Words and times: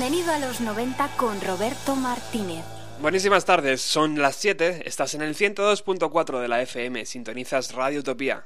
Bienvenido 0.00 0.32
a 0.32 0.38
los 0.38 0.62
90 0.62 1.08
con 1.18 1.38
Roberto 1.42 1.94
Martínez. 1.94 2.64
Buenísimas 3.02 3.44
tardes, 3.44 3.82
son 3.82 4.18
las 4.18 4.34
7, 4.36 4.84
estás 4.86 5.12
en 5.12 5.20
el 5.20 5.36
102.4 5.36 6.40
de 6.40 6.48
la 6.48 6.62
FM, 6.62 7.04
sintonizas 7.04 7.74
Radio 7.74 8.00
Utopía. 8.00 8.44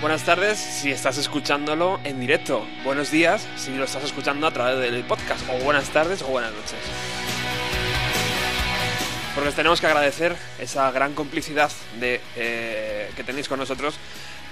Buenas 0.00 0.24
tardes 0.24 0.56
si 0.56 0.90
estás 0.90 1.18
escuchándolo 1.18 2.00
en 2.02 2.18
directo. 2.18 2.64
Buenos 2.84 3.10
días 3.10 3.46
si 3.56 3.74
lo 3.74 3.84
estás 3.84 4.04
escuchando 4.04 4.46
a 4.46 4.50
través 4.50 4.80
del 4.80 5.04
podcast. 5.04 5.46
O 5.50 5.62
buenas 5.62 5.90
tardes 5.90 6.22
o 6.22 6.28
buenas 6.28 6.54
noches. 6.54 6.80
Porque 9.36 9.50
os 9.50 9.54
tenemos 9.54 9.82
que 9.82 9.86
agradecer 9.86 10.34
esa 10.58 10.90
gran 10.92 11.12
complicidad 11.12 11.70
de, 12.00 12.22
eh, 12.36 13.10
que 13.14 13.22
tenéis 13.22 13.48
con 13.48 13.58
nosotros 13.58 13.98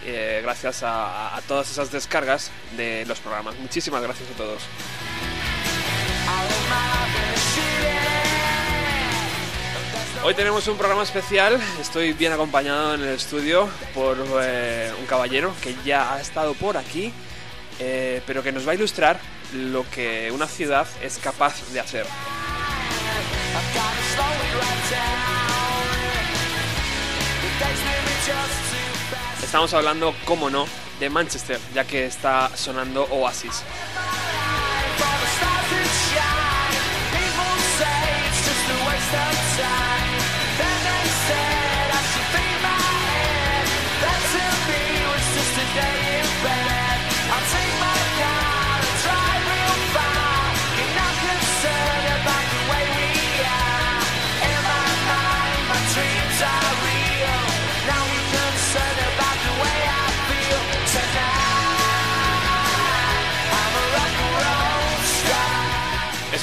eh, 0.04 0.40
gracias 0.42 0.82
a, 0.82 1.40
todas 1.48 1.70
esas 1.70 1.90
descargas 1.90 2.50
de 2.76 3.04
los 3.06 3.18
programas. 3.20 3.56
Muchísimas 3.56 4.02
gracias 4.02 4.28
a 4.30 4.34
todos. 4.34 4.62
Hoy 10.22 10.34
tenemos 10.34 10.66
un 10.68 10.78
programa 10.78 11.02
especial, 11.02 11.60
estoy 11.80 12.14
bien 12.14 12.32
acompañado 12.32 12.94
en 12.94 13.02
el 13.02 13.08
estudio 13.08 13.68
por 13.92 14.16
eh, 14.40 14.90
un 14.98 15.04
caballero 15.04 15.52
que 15.62 15.76
ya 15.84 16.14
ha 16.14 16.20
estado 16.20 16.54
por 16.54 16.78
aquí, 16.78 17.12
eh, 17.78 18.22
pero 18.26 18.42
que 18.42 18.50
nos 18.50 18.66
va 18.66 18.72
a 18.72 18.74
ilustrar 18.74 19.20
lo 19.52 19.84
que 19.90 20.30
una 20.32 20.46
ciudad 20.46 20.86
es 21.02 21.18
capaz 21.18 21.70
de 21.72 21.80
hacer. 21.80 22.06
Estamos 29.54 29.72
hablando, 29.72 30.12
como 30.24 30.50
no, 30.50 30.66
de 30.98 31.08
Manchester, 31.08 31.60
ya 31.72 31.84
que 31.84 32.06
está 32.06 32.50
sonando 32.56 33.06
Oasis. 33.08 33.62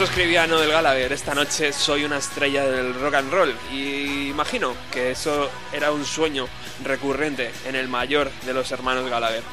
Eso 0.02 0.10
escribía 0.10 0.48
Noel 0.48 0.72
Gallagher, 0.72 1.14
esta 1.14 1.36
noche 1.36 1.72
soy 1.72 2.06
una 2.06 2.18
estrella 2.18 2.66
del 2.66 2.96
rock 2.96 3.14
and 3.14 3.32
roll 3.32 3.56
y 3.72 4.30
imagino 4.30 4.74
que 4.92 5.12
eso 5.12 5.48
era 5.72 5.92
un 5.92 6.06
sueño 6.06 6.48
recurrente 6.84 7.52
en 7.68 7.76
el 7.76 7.88
mayor 7.88 8.32
de 8.44 8.52
los 8.52 8.72
hermanos 8.72 9.08
Gallagher, 9.08 9.44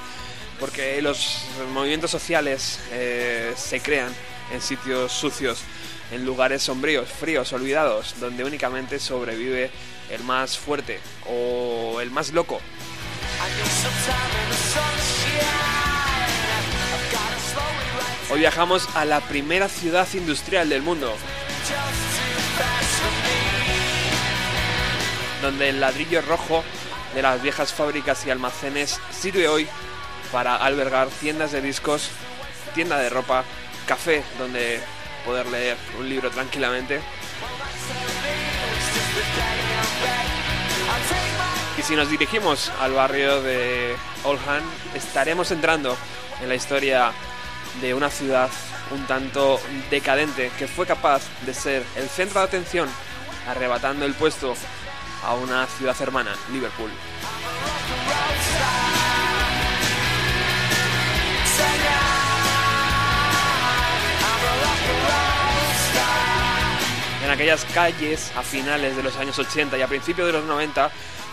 porque 0.59 1.03
los 1.03 1.45
movimientos 1.75 2.11
sociales 2.11 2.81
eh, 2.93 3.53
se 3.59 3.81
crean 3.81 4.11
en 4.51 4.63
sitios 4.63 5.13
sucios, 5.13 5.61
en 6.13 6.25
lugares 6.25 6.63
sombríos, 6.63 7.11
fríos, 7.11 7.53
olvidados, 7.53 8.19
donde 8.19 8.43
únicamente 8.43 8.99
sobrevive 8.99 9.71
el 10.09 10.25
más 10.25 10.57
fuerte 10.57 10.99
o 11.27 12.01
el 12.01 12.11
más 12.11 12.33
loco. 12.33 12.59
Hoy 18.31 18.41
viajamos 18.41 18.87
a 18.95 19.07
la 19.07 19.21
primera 19.21 19.71
ciudad 19.71 20.07
industrial 20.13 20.69
del 20.69 20.83
mundo, 20.83 21.17
donde 25.41 25.71
el 25.71 25.81
ladrillo 25.81 26.21
rojo 26.21 26.63
de 27.15 27.23
las 27.23 27.41
viejas 27.41 27.73
fábricas 27.73 28.27
y 28.27 28.31
almacenes 28.31 29.01
sirve 29.11 29.49
hoy 29.49 29.67
para 30.31 30.57
albergar 30.57 31.09
tiendas 31.09 31.53
de 31.53 31.63
discos, 31.63 32.11
tienda 32.75 32.99
de 32.99 33.09
ropa, 33.09 33.45
café 33.87 34.23
donde 34.39 34.79
poder 35.25 35.47
leer 35.47 35.79
un 35.99 36.07
libro 36.07 36.31
tranquilamente. 36.31 37.01
Y 41.79 41.83
si 41.83 41.97
nos 41.97 42.11
dirigimos 42.11 42.71
al 42.79 42.93
barrio 42.93 43.41
de 43.41 43.97
Oldham, 44.25 44.65
estaremos 44.95 45.51
entrando 45.51 45.97
en 46.43 46.51
la 46.51 46.57
historia 46.57 47.13
de 47.81 47.95
una 47.95 48.11
ciudad 48.11 48.51
un 48.91 49.07
tanto 49.07 49.61
decadente 49.91 50.51
que 50.59 50.67
fue 50.67 50.87
capaz 50.87 51.23
de 51.45 51.55
ser 51.55 51.85
el 51.97 52.09
centro 52.09 52.41
de 52.41 52.47
atención, 52.47 52.89
arrebatando 53.47 54.05
el 54.05 54.15
puesto 54.15 54.55
a 55.23 55.35
una 55.35 55.67
ciudad 55.67 55.97
hermana, 56.01 56.35
Liverpool. 56.53 56.91
En 67.25 67.31
aquellas 67.31 67.65
calles 67.67 68.33
a 68.37 68.43
finales 68.43 68.97
de 68.97 69.03
los 69.03 69.17
años 69.17 69.39
80 69.39 69.77
y 69.77 69.83
a 69.83 69.87
principios 69.87 70.27
de 70.29 70.33
los 70.33 70.45
90 70.45 70.91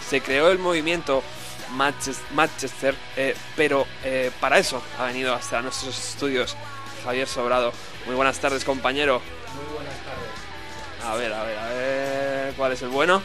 se 0.09 0.22
creó 0.22 0.51
el 0.51 0.59
movimiento 0.59 1.23
Manchester, 1.71 2.95
eh, 3.15 3.35
pero 3.55 3.85
eh, 4.03 4.31
para 4.39 4.57
eso 4.57 4.81
ha 4.99 5.05
venido 5.05 5.33
hasta 5.33 5.61
nuestros 5.61 5.97
estudios 5.97 6.55
Javier 7.03 7.27
Sobrado. 7.27 7.71
Muy 8.05 8.15
buenas 8.15 8.39
tardes, 8.39 8.63
compañero. 8.63 9.21
Muy 9.55 9.75
buenas 9.75 9.95
tardes. 10.03 11.05
A 11.05 11.15
ver, 11.15 11.33
a 11.33 11.43
ver, 11.43 11.57
a 11.57 11.67
ver, 11.67 12.53
¿cuál 12.55 12.71
es 12.71 12.81
el 12.81 12.89
bueno? 12.89 13.21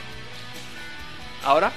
¿Ahora? 1.44 1.72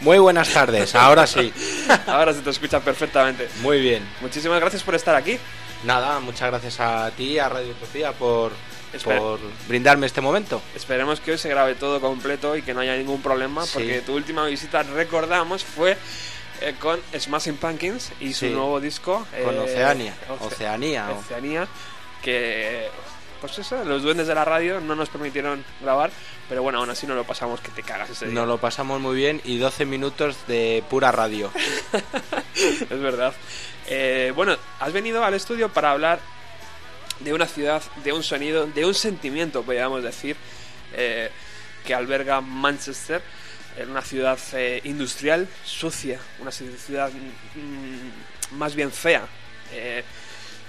Muy 0.00 0.18
buenas 0.18 0.52
tardes, 0.52 0.94
ahora 0.94 1.26
sí. 1.26 1.52
Ahora 2.06 2.34
se 2.34 2.40
te 2.40 2.50
escucha 2.50 2.80
perfectamente. 2.80 3.48
Muy 3.62 3.80
bien. 3.80 4.06
Muchísimas 4.20 4.60
gracias 4.60 4.82
por 4.82 4.94
estar 4.94 5.14
aquí. 5.14 5.38
Nada, 5.84 6.18
muchas 6.18 6.50
gracias 6.50 6.80
a 6.80 7.10
ti, 7.12 7.38
a 7.38 7.48
Radio 7.48 7.70
Utopía, 7.70 8.12
por, 8.12 8.52
Espera. 8.94 9.18
por 9.20 9.40
brindarme 9.68 10.06
este 10.06 10.20
momento. 10.20 10.60
Esperemos 10.74 11.20
que 11.20 11.32
hoy 11.32 11.38
se 11.38 11.48
grabe 11.48 11.74
todo 11.74 12.00
completo 12.00 12.56
y 12.56 12.62
que 12.62 12.74
no 12.74 12.80
haya 12.80 12.96
ningún 12.96 13.20
problema, 13.22 13.64
Sí. 13.66 13.72
porque 13.74 14.00
tu 14.00 14.14
última 14.14 14.46
visita, 14.46 14.82
recordamos, 14.82 15.64
fue 15.64 15.96
eh, 16.60 16.74
con 16.78 17.00
Smashing 17.18 17.56
Pumpkins 17.56 18.12
y 18.20 18.32
su 18.32 18.46
Sí. 18.46 18.50
nuevo 18.52 18.80
disco. 18.80 19.26
Con 19.44 19.54
eh, 19.56 19.58
Oceania, 19.58 20.14
Oce- 20.28 20.46
Oceanía, 20.54 21.10
Oceanía, 21.10 21.66
que, 22.22 22.88
pues 23.40 23.58
eso, 23.58 23.84
los 23.84 24.02
duendes 24.02 24.26
de 24.28 24.34
la 24.34 24.44
radio 24.44 24.80
no 24.80 24.94
nos 24.94 25.08
permitieron 25.08 25.64
grabar, 25.80 26.10
pero 26.48 26.62
bueno, 26.62 26.78
aún 26.78 26.88
así 26.90 27.06
no 27.08 27.14
lo 27.16 27.24
pasamos 27.24 27.60
que 27.60 27.70
te 27.70 27.82
cagas 27.82 28.10
ese 28.10 28.26
día. 28.26 28.34
Nos 28.34 28.46
lo 28.46 28.58
pasamos 28.58 29.00
muy 29.00 29.16
bien 29.16 29.40
y 29.44 29.58
12 29.58 29.84
minutos 29.84 30.36
de 30.46 30.82
pura 30.88 31.10
radio. 31.12 31.50
es 32.54 33.00
verdad. 33.00 33.34
Eh, 33.88 34.32
bueno, 34.34 34.56
has 34.80 34.92
venido 34.92 35.24
al 35.24 35.34
estudio 35.34 35.68
para 35.70 35.90
hablar 35.90 36.20
de 37.20 37.32
una 37.32 37.46
ciudad, 37.46 37.82
de 38.02 38.12
un 38.12 38.22
sonido, 38.22 38.66
de 38.66 38.84
un 38.84 38.94
sentimiento, 38.94 39.62
podríamos 39.62 40.02
decir, 40.02 40.36
eh, 40.92 41.30
que 41.84 41.94
alberga 41.94 42.40
Manchester, 42.40 43.22
en 43.76 43.90
una 43.90 44.02
ciudad 44.02 44.38
eh, 44.52 44.80
industrial, 44.84 45.48
sucia, 45.64 46.18
una 46.40 46.50
ciudad 46.52 47.10
mm, 47.10 48.56
más 48.56 48.74
bien 48.74 48.90
fea. 48.92 49.26
Eh, 49.72 50.04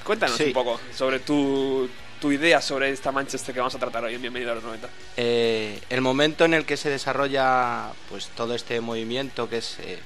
cuéntanos 0.04 0.38
Sí. 0.38 0.46
un 0.46 0.54
poco 0.54 0.80
sobre 0.96 1.20
tu, 1.20 1.88
tu 2.20 2.32
idea 2.32 2.62
sobre 2.62 2.90
esta 2.90 3.12
Manchester 3.12 3.54
que 3.54 3.60
vamos 3.60 3.76
a 3.76 3.80
tratar 3.80 4.04
hoy 4.06 4.16
en 4.16 4.22
Bienvenido 4.22 4.52
a 4.52 4.56
los 4.56 4.64
90. 4.64 4.90
Eh, 5.18 5.80
el 5.90 6.02
momento 6.02 6.46
en 6.46 6.54
el 6.54 6.66
que 6.66 6.78
se 6.78 6.90
desarrolla 6.90 7.92
pues 8.10 8.28
todo 8.30 8.56
este 8.56 8.82
movimiento 8.82 9.48
que 9.50 9.58
es 9.58 9.78
eh, 9.80 10.00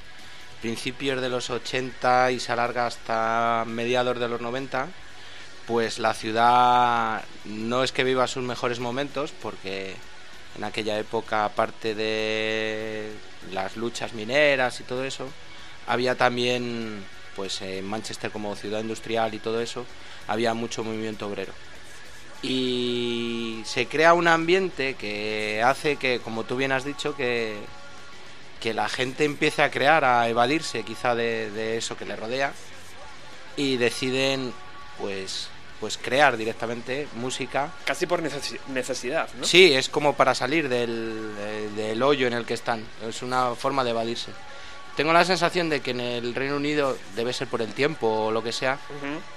principios 0.62 1.22
de 1.22 1.30
los 1.30 1.50
80 1.50 2.32
y 2.32 2.40
se 2.40 2.52
alarga 2.52 2.86
hasta 2.88 3.64
mediados 3.66 4.20
de 4.20 4.28
los 4.28 4.42
90, 4.42 4.88
pues 5.69 6.00
la 6.00 6.16
ciudad 6.16 7.24
no 7.45 7.83
es 7.83 7.92
que 7.92 8.04
viva 8.04 8.25
sus 8.25 8.44
mejores 8.44 8.80
momentos 8.80 9.31
porque 9.39 9.94
en 10.57 10.63
aquella 10.63 10.98
época 10.98 11.45
aparte 11.45 11.94
de 11.94 13.12
las 13.51 13.77
luchas 13.77 14.13
mineras 14.13 14.80
y 14.80 14.83
todo 14.83 15.04
eso, 15.04 15.30
había 15.86 16.16
también 16.16 17.06
pues 17.36 17.62
en 17.62 17.86
Manchester 17.86 18.31
como 18.31 18.56
ciudad 18.56 18.80
industrial 18.80 19.36
y 19.36 19.38
todo 19.38 19.62
eso, 19.62 19.86
había 20.27 20.56
mucho 20.56 20.83
movimiento 20.83 21.27
obrero. 21.27 21.54
Y 22.42 23.62
se 23.63 23.86
crea 23.86 24.16
un 24.16 24.27
ambiente 24.27 24.95
que 24.95 25.62
hace 25.63 25.98
que, 25.98 26.19
como 26.19 26.45
tú 26.45 26.56
bien 26.56 26.71
has 26.71 26.83
dicho, 26.83 27.16
que, 27.16 27.57
que 28.60 28.74
la 28.74 28.89
gente 28.89 29.24
empiece 29.24 29.62
a 29.62 29.69
crear, 29.69 30.04
a 30.04 30.27
evadirse 30.30 30.81
quizá 30.81 31.13
de, 31.13 31.51
de 31.51 31.77
eso 31.77 31.95
que 31.95 32.06
le 32.06 32.16
rodea 32.16 32.54
y 33.56 33.77
deciden 33.77 34.51
pues 34.98 35.50
pues 35.80 35.98
crear 35.98 36.36
directamente 36.38 37.08
música. 37.16 37.72
Casi 37.86 38.06
por 38.06 38.22
necesi- 38.22 38.60
necesidad, 38.68 39.30
¿no? 39.38 39.44
Sí, 39.46 39.74
es 39.74 39.90
como 39.90 40.16
para 40.16 40.36
salir 40.36 40.68
del, 40.70 41.36
de- 41.36 41.70
del 41.84 42.04
hoyo 42.04 42.28
en 42.28 42.34
el 42.34 42.46
que 42.46 42.54
están. 42.56 42.84
Es 43.08 43.22
una 43.22 43.56
forma 43.56 43.84
de 43.84 43.92
evadirse. 43.92 44.31
Tengo 44.96 45.14
la 45.14 45.24
sensación 45.24 45.70
de 45.70 45.80
que 45.80 45.92
en 45.92 46.02
el 46.02 46.36
Reino 46.36 46.58
Unido 46.58 46.98
debe 47.16 47.31
ser 47.31 47.48
por 47.48 47.62
el 47.62 47.72
tiempo 47.74 48.08
o 48.26 48.31
lo 48.31 48.44
que 48.44 48.52
sea, 48.52 48.78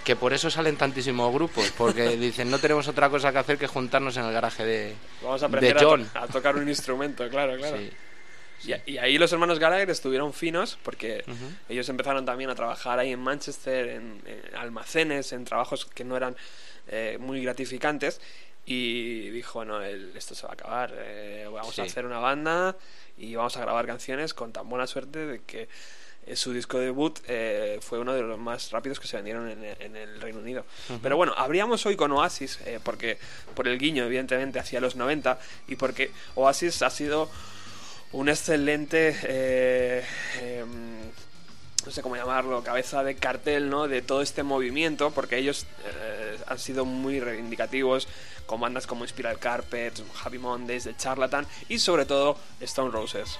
que 0.04 0.16
por 0.16 0.32
eso 0.32 0.50
salen 0.50 0.76
tantísimos 0.76 1.32
grupos, 1.32 1.70
porque 1.78 2.16
dicen 2.16 2.50
no 2.50 2.58
tenemos 2.58 2.88
otra 2.88 3.08
cosa 3.08 3.30
que 3.30 3.38
hacer 3.38 3.58
que 3.58 3.68
juntarnos 3.68 4.16
en 4.16 4.24
el 4.24 4.32
garaje 4.32 4.64
de, 4.64 4.96
Vamos 5.22 5.40
a 5.42 5.46
aprender 5.46 5.74
de 5.74 5.78
a 5.78 5.82
to- 5.82 5.88
John. 5.90 6.10
A, 6.14 6.26
tocar 6.26 6.56
un 6.56 6.68
instrumento, 6.68 7.28
claro, 7.28 7.56
claro. 7.56 7.76
Sí. 7.76 7.90
Y, 8.64 8.92
y 8.92 8.98
ahí 8.98 9.18
los 9.18 9.32
hermanos 9.32 9.58
Gallagher 9.58 9.90
estuvieron 9.90 10.32
finos 10.32 10.78
porque 10.82 11.24
ellos 11.68 11.88
empezaron 11.88 12.24
también 12.24 12.50
a 12.50 12.54
trabajar 12.54 12.98
ahí 12.98 13.12
en 13.12 13.20
Manchester, 13.20 13.88
en, 13.88 14.22
en 14.26 14.54
almacenes, 14.56 15.32
en 15.32 15.44
trabajos 15.44 15.84
que 15.86 16.04
no 16.04 16.16
eran 16.16 16.36
eh, 16.88 17.16
muy 17.20 17.42
gratificantes. 17.42 18.20
Y 18.64 19.30
dijo, 19.30 19.58
bueno, 19.58 19.82
el- 19.82 20.16
esto 20.16 20.34
se 20.36 20.44
va 20.44 20.50
a 20.50 20.54
acabar, 20.54 20.94
eh, 20.96 21.44
vamos 21.52 21.76
a 21.80 21.82
hacer 21.90 22.06
una 22.06 22.18
banda 22.20 22.76
y 23.18 23.34
vamos 23.34 23.56
a 23.56 23.60
grabar 23.60 23.86
canciones 23.86 24.34
con 24.34 24.52
tan 24.52 24.68
buena 24.68 24.86
suerte 24.86 25.26
de 25.26 25.40
que 25.42 25.68
eh, 26.26 26.36
su 26.36 26.52
disco 26.52 26.78
debut 26.78 27.18
eh, 27.26 27.80
fue 27.82 27.98
uno 27.98 28.12
de 28.14 28.22
los 28.22 28.38
más 28.38 28.70
rápidos 28.70 29.00
que 29.00 29.08
se 29.08 29.16
vendieron 29.16 29.48
en, 29.50 29.64
en 29.64 29.96
el 29.96 30.20
Reino 30.20 30.38
Unido. 30.38 30.64
Pero 31.02 31.16
bueno, 31.16 31.34
habríamos 31.36 31.84
hoy 31.86 31.96
con 31.96 32.12
Oasis, 32.12 32.60
eh, 32.64 32.78
porque 32.84 33.18
por 33.56 33.66
el 33.66 33.78
guiño, 33.78 34.04
evidentemente, 34.04 34.60
hacia 34.60 34.80
los 34.80 34.94
90 34.94 35.40
y 35.66 35.74
porque 35.74 36.12
Oasis 36.36 36.82
ha 36.82 36.90
sido 36.90 37.28
un 38.12 38.28
excelente 38.28 39.16
eh, 39.24 40.04
em, 40.40 40.92
no 41.84 41.90
sé 41.90 42.02
cómo 42.02 42.16
llamarlo, 42.16 42.62
cabeza 42.62 43.02
de 43.02 43.16
cartel, 43.16 43.68
¿no? 43.68 43.88
De 43.88 44.02
todo 44.02 44.22
este 44.22 44.42
movimiento, 44.42 45.10
porque 45.10 45.38
ellos 45.38 45.66
eh, 45.84 46.38
han 46.46 46.58
sido 46.58 46.84
muy 46.84 47.20
reivindicativos 47.20 48.06
con 48.46 48.60
bandas 48.60 48.86
como 48.86 49.06
Spiral 49.06 49.38
Carpet, 49.38 50.00
Happy 50.22 50.38
Mondays, 50.38 50.84
The 50.84 50.96
Charlatan 50.96 51.46
y 51.68 51.78
sobre 51.78 52.04
todo 52.04 52.36
Stone 52.60 52.90
Roses. 52.90 53.38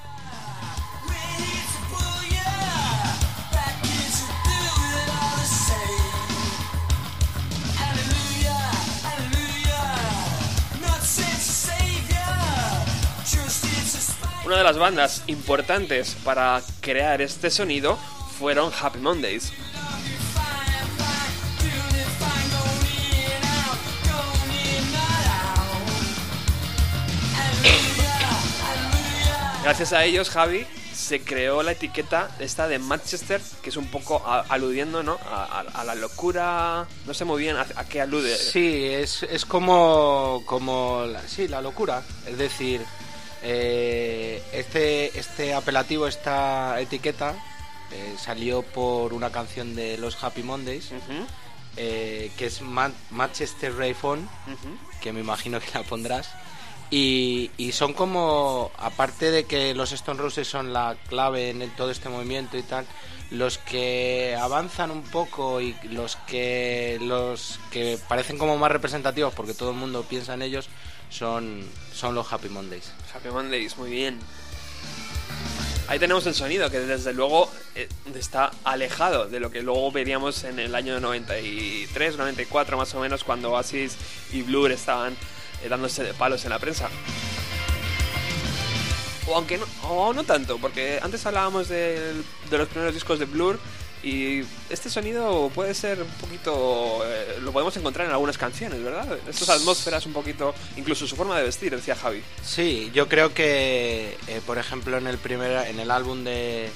Una 14.44 14.56
de 14.56 14.64
las 14.64 14.76
bandas 14.76 15.22
importantes 15.28 16.16
para 16.24 16.60
crear 16.80 17.22
este 17.22 17.48
sonido 17.48 17.96
fueron 18.38 18.72
Happy 18.78 18.98
Mondays. 18.98 19.52
Gracias 29.62 29.92
a 29.92 30.04
ellos, 30.04 30.28
Javi, 30.28 30.66
se 30.92 31.20
creó 31.20 31.62
la 31.62 31.70
etiqueta 31.70 32.28
esta 32.40 32.66
de 32.66 32.80
Manchester, 32.80 33.40
que 33.62 33.70
es 33.70 33.76
un 33.76 33.86
poco 33.86 34.24
aludiendo, 34.26 35.04
¿no? 35.04 35.18
A, 35.30 35.84
la 35.84 35.94
locura. 35.94 36.88
No 37.06 37.14
sé 37.14 37.24
muy 37.24 37.40
bien 37.40 37.56
a, 37.56 37.84
qué 37.84 38.00
alude. 38.00 38.36
Sí, 38.36 38.86
es, 38.86 39.22
es 39.22 39.44
como, 39.44 40.42
como 40.46 41.04
sí, 41.28 41.46
la 41.46 41.60
locura. 41.60 42.02
Es 42.26 42.38
decir, 42.38 42.80
eh, 43.42 44.42
este, 44.52 45.18
este 45.18 45.54
apelativo, 45.54 46.06
esta 46.06 46.80
etiqueta, 46.80 47.34
eh, 47.90 48.14
salió 48.18 48.62
por 48.62 49.12
una 49.12 49.30
canción 49.30 49.74
de 49.74 49.98
los 49.98 50.22
Happy 50.22 50.42
Mondays, 50.42 50.90
eh, 51.76 52.30
que 52.36 52.46
es 52.46 52.60
Man- 52.62 52.94
Manchester 53.10 53.74
Ray 53.76 53.94
Phone, 53.94 54.20
ujú. 54.46 54.76
que 55.00 55.12
me 55.12 55.20
imagino 55.20 55.60
que 55.60 55.66
la 55.74 55.82
pondrás. 55.82 56.30
Y, 56.90 57.50
y 57.56 57.72
son 57.72 57.94
como, 57.94 58.70
aparte 58.76 59.30
de 59.30 59.44
que 59.44 59.74
los 59.74 59.92
Stone 59.92 60.20
Roses 60.20 60.46
son 60.46 60.74
la 60.74 60.96
clave 61.08 61.48
en 61.50 61.62
el- 61.62 61.70
todo 61.74 61.90
este 61.90 62.10
movimiento 62.10 62.58
y 62.58 62.62
tal, 62.62 62.84
los 63.30 63.56
que 63.56 64.36
avanzan 64.38 64.90
un 64.90 65.02
poco 65.02 65.62
y 65.62 65.74
los 65.84 66.16
que 66.26 66.98
los 67.00 67.58
que 67.70 67.98
parecen 68.06 68.36
como 68.36 68.58
más 68.58 68.70
representativos 68.70 69.32
porque 69.32 69.54
todo 69.54 69.70
el 69.70 69.76
mundo 69.76 70.02
piensa 70.02 70.34
en 70.34 70.42
ellos 70.42 70.68
son, 71.12 71.62
son 71.94 72.14
los 72.14 72.32
Happy 72.32 72.48
Mondays. 72.48 72.90
Happy 73.14 73.28
Mondays, 73.28 73.76
muy 73.76 73.90
bien. 73.90 74.18
Ahí 75.88 75.98
tenemos 75.98 76.24
el 76.26 76.34
sonido, 76.34 76.70
que 76.70 76.78
desde 76.80 77.12
luego 77.12 77.50
eh, 77.74 77.88
está 78.14 78.50
alejado 78.64 79.26
de 79.28 79.40
lo 79.40 79.50
que 79.50 79.62
luego 79.62 79.90
veríamos 79.92 80.44
en 80.44 80.58
el 80.58 80.74
año 80.74 81.00
93, 81.00 82.16
94 82.16 82.76
más 82.76 82.94
o 82.94 83.00
menos, 83.00 83.24
cuando 83.24 83.50
Oasis 83.50 83.96
y 84.32 84.42
Blur 84.42 84.70
estaban 84.72 85.12
eh, 85.62 85.68
dándose 85.68 86.02
de 86.04 86.14
palos 86.14 86.44
en 86.44 86.50
la 86.50 86.58
prensa. 86.58 86.88
O 89.26 89.36
aunque 89.36 89.58
no, 89.58 89.66
o 89.88 90.12
no 90.12 90.24
tanto, 90.24 90.58
porque 90.58 90.98
antes 91.02 91.24
hablábamos 91.26 91.68
del- 91.68 92.24
de 92.50 92.58
los 92.58 92.68
primeros 92.68 92.94
discos 92.94 93.18
de 93.18 93.24
Blur 93.26 93.58
y 94.02 94.42
este 94.70 94.90
sonido 94.90 95.50
puede 95.54 95.74
ser 95.74 96.02
un 96.02 96.08
poquito... 96.20 97.02
eh, 97.06 97.38
lo 97.42 97.52
podemos 97.52 97.76
encontrar 97.76 98.06
en 98.06 98.12
algunas 98.12 98.36
canciones, 98.38 98.82
¿verdad? 98.82 99.18
Estas 99.28 99.48
atmósferas 99.50 100.04
un 100.06 100.12
poquito... 100.12 100.54
Incluso 100.76 101.06
su 101.06 101.14
forma 101.16 101.36
de 101.38 101.44
vestir, 101.44 101.74
decía 101.74 101.94
Javi. 101.94 102.22
Sí, 102.42 102.90
yo 102.92 103.08
creo 103.08 103.32
que, 103.32 104.16
eh, 104.26 104.40
por 104.46 104.58
ejemplo, 104.58 104.96
en 104.98 105.06
el 105.06 105.18
primer, 105.18 105.66
en 105.68 105.78
el 105.78 105.90
álbum 105.90 106.24
de, 106.24 106.68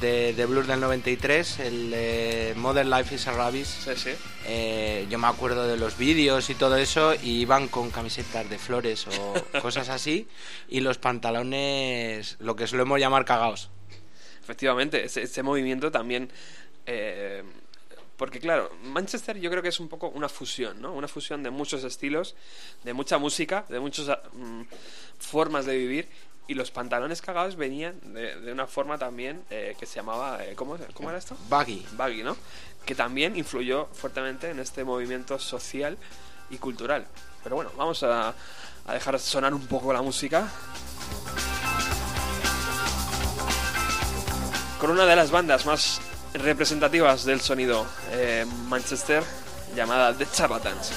de, 0.00 0.32
de 0.34 0.46
Blur 0.46 0.66
del 0.66 0.80
93, 0.80 1.58
el 1.60 1.90
de 1.90 2.54
Modern 2.56 2.88
Life 2.90 3.14
is 3.14 3.26
a 3.26 3.32
Rabbit, 3.32 3.66
Sí, 3.66 3.90
sí. 3.96 4.10
eh, 4.46 5.06
yo 5.10 5.18
me 5.18 5.26
acuerdo 5.26 5.66
de 5.66 5.76
los 5.76 5.98
vídeos 5.98 6.48
y 6.48 6.54
todo 6.54 6.76
eso, 6.76 7.14
y 7.14 7.40
iban 7.40 7.68
con 7.68 7.90
camisetas 7.90 8.48
de 8.48 8.58
flores 8.58 9.06
o 9.08 9.34
cosas 9.62 9.88
así, 9.90 10.26
y 10.68 10.80
los 10.80 10.96
pantalones, 10.98 12.36
lo 12.40 12.56
que 12.56 12.66
solemos 12.66 12.98
llamar 12.98 13.24
cagaos. 13.24 13.70
Efectivamente, 14.50 15.04
ese, 15.04 15.22
ese 15.22 15.44
movimiento 15.44 15.92
también... 15.92 16.28
eh, 16.84 17.44
porque 18.16 18.40
claro, 18.40 18.68
Manchester 18.82 19.38
yo 19.38 19.48
creo 19.48 19.62
que 19.62 19.68
es 19.68 19.78
un 19.78 19.88
poco 19.88 20.08
una 20.08 20.28
fusión, 20.28 20.82
¿no? 20.82 20.92
Una 20.92 21.06
fusión 21.06 21.42
de 21.44 21.50
muchos 21.50 21.84
estilos, 21.84 22.34
de 22.82 22.92
mucha 22.92 23.16
música, 23.16 23.64
de 23.68 23.78
muchas 23.78 24.08
ah, 24.08 24.20
mm, 24.32 24.62
formas 25.20 25.66
de 25.66 25.78
vivir. 25.78 26.08
Y 26.48 26.54
los 26.54 26.72
pantalones 26.72 27.22
cagados 27.22 27.54
venían 27.54 27.94
de, 28.12 28.40
de 28.40 28.52
una 28.52 28.66
forma 28.66 28.98
también 28.98 29.42
eh, 29.50 29.76
que 29.78 29.86
se 29.86 29.94
llamaba... 30.00 30.44
eh, 30.44 30.54
¿cómo, 30.56 30.76
¿Cómo 30.94 31.10
era 31.10 31.18
esto? 31.18 31.36
Baggy. 31.48 31.86
Baggy, 31.92 32.24
¿no? 32.24 32.36
Que 32.84 32.96
también 32.96 33.36
influyó 33.36 33.86
fuertemente 33.92 34.50
en 34.50 34.58
este 34.58 34.82
movimiento 34.82 35.38
social 35.38 35.96
y 36.50 36.58
cultural. 36.58 37.06
Pero 37.44 37.54
bueno, 37.54 37.70
vamos 37.76 38.02
a, 38.02 38.34
a 38.84 38.92
dejar 38.92 39.18
sonar 39.20 39.54
un 39.54 39.66
poco 39.68 39.92
la 39.92 40.02
música. 40.02 40.52
Con 44.80 44.90
una 44.90 45.04
de 45.04 45.14
las 45.14 45.30
bandas 45.30 45.66
más 45.66 46.00
representativas 46.32 47.26
del 47.26 47.42
sonido 47.42 47.84
eh, 48.12 48.46
Manchester, 48.68 49.22
llamada 49.76 50.14
The 50.14 50.26
Charlatans. 50.32 50.92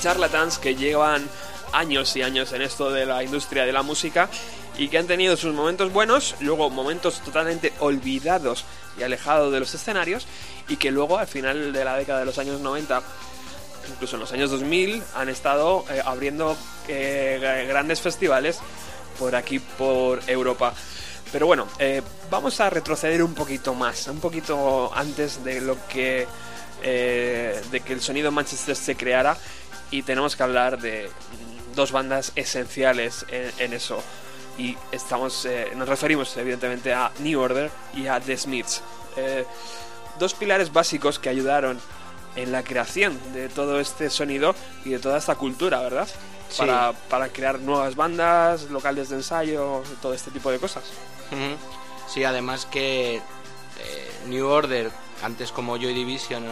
Charlatans 0.00 0.58
que 0.58 0.74
llevan 0.74 1.28
años 1.72 2.16
y 2.16 2.22
años 2.22 2.52
en 2.52 2.62
esto 2.62 2.90
de 2.90 3.06
la 3.06 3.22
industria 3.22 3.64
de 3.64 3.72
la 3.72 3.82
música 3.82 4.28
y 4.78 4.88
que 4.88 4.98
han 4.98 5.06
tenido 5.06 5.36
sus 5.36 5.54
momentos 5.54 5.92
buenos, 5.92 6.34
luego 6.40 6.70
momentos 6.70 7.20
totalmente 7.20 7.72
olvidados 7.80 8.64
y 8.98 9.02
alejados 9.02 9.52
de 9.52 9.60
los 9.60 9.74
escenarios 9.74 10.26
y 10.68 10.76
que 10.76 10.90
luego 10.90 11.18
al 11.18 11.26
final 11.26 11.72
de 11.72 11.84
la 11.84 11.96
década 11.96 12.20
de 12.20 12.24
los 12.24 12.38
años 12.38 12.60
90 12.60 13.02
incluso 13.90 14.16
en 14.16 14.20
los 14.20 14.32
años 14.32 14.50
2000 14.50 15.02
han 15.14 15.28
estado 15.28 15.84
eh, 15.90 16.00
abriendo 16.04 16.56
eh, 16.88 17.66
grandes 17.68 18.00
festivales 18.00 18.60
por 19.18 19.34
aquí 19.34 19.58
por 19.58 20.20
Europa. 20.26 20.72
Pero 21.32 21.46
bueno, 21.46 21.66
eh, 21.78 22.02
vamos 22.30 22.58
a 22.60 22.70
retroceder 22.70 23.22
un 23.22 23.34
poquito 23.34 23.74
más, 23.74 24.06
un 24.08 24.20
poquito 24.20 24.90
antes 24.94 25.44
de 25.44 25.60
lo 25.60 25.76
que 25.88 26.26
de 26.80 27.82
que 27.84 27.92
el 27.92 28.00
sonido 28.00 28.32
Manchester 28.32 28.74
se 28.74 28.96
creara 28.96 29.36
y 29.90 30.02
tenemos 30.02 30.36
que 30.36 30.42
hablar 30.42 30.80
de 30.80 31.10
dos 31.74 31.92
bandas 31.92 32.32
esenciales 32.36 33.26
en, 33.28 33.72
eso. 33.72 34.02
Y 34.58 34.76
estamos, 34.92 35.44
eh, 35.46 35.72
nos 35.74 35.88
referimos 35.88 36.36
evidentemente 36.36 36.92
a 36.92 37.10
New 37.20 37.40
Order 37.40 37.70
y 37.94 38.06
a 38.06 38.20
The 38.20 38.36
Smiths. 38.36 38.82
Eh, 39.16 39.44
dos 40.18 40.34
pilares 40.34 40.72
básicos 40.72 41.18
que 41.18 41.28
ayudaron 41.28 41.80
en 42.36 42.52
la 42.52 42.62
creación 42.62 43.18
de 43.32 43.48
todo 43.48 43.80
este 43.80 44.10
sonido 44.10 44.54
y 44.84 44.90
de 44.90 44.98
toda 44.98 45.18
esta 45.18 45.34
cultura, 45.34 45.80
¿verdad? 45.80 46.08
Para, 46.56 46.92
para, 47.08 47.28
crear 47.28 47.60
nuevas 47.60 47.94
bandas, 47.94 48.64
locales 48.70 49.08
de 49.08 49.16
ensayo, 49.16 49.82
todo 50.02 50.14
este 50.14 50.30
tipo 50.30 50.50
de 50.50 50.58
cosas. 50.58 50.84
Sí, 52.08 52.24
además 52.24 52.66
que 52.66 53.16
eh, 53.16 53.20
New 54.26 54.46
Order, 54.46 54.90
antes 55.22 55.52
como 55.52 55.76
Joy 55.76 55.94
Division, 55.94 56.44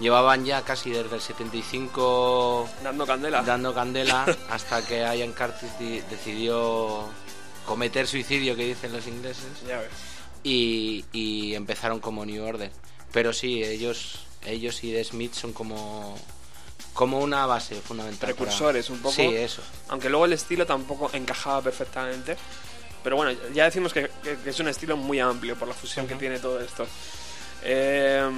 llevaban 0.00 0.44
ya 0.44 0.62
casi 0.62 0.90
desde 0.90 1.14
el 1.14 1.20
75 1.20 2.68
dando 2.82 3.06
candela. 3.06 3.42
dando 3.42 3.74
candela 3.74 4.26
hasta 4.50 4.84
que 4.84 5.00
Ian 5.00 5.32
Curtis 5.32 5.70
decidió 6.10 7.04
cometer 7.66 8.06
suicidio 8.08 8.56
que 8.56 8.64
dicen 8.64 8.92
los 8.92 9.06
ingleses 9.06 9.46
Y, 10.42 11.04
y, 11.12 11.54
empezaron 11.54 12.00
como 12.00 12.24
New 12.24 12.42
Order. 12.42 12.72
Pero 13.12 13.32
sí 13.32 13.62
ellos 13.62 14.20
ellos 14.46 14.82
y 14.82 14.92
The 14.92 15.04
Smith 15.04 15.34
son 15.34 15.52
como 15.52 16.18
como 16.94 17.20
una 17.20 17.46
base 17.46 17.76
fundamental 17.76 18.34
precursores 18.34 18.90
un 18.90 19.00
poco. 19.00 19.14
Sí 19.14 19.22
eso. 19.22 19.62
Aunque 19.88 20.08
luego 20.08 20.24
el 20.24 20.32
estilo 20.32 20.66
tampoco 20.66 21.10
encajaba 21.12 21.62
perfectamente. 21.62 22.36
Pero 23.02 23.16
bueno 23.16 23.38
ya 23.52 23.64
decimos 23.64 23.92
que, 23.92 24.10
es 24.44 24.60
un 24.60 24.68
estilo 24.68 24.96
muy 24.96 25.20
amplio 25.20 25.56
por 25.56 25.68
la 25.68 25.74
fusión 25.74 26.06
que 26.06 26.14
tiene 26.14 26.38
todo 26.38 26.60
esto. 26.60 26.86
Eh, 27.62 28.28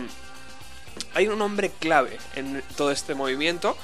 hay 1.14 1.28
un 1.28 1.40
hombre 1.42 1.70
clave 1.78 2.18
en 2.34 2.62
todo 2.76 2.90
este 2.90 3.14
movimiento, 3.14 3.76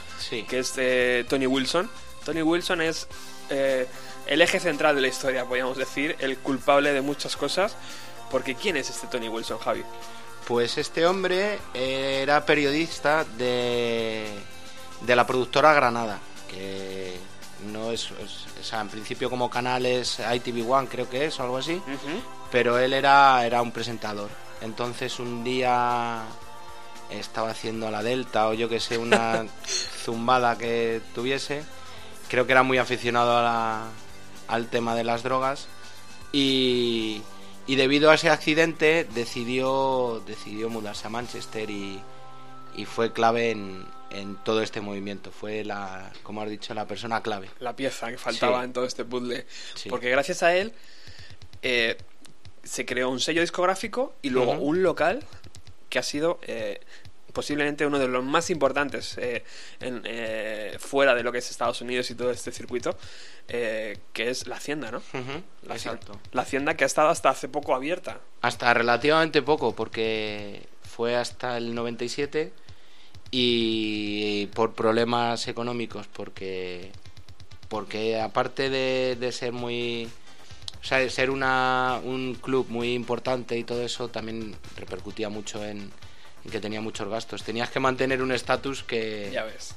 que 0.49 0.59
es 0.59 0.75
eh, 0.77 1.25
Tony 1.29 1.47
Wilson. 1.47 1.91
Tony 2.25 2.43
Wilson 2.43 2.81
es 2.81 3.09
eh, 3.51 3.87
el 4.27 4.43
eje 4.43 4.61
central 4.61 4.95
de 4.95 5.03
la 5.03 5.09
historia, 5.09 5.45
podríamos 5.45 5.77
decir, 5.77 6.17
el 6.21 6.39
culpable 6.39 6.93
de 6.93 7.01
muchas 7.01 7.37
cosas. 7.37 7.77
Porque 8.31 8.55
¿quién 8.55 8.77
es 8.77 8.91
este 8.91 9.07
Tony 9.07 9.29
Wilson, 9.29 9.59
Javi? 9.59 9.83
Pues 10.47 10.77
este 10.79 11.07
hombre 11.07 11.59
era 11.75 12.45
periodista 12.45 13.25
de, 13.25 14.27
de 15.03 15.17
la 15.17 15.27
productora 15.27 15.73
Granada, 15.73 16.19
que 16.51 17.17
no 17.67 17.91
es, 17.93 18.11
o 18.11 18.63
sea, 18.63 18.81
en 18.81 18.89
principio 18.89 19.31
como 19.31 19.51
canales 19.51 20.19
ITV 20.21 20.71
One 20.71 20.89
creo 20.89 21.09
que 21.09 21.27
es 21.27 21.39
o 21.41 21.43
algo 21.43 21.59
así, 21.59 21.83
pero 22.51 22.79
él 22.79 22.93
era, 22.93 23.45
era 23.45 23.63
un 23.63 23.73
presentador. 23.73 24.31
Entonces 24.61 25.19
un 25.19 25.45
día 25.45 26.23
estaba 27.11 27.51
haciendo 27.51 27.91
la 27.91 28.03
Delta 28.03 28.49
o 28.49 28.55
yo 28.55 28.69
que 28.69 28.81
sé, 28.81 28.99
una 28.99 29.47
zumbada 30.05 30.57
que 30.59 31.01
tuviese. 31.15 31.63
Creo 32.29 32.47
que 32.47 32.53
era 32.53 32.63
muy 32.63 32.79
aficionado 32.79 33.39
al 34.49 34.67
tema 34.69 34.95
de 34.95 35.05
las 35.05 35.23
drogas 35.23 35.69
y, 36.33 37.23
debido 37.67 38.11
a 38.11 38.15
ese 38.15 38.29
accidente 38.29 39.07
decidió, 39.15 40.23
decidió 40.27 40.69
mudarse 40.69 41.07
a 41.07 41.11
Manchester 41.11 41.71
y, 41.71 42.03
fue 42.87 43.13
clave 43.13 43.51
en, 43.51 43.87
todo 44.45 44.63
este 44.63 44.81
movimiento. 44.81 45.33
Fue, 45.33 45.65
la, 45.65 46.13
como 46.23 46.43
has 46.43 46.51
dicho, 46.51 46.75
la 46.75 46.87
persona 46.87 47.23
clave. 47.23 47.51
La 47.59 47.75
pieza 47.75 48.11
que 48.11 48.19
faltaba 48.19 48.63
en 48.63 48.73
todo 48.73 48.85
este 48.85 49.05
puzzle. 49.05 49.47
Porque 49.89 50.11
gracias 50.11 50.43
a 50.43 50.55
él 50.55 50.73
eh, 51.63 51.97
se 52.63 52.87
creó 52.87 53.11
un 53.11 53.21
sello 53.21 53.41
discográfico 53.41 54.15
y 54.23 54.31
luego 54.31 54.53
un 54.53 54.83
local 54.83 55.25
que 55.89 55.99
ha 55.99 56.03
sido 56.03 56.39
eh, 56.43 56.81
posiblemente 57.33 57.87
uno 57.87 57.99
de 57.99 58.09
los 58.09 58.25
más 58.25 58.51
importantes 58.51 59.17
eh, 59.19 59.45
eh, 59.81 60.77
fuera 60.79 61.15
de 61.15 61.23
lo 61.23 61.33
que 61.33 61.39
es 61.39 61.51
Estados 61.51 61.81
Unidos 61.81 62.11
y 62.11 62.15
todo 62.15 62.31
este 62.31 62.53
circuito, 62.53 62.97
que 63.47 63.97
es 64.17 64.47
la 64.47 64.57
Hacienda, 64.57 64.91
¿no? 64.91 65.03
la, 65.63 65.75
Exacto. 65.75 66.19
La 66.33 66.43
Hacienda 66.43 66.75
que 66.75 66.85
ha 66.85 66.87
estado 66.87 67.09
hasta 67.09 67.31
hace 67.31 67.49
poco 67.49 67.75
abierta. 67.75 68.21
Hasta 68.41 68.73
relativamente 68.75 69.43
poco, 69.43 69.75
porque 69.75 70.67
fue 70.83 71.17
hasta 71.17 71.57
el 71.57 71.75
97 71.75 72.53
y 73.31 74.47
por 74.55 74.75
problemas 74.75 75.49
económicos, 75.49 76.07
porque 76.09 76.93
porque 77.69 78.19
aparte 78.19 78.71
de, 78.71 79.17
de 79.21 79.31
ser 79.31 79.53
muy 79.53 80.09
o 80.81 80.85
sea, 80.85 80.99
de 80.99 81.11
ser 81.11 81.31
una, 81.31 82.01
un 82.05 82.35
club 82.35 82.67
muy 82.69 82.95
importante 82.95 83.59
y 83.59 83.65
todo 83.65 83.83
eso 83.83 84.09
también 84.09 84.57
repercutía 84.77 85.29
mucho 85.29 85.65
en, 85.65 85.91
que 86.51 86.61
tenía 86.61 86.81
muchos 86.81 87.09
gastos. 87.09 87.43
Tenías 87.43 87.71
que 87.71 87.81
mantener 87.81 88.23
un 88.23 88.33
estatus 88.33 88.83
que. 88.83 89.31
Ya 89.33 89.45
ves. 89.45 89.75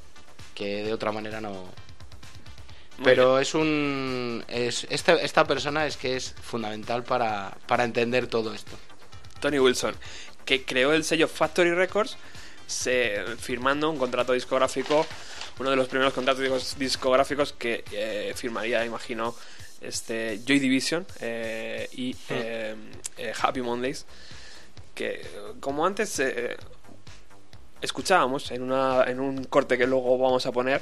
Que 0.56 0.84
de 0.84 0.94
otra 0.94 1.12
manera 1.12 1.42
no. 1.42 1.66
Pero 3.04 3.40
es 3.40 3.56
un. 3.56 4.44
Es, 4.48 4.86
esta, 4.90 5.14
esta 5.14 5.46
persona 5.46 5.88
es 5.88 5.98
que 5.98 6.16
es 6.16 6.36
fundamental 6.42 7.04
para, 7.04 7.58
para 7.68 7.84
entender 7.84 8.28
todo 8.28 8.54
esto. 8.54 8.72
Tony 9.40 9.60
Wilson, 9.60 9.96
que 10.46 10.64
creó 10.64 10.94
el 10.94 11.04
sello 11.04 11.28
Factory 11.28 11.72
Records, 11.72 12.16
se, 12.68 13.24
firmando 13.40 13.90
un 13.90 13.98
contrato 13.98 14.34
discográfico, 14.34 15.08
uno 15.60 15.72
de 15.72 15.76
los 15.76 15.88
primeros 15.88 16.14
contratos 16.14 16.78
discográficos 16.78 17.54
que 17.54 17.84
eh, 17.92 18.34
firmaría, 18.36 18.86
imagino, 18.86 19.36
este 19.82 20.40
Joy 20.46 20.60
Division 20.60 21.06
eh, 21.20 21.90
y 21.94 22.14
hmm. 22.14 22.18
eh, 22.30 23.34
Happy 23.42 23.62
Mondays 23.62 24.06
que 24.94 25.26
como 25.60 25.86
antes 25.86 26.20
eh, 26.20 26.58
escuchábamos 27.82 28.52
en, 28.52 28.62
una, 28.62 29.04
en 29.08 29.20
un 29.20 29.44
corte 29.46 29.78
que 29.78 29.88
luego 29.88 30.18
vamos 30.18 30.46
a 30.46 30.52
poner 30.52 30.82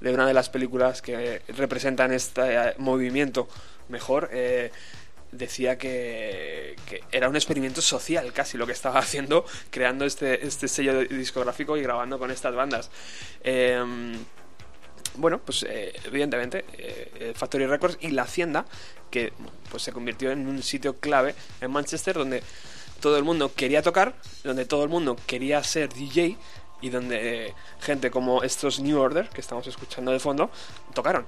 de 0.00 0.12
una 0.12 0.26
de 0.26 0.34
las 0.34 0.48
películas 0.48 1.02
que 1.02 1.42
representan 1.48 2.12
este 2.12 2.54
eh, 2.54 2.74
movimiento 2.78 3.48
mejor, 3.88 4.30
eh, 4.32 4.70
decía 5.32 5.76
que, 5.76 6.76
era 7.12 7.28
un 7.28 7.36
experimento 7.36 7.82
social 7.82 8.32
casi 8.32 8.56
lo 8.56 8.66
que 8.66 8.72
estaba 8.72 8.98
haciendo, 9.00 9.44
creando 9.70 10.04
este, 10.04 10.46
este 10.46 10.68
sello 10.68 11.00
discográfico 11.00 11.76
y 11.76 11.82
grabando 11.82 12.18
con 12.18 12.30
estas 12.30 12.54
bandas. 12.54 12.90
Em, 13.42 14.14
bueno, 15.18 15.38
pues 15.38 15.66
evidentemente 15.68 16.64
Factory 17.34 17.66
Records 17.66 17.98
y 18.00 18.08
la 18.12 18.22
Hacienda, 18.22 18.64
que 19.10 19.32
pues 19.70 19.82
se 19.82 19.92
convirtió 19.92 20.30
en 20.30 20.46
un 20.46 20.62
sitio 20.62 20.96
clave 20.98 21.34
en 21.60 21.70
Manchester 21.70 22.16
donde 22.16 22.42
todo 23.00 23.16
el 23.16 23.24
mundo 23.24 23.52
quería 23.54 23.82
tocar, 23.82 24.14
donde 24.42 24.64
todo 24.64 24.82
el 24.82 24.88
mundo 24.88 25.16
quería 25.26 25.62
ser 25.62 25.92
DJ 25.92 26.36
y 26.80 26.90
donde 26.90 27.54
gente 27.80 28.10
como 28.10 28.42
estos 28.42 28.80
New 28.80 28.98
Order 28.98 29.28
que 29.28 29.40
estamos 29.40 29.66
escuchando 29.66 30.12
de 30.12 30.18
fondo 30.18 30.50
tocaron. 30.94 31.26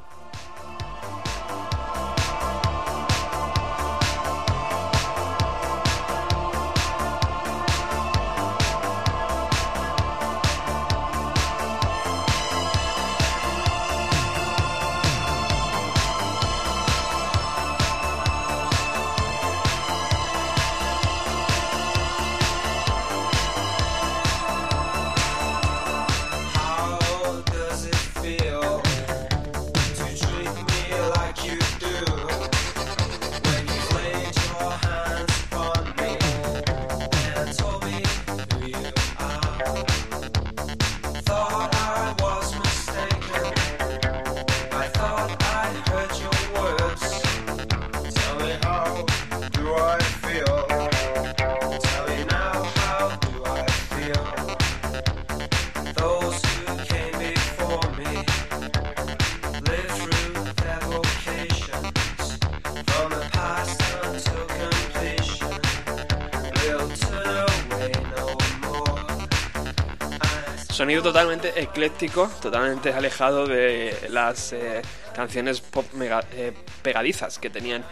Sonido 70.90 71.04
totalmente 71.04 71.52
ecléctico, 71.62 72.28
totalmente 72.42 72.92
alejado 72.92 73.46
de 73.46 74.08
las 74.08 74.52
eh, 74.52 74.82
canciones 75.14 75.60
pop 75.60 75.86
mega- 75.92 76.24
eh, 76.32 76.52
pegadizas 76.82 77.38
que 77.38 77.48
tenían, 77.48 77.84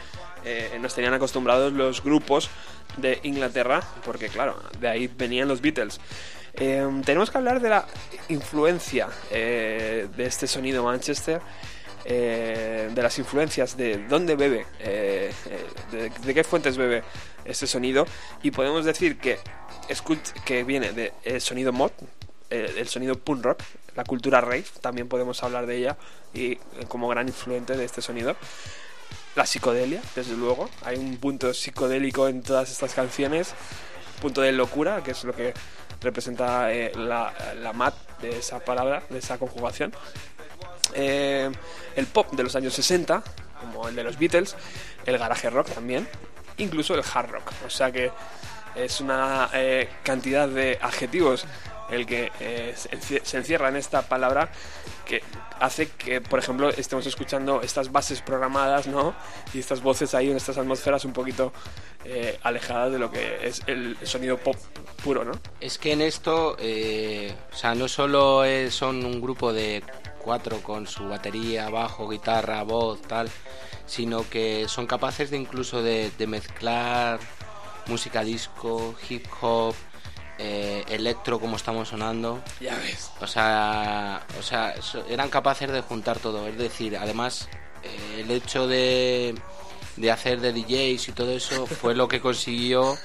eh, 0.44 0.76
nos 0.80 0.96
tenían 0.96 1.14
acostumbrados 1.14 1.72
los 1.72 2.02
grupos 2.02 2.50
de 2.96 3.20
Inglaterra, 3.22 3.84
porque 4.04 4.26
claro, 4.28 4.60
de 4.80 4.88
ahí 4.88 5.06
venían 5.06 5.46
los 5.46 5.60
Beatles. 5.60 6.00
Eh, 6.54 6.84
tenemos 7.04 7.30
que 7.30 7.38
hablar 7.38 7.60
de 7.60 7.68
la 7.68 7.86
influencia 8.30 9.06
eh, 9.30 10.08
de 10.16 10.24
este 10.26 10.48
sonido 10.48 10.82
Manchester, 10.82 11.40
de 12.04 12.90
las 13.00 13.16
influencias, 13.20 13.76
de 13.76 14.08
dónde 14.08 14.34
bebe, 14.34 14.66
de, 14.82 16.10
de 16.24 16.34
qué 16.34 16.42
fuentes 16.42 16.76
bebe 16.76 17.04
este 17.44 17.68
sonido, 17.68 18.08
y 18.42 18.50
podemos 18.50 18.84
decir 18.84 19.18
que, 19.18 19.38
que 20.44 20.64
viene 20.64 20.90
del 20.90 21.40
sonido 21.40 21.72
mod, 21.72 21.92
el 22.50 22.88
sonido 22.88 23.18
punk 23.18 23.44
rock, 23.44 23.62
la 23.94 24.04
cultura 24.04 24.40
rave, 24.40 24.64
también 24.80 25.08
podemos 25.08 25.42
hablar 25.42 25.66
de 25.66 25.76
ella, 25.76 25.96
y 26.32 26.52
eh, 26.52 26.60
como 26.88 27.08
gran 27.08 27.28
influente 27.28 27.76
de 27.76 27.84
este 27.84 28.02
sonido. 28.02 28.36
La 29.34 29.46
psicodelia, 29.46 30.02
desde 30.14 30.36
luego, 30.36 30.68
hay 30.84 30.96
un 30.96 31.16
punto 31.16 31.52
psicodélico 31.54 32.28
en 32.28 32.42
todas 32.42 32.70
estas 32.70 32.94
canciones, 32.94 33.54
punto 34.20 34.40
de 34.40 34.52
locura, 34.52 35.02
que 35.02 35.12
es 35.12 35.24
lo 35.24 35.34
que 35.34 35.54
representa 36.00 36.72
eh, 36.72 36.92
la, 36.96 37.72
mat 37.74 37.94
de 38.20 38.38
esa 38.38 38.60
palabra, 38.60 39.02
de 39.10 39.18
esa 39.18 39.38
conjugación. 39.38 39.92
Eh, 40.94 41.50
el 41.96 42.06
pop 42.06 42.32
de 42.32 42.42
los 42.42 42.56
años 42.56 42.74
60, 42.74 43.22
como 43.60 43.88
el 43.88 43.94
de 43.94 44.04
los 44.04 44.18
Beatles, 44.18 44.56
el 45.06 45.18
garaje 45.18 45.50
rock 45.50 45.68
también, 45.70 46.08
incluso 46.56 46.94
el 46.94 47.02
hard 47.02 47.30
rock. 47.30 47.52
O 47.66 47.70
sea 47.70 47.92
que 47.92 48.10
es 48.74 49.00
una 49.00 49.50
eh, 49.54 49.88
cantidad 50.02 50.48
de 50.48 50.78
adjetivos 50.80 51.46
el 51.90 52.06
que 52.06 52.30
eh, 52.40 52.74
se 52.76 52.90
enci- 52.90 53.22
se 53.22 53.36
encierra 53.38 53.68
en 53.68 53.76
esta 53.76 54.02
palabra 54.02 54.50
que 55.06 55.22
hace 55.60 55.88
que, 55.90 56.20
por 56.20 56.38
ejemplo, 56.38 56.68
estemos 56.68 57.06
escuchando 57.06 57.62
estas 57.62 57.90
bases 57.90 58.20
programadas, 58.20 58.86
¿no? 58.86 59.14
Y 59.54 59.58
estas 59.58 59.82
voces 59.82 60.14
ahí 60.14 60.30
en 60.30 60.36
estas 60.36 60.58
atmósferas 60.58 61.04
un 61.04 61.12
poquito 61.12 61.52
eh, 62.04 62.38
alejadas 62.42 62.92
de 62.92 62.98
lo 62.98 63.10
que 63.10 63.46
es 63.46 63.62
el 63.66 63.96
sonido 64.02 64.36
pop 64.38 64.56
puro, 65.02 65.24
¿no? 65.24 65.32
Es 65.60 65.78
que 65.78 65.92
en 65.92 66.02
esto, 66.02 66.56
eh, 66.58 67.34
o 67.52 67.56
sea, 67.56 67.74
no 67.74 67.88
solo 67.88 68.42
son 68.70 69.04
un 69.04 69.20
grupo 69.20 69.52
de 69.52 69.82
cuatro 70.18 70.62
con 70.62 70.86
su 70.86 71.08
batería, 71.08 71.70
bajo, 71.70 72.08
guitarra, 72.08 72.62
voz, 72.62 73.00
tal, 73.02 73.30
sino 73.86 74.28
que 74.28 74.66
son 74.68 74.86
capaces 74.86 75.30
de 75.30 75.38
incluso 75.38 75.82
de, 75.82 76.10
de 76.18 76.26
mezclar 76.26 77.18
música 77.86 78.22
disco, 78.22 78.94
hip 79.08 79.24
hop, 79.40 79.74
eh, 80.38 80.84
electro 80.88 81.40
como 81.40 81.56
estamos 81.56 81.88
sonando. 81.88 82.42
Ya 82.60 82.76
ves. 82.76 83.10
O 83.20 83.26
sea, 83.26 84.24
o 84.38 84.42
sea, 84.42 84.74
eran 85.08 85.28
capaces 85.28 85.70
de 85.70 85.80
juntar 85.82 86.18
todo. 86.18 86.46
Es 86.46 86.56
decir, 86.56 86.96
además, 86.96 87.48
eh, 87.82 88.20
el 88.20 88.30
hecho 88.30 88.66
de, 88.66 89.34
de 89.96 90.10
hacer 90.10 90.40
de 90.40 90.52
DJs 90.52 91.08
y 91.08 91.12
todo 91.12 91.32
eso 91.32 91.66
fue 91.66 91.94
lo 91.94 92.08
que 92.08 92.20
consiguió 92.20 92.96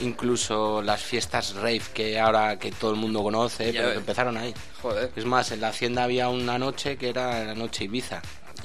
incluso 0.00 0.82
las 0.82 1.02
fiestas 1.02 1.54
rave 1.54 1.82
que 1.92 2.18
ahora 2.18 2.58
que 2.58 2.72
todo 2.72 2.90
el 2.90 2.96
mundo 2.96 3.22
conoce, 3.22 3.72
Ya 3.72 3.80
pero 3.80 3.92
que 3.92 3.98
empezaron 3.98 4.36
ahí. 4.36 4.52
Joder. 4.82 5.10
Es 5.14 5.24
más, 5.24 5.52
en 5.52 5.60
la 5.60 5.68
hacienda 5.68 6.04
había 6.04 6.28
una 6.28 6.58
noche 6.58 6.96
que 6.96 7.08
era 7.08 7.44
la 7.44 7.54
noche 7.54 7.84
Ibiza. 7.84 8.20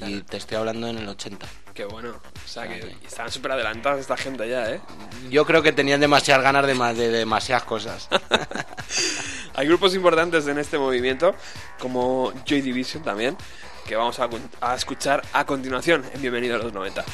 Y 0.06 0.22
te 0.22 0.36
estoy 0.36 0.56
hablando 0.56 0.88
en 0.88 0.98
el 0.98 1.08
80. 1.08 1.46
Qué 1.74 1.84
bueno. 1.84 2.10
O 2.10 2.48
sea 2.48 2.66
que 2.68 2.96
estaban 3.06 3.30
súper 3.30 3.52
adelantadas 3.52 4.00
esta 4.00 4.16
gente 4.16 4.48
ya, 4.48 4.70
¿eh? 4.70 4.80
Yo 5.30 5.46
creo 5.46 5.62
que 5.62 5.72
tenían 5.72 6.00
demasiadas 6.00 6.42
ganas 6.42 6.66
de, 6.66 6.74
de 6.94 7.10
demasiadas 7.10 7.64
cosas. 7.64 8.08
Hay 9.54 9.66
grupos 9.66 9.94
importantes 9.94 10.46
en 10.46 10.58
este 10.58 10.78
movimiento, 10.78 11.34
como 11.78 12.32
Joy 12.46 12.60
Division 12.60 13.02
también, 13.02 13.36
que 13.86 13.96
vamos 13.96 14.18
a, 14.20 14.28
a 14.60 14.74
escuchar 14.74 15.22
a 15.32 15.44
continuación 15.44 16.04
en 16.14 16.20
Bienvenido 16.20 16.56
a 16.56 16.58
los 16.58 16.72
90. 16.72 17.04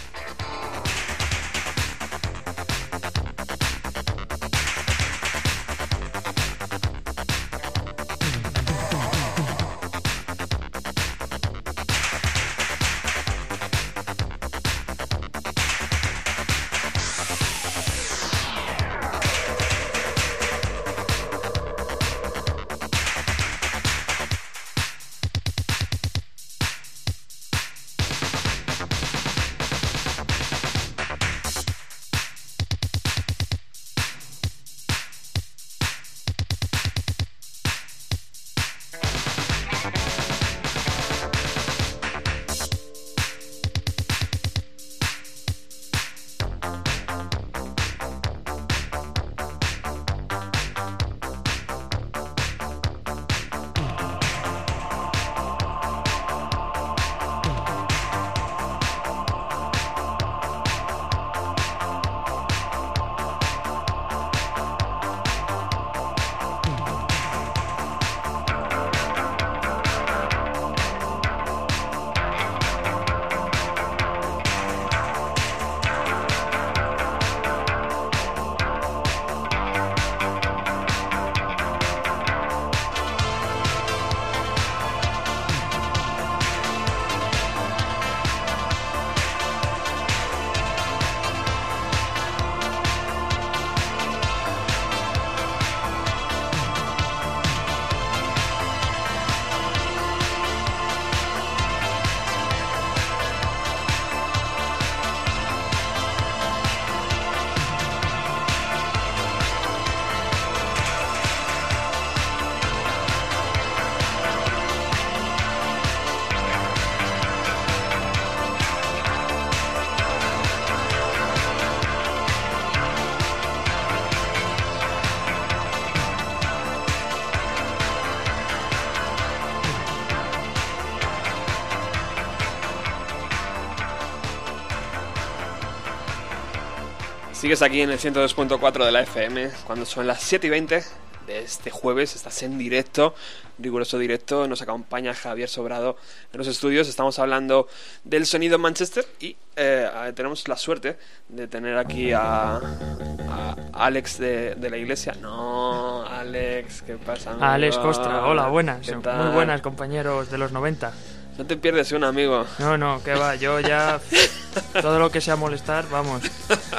Sigues 137.46 137.62
aquí 137.62 137.80
en 137.80 137.90
el 137.90 138.00
102.4 138.00 138.84
de 138.84 138.90
la 138.90 139.02
FM, 139.02 139.50
cuando 139.68 139.86
son 139.86 140.04
las 140.04 140.20
7 140.20 140.48
y 140.48 140.50
20 140.50 140.82
de 141.28 141.38
este 141.38 141.70
jueves, 141.70 142.16
estás 142.16 142.42
en 142.42 142.58
directo, 142.58 143.14
riguroso 143.60 144.00
directo, 144.00 144.48
nos 144.48 144.62
acompaña 144.62 145.14
Javier 145.14 145.48
Sobrado 145.48 145.96
en 146.32 146.38
los 146.38 146.48
estudios, 146.48 146.88
estamos 146.88 147.20
hablando 147.20 147.68
del 148.02 148.26
sonido 148.26 148.56
en 148.56 148.62
Manchester 148.62 149.06
y 149.20 149.36
eh, 149.54 149.88
tenemos 150.16 150.48
la 150.48 150.56
suerte 150.56 150.98
de 151.28 151.46
tener 151.46 151.78
aquí 151.78 152.10
a, 152.10 152.56
a 152.56 153.56
Alex 153.74 154.18
de, 154.18 154.56
de 154.56 154.68
la 154.68 154.78
iglesia. 154.78 155.14
No, 155.22 156.04
Alex, 156.04 156.82
¿qué 156.82 156.94
pasa? 156.96 157.30
amigo? 157.30 157.44
Alex 157.44 157.78
Costra, 157.78 158.26
hola, 158.26 158.48
buenas. 158.48 158.84
¿Qué 158.84 158.96
Muy 158.96 159.32
buenas, 159.32 159.60
compañeros 159.60 160.32
de 160.32 160.38
los 160.38 160.50
90. 160.50 160.92
No 161.38 161.46
te 161.46 161.56
pierdes 161.56 161.92
un 161.92 162.02
amigo. 162.02 162.44
No, 162.58 162.76
no, 162.76 163.00
que 163.04 163.14
va, 163.14 163.36
yo 163.36 163.60
ya. 163.60 164.00
Todo 164.80 164.98
lo 164.98 165.10
que 165.10 165.20
sea 165.20 165.36
molestar, 165.36 165.88
vamos, 165.90 166.22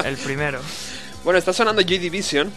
el 0.05 0.17
primero. 0.17 0.59
Bueno, 1.23 1.37
está 1.39 1.53
sonando 1.53 1.81
Joy 1.81 1.97
Division. 1.97 2.51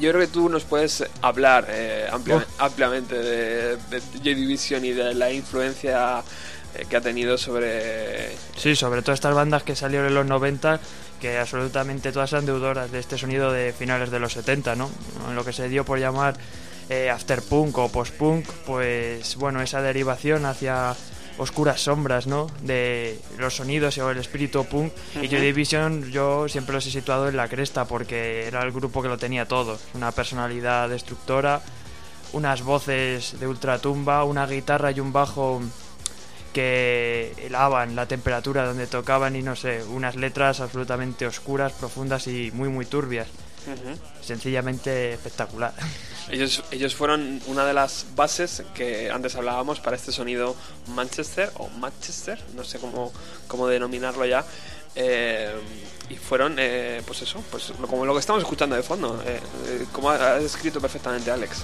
yo 0.00 0.10
creo 0.10 0.20
que 0.22 0.32
tú 0.32 0.48
nos 0.48 0.64
puedes 0.64 1.04
hablar 1.22 1.66
eh, 1.68 2.08
amplia- 2.10 2.46
ampliamente 2.58 3.16
de, 3.16 3.76
de 3.76 4.00
Joy 4.22 4.34
Division 4.34 4.84
y 4.84 4.92
de 4.92 5.14
la 5.14 5.30
influencia 5.30 6.22
eh, 6.74 6.86
que 6.88 6.96
ha 6.96 7.00
tenido 7.00 7.36
sobre... 7.38 8.30
Sí, 8.56 8.74
sobre 8.76 9.02
todo 9.02 9.14
estas 9.14 9.34
bandas 9.34 9.62
que 9.62 9.76
salieron 9.76 10.06
en 10.08 10.14
los 10.14 10.26
90, 10.26 10.80
que 11.20 11.38
absolutamente 11.38 12.12
todas 12.12 12.32
eran 12.32 12.46
deudoras 12.46 12.90
de 12.90 12.98
este 12.98 13.18
sonido 13.18 13.52
de 13.52 13.72
finales 13.72 14.10
de 14.10 14.18
los 14.20 14.32
70, 14.32 14.74
¿no? 14.74 14.90
En 15.28 15.34
lo 15.36 15.44
que 15.44 15.52
se 15.52 15.68
dio 15.68 15.84
por 15.84 15.98
llamar 15.98 16.34
eh, 16.88 17.10
afterpunk 17.10 17.76
o 17.78 17.88
postpunk, 17.90 18.48
pues 18.66 19.36
bueno, 19.36 19.60
esa 19.62 19.82
derivación 19.82 20.46
hacia 20.46 20.94
oscuras 21.40 21.80
sombras, 21.80 22.26
¿no? 22.26 22.48
De 22.60 23.18
los 23.38 23.56
sonidos 23.56 23.96
o 23.98 24.10
el 24.10 24.18
espíritu 24.18 24.64
punk. 24.66 24.92
Y 25.20 25.28
Joy 25.28 25.40
Division 25.40 26.10
yo 26.10 26.48
siempre 26.48 26.74
los 26.74 26.86
he 26.86 26.90
situado 26.90 27.28
en 27.28 27.36
la 27.36 27.48
cresta 27.48 27.86
porque 27.86 28.46
era 28.46 28.62
el 28.62 28.72
grupo 28.72 29.02
que 29.02 29.08
lo 29.08 29.16
tenía 29.16 29.48
todo. 29.48 29.78
Una 29.94 30.12
personalidad 30.12 30.90
destructora, 30.90 31.62
unas 32.32 32.62
voces 32.62 33.40
de 33.40 33.46
ultratumba, 33.46 34.24
una 34.24 34.46
guitarra 34.46 34.90
y 34.90 35.00
un 35.00 35.12
bajo 35.12 35.62
que 36.52 37.32
helaban 37.38 37.96
la 37.96 38.06
temperatura 38.06 38.66
donde 38.66 38.86
tocaban 38.86 39.34
y 39.34 39.42
no 39.42 39.56
sé, 39.56 39.82
unas 39.84 40.16
letras 40.16 40.60
absolutamente 40.60 41.26
oscuras, 41.26 41.72
profundas 41.72 42.26
y 42.26 42.50
muy 42.52 42.68
muy 42.68 42.84
turbias. 42.84 43.28
Sencillamente 44.20 45.14
espectacular. 45.14 45.72
Ellos, 46.28 46.62
ellos 46.70 46.94
fueron 46.94 47.40
una 47.46 47.64
de 47.64 47.72
las 47.72 48.06
bases 48.14 48.62
que 48.74 49.10
antes 49.10 49.34
hablábamos 49.36 49.80
para 49.80 49.96
este 49.96 50.12
sonido 50.12 50.54
Manchester 50.88 51.50
o 51.56 51.68
Manchester, 51.68 52.38
no 52.54 52.64
sé 52.64 52.78
cómo, 52.78 53.12
cómo 53.48 53.66
denominarlo 53.66 54.26
ya. 54.26 54.44
eh, 54.94 55.54
y 56.10 56.16
fueron, 56.16 56.56
eh, 56.58 57.02
pues 57.06 57.22
eso, 57.22 57.42
pues 57.50 57.72
como 57.88 58.04
lo 58.04 58.12
que 58.12 58.18
estamos 58.18 58.42
escuchando 58.42 58.74
de 58.74 58.82
fondo, 58.82 59.22
eh, 59.24 59.40
eh, 59.66 59.86
como 59.92 60.10
ha, 60.10 60.40
descrito 60.40 60.80
perfectamente 60.80 61.30
Alex. 61.30 61.62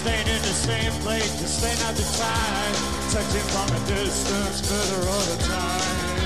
Staying 0.00 0.28
in 0.28 0.40
the 0.40 0.54
same 0.54 0.92
place, 1.02 1.38
just 1.42 1.58
staying 1.58 1.78
out 1.82 1.94
the 1.94 2.02
time. 2.16 2.74
Touching 3.10 3.46
from 3.52 3.68
a 3.76 3.86
distance, 3.86 4.66
further 4.66 5.06
all 5.10 5.36
the 5.36 5.42
time. 5.44 6.19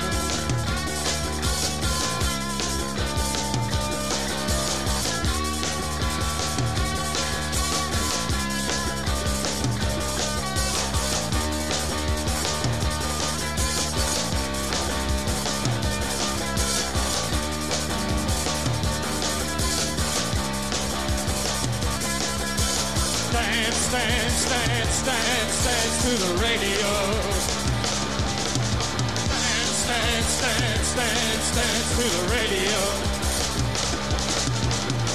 Dance, 23.95 24.49
dance, 24.49 25.05
dance, 25.05 25.57
dance, 25.63 25.95
to 26.03 26.11
the 26.19 26.33
radio. 26.43 26.91
Dance, 29.31 29.87
dance, 29.87 30.33
dance, 30.43 30.95
dance, 30.99 31.47
dance 31.55 31.89
to 31.95 32.03
the 32.03 32.23
radio. 32.35 32.79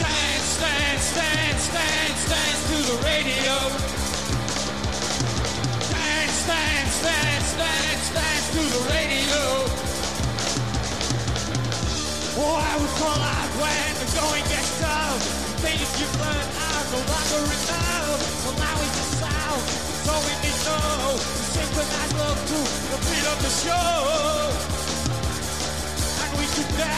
Dance, 0.00 0.52
dance, 0.64 1.08
dance, 1.12 1.64
dance, 1.76 2.22
dance 2.32 2.60
to 2.70 2.78
the 2.88 2.96
radio. 3.04 3.54
Dance, 5.92 6.40
dance, 6.48 6.96
dance, 7.04 7.50
dance, 7.60 8.06
dance 8.16 8.46
to 8.56 8.62
the 8.64 8.82
radio. 8.96 9.42
Oh, 12.40 12.56
I 12.56 12.72
would 12.80 12.94
call 12.96 13.20
out 13.20 13.50
when 13.60 13.92
the 14.00 14.08
going 14.16 14.44
gets 14.48 14.72
tough. 14.80 15.20
Things 15.60 16.00
you've 16.00 16.16
learned 16.16 16.50
are 16.64 16.84
no 16.88 16.98
longer 17.12 17.44
enough. 17.44 17.89
Well, 18.44 18.56
now 18.58 18.76
it's 18.84 18.96
the 19.00 19.06
sound. 19.22 19.62
All 20.10 20.22
we 20.28 20.34
need 20.44 20.58
to 20.66 20.70
know. 20.70 21.16
Synchronize 21.54 22.12
love 22.20 22.40
to 22.50 22.58
the 22.92 22.98
beat 23.08 23.26
of 23.32 23.38
the 23.44 23.52
show. 23.64 23.94
And 26.22 26.30
we 26.38 26.46
could. 26.54 26.68
Dance, 26.78 26.90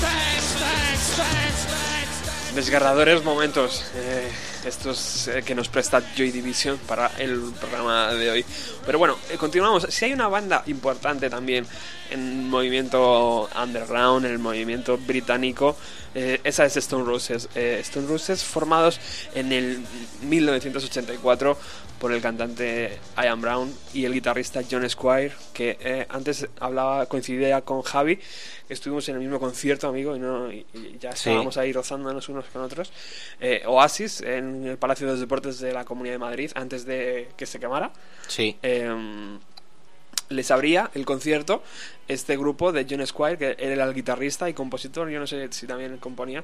dance, 0.00 0.50
dance, 0.60 1.06
dance, 1.16 1.62
dance. 1.70 2.54
Desgarradores 2.54 3.22
momentos 3.24 3.84
eh, 3.94 4.30
estos 4.64 5.28
eh, 5.28 5.42
que 5.44 5.54
nos 5.54 5.68
presta 5.68 6.02
Joy 6.16 6.30
Division 6.30 6.78
para 6.78 7.08
el 7.18 7.52
programa 7.60 8.12
de 8.14 8.30
hoy. 8.30 8.44
Pero 8.84 8.98
bueno, 8.98 9.16
eh, 9.30 9.36
continuamos. 9.36 9.86
Si 9.88 10.04
hay 10.04 10.12
una 10.12 10.28
banda 10.28 10.62
importante 10.66 11.30
también 11.30 11.66
en 12.10 12.20
el 12.20 12.46
movimiento 12.46 13.48
underground, 13.60 14.26
en 14.26 14.32
el 14.32 14.38
movimiento 14.38 14.98
británico, 14.98 15.76
eh, 16.14 16.40
esa 16.44 16.64
es 16.64 16.76
Stone 16.76 17.04
Roses. 17.04 17.48
Stone 17.54 18.08
Roses 18.08 18.42
formados 18.42 19.00
en 19.34 19.52
el 19.52 19.80
1984 20.22 21.56
por 22.00 22.12
el 22.12 22.22
cantante 22.22 22.98
Ian 23.22 23.40
Brown 23.42 23.72
y 23.92 24.06
el 24.06 24.12
guitarrista 24.14 24.62
John 24.68 24.88
Squire, 24.88 25.32
que 25.52 25.76
eh, 25.80 26.06
antes 26.08 26.48
hablaba, 26.58 27.04
coincidía 27.06 27.60
con 27.60 27.82
Javi, 27.82 28.16
que 28.16 28.72
estuvimos 28.74 29.06
en 29.10 29.16
el 29.16 29.20
mismo 29.20 29.38
concierto, 29.38 29.86
amigo, 29.86 30.16
y, 30.16 30.18
no, 30.18 30.50
y- 30.50 30.64
ya 30.98 31.12
Sí. 31.12 31.28
estábamos 31.28 31.58
ahí 31.58 31.72
rozándonos 31.72 32.28
unos 32.30 32.46
con 32.46 32.62
otros. 32.62 32.90
Eh, 33.38 33.62
Oasis, 33.66 34.22
en 34.22 34.66
el 34.66 34.78
Palacio 34.78 35.06
de 35.06 35.12
los 35.12 35.20
Deportes 35.20 35.60
de 35.60 35.72
la 35.74 35.84
Comunidad 35.84 36.14
de 36.14 36.18
Madrid, 36.18 36.50
antes 36.54 36.86
de 36.86 37.28
que 37.36 37.44
se 37.44 37.60
quemara. 37.60 37.92
Sí. 38.28 38.56
Eh, 38.62 38.88
les 40.30 40.50
abría 40.50 40.90
el 40.94 41.04
concierto 41.04 41.62
este 42.08 42.36
grupo 42.36 42.72
de 42.72 42.86
John 42.88 43.06
Squire, 43.06 43.36
que 43.36 43.56
era 43.58 43.84
el 43.84 43.94
guitarrista 43.94 44.48
y 44.48 44.54
compositor, 44.54 45.08
yo 45.10 45.20
no 45.20 45.26
sé 45.26 45.48
si 45.52 45.66
también 45.66 45.98
componía, 45.98 46.42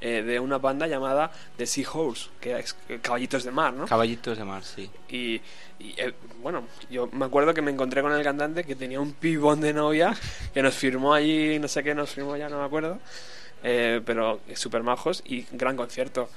eh, 0.00 0.22
de 0.22 0.38
una 0.38 0.58
banda 0.58 0.86
llamada 0.86 1.32
The 1.56 1.66
Sea 1.66 1.90
Horse, 1.92 2.28
que 2.40 2.58
es 2.58 2.76
eh, 2.88 2.98
Caballitos 3.02 3.44
de 3.44 3.50
Mar, 3.50 3.72
¿no? 3.72 3.86
Caballitos 3.86 4.38
de 4.38 4.44
mar, 4.44 4.64
sí. 4.64 4.90
Y, 5.08 5.40
y, 5.78 5.94
eh, 5.96 6.14
bueno, 6.42 6.64
yo 6.90 7.08
me 7.12 7.24
acuerdo 7.24 7.54
que 7.54 7.62
me 7.62 7.70
encontré 7.70 8.02
con 8.02 8.12
el 8.12 8.22
cantante 8.22 8.64
que 8.64 8.76
tenía 8.76 9.00
un 9.00 9.12
pibón 9.12 9.60
de 9.60 9.72
novia 9.72 10.14
que 10.54 10.62
nos 10.62 10.74
firmó 10.74 11.12
allí, 11.14 11.58
no 11.58 11.68
sé 11.68 11.82
qué 11.82 11.94
nos 11.94 12.10
firmó 12.10 12.36
ya, 12.36 12.48
no 12.48 12.58
me 12.58 12.64
acuerdo. 12.64 12.98
Eh, 13.62 14.00
pero 14.06 14.40
súper 14.54 14.82
majos 14.82 15.22
y 15.26 15.46
gran 15.52 15.76
concierto. 15.76 16.30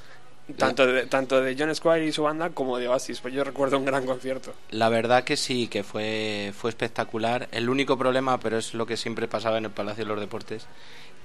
Tanto 0.58 0.86
de, 0.86 1.06
tanto 1.06 1.39
de 1.41 1.56
John 1.58 1.73
Squire 1.73 2.06
y 2.06 2.12
su 2.12 2.23
banda 2.23 2.49
como 2.49 2.77
de 2.77 2.88
Oasis. 2.89 3.21
Pues 3.21 3.34
yo 3.34 3.43
recuerdo 3.45 3.77
un 3.77 3.86
gran 3.86 4.06
concierto. 4.06 4.53
La 4.71 4.89
verdad 4.89 5.23
que 5.23 5.38
sí, 5.38 5.67
que 5.67 5.84
fue, 5.84 6.51
fue 6.58 6.69
espectacular. 6.69 7.47
El 7.51 7.69
único 7.69 7.97
problema, 7.97 8.38
pero 8.39 8.58
es 8.58 8.73
lo 8.73 8.86
que 8.86 8.97
siempre 8.97 9.27
pasaba 9.29 9.58
en 9.58 9.65
el 9.65 9.71
Palacio 9.71 10.03
de 10.03 10.10
los 10.10 10.19
Deportes, 10.19 10.65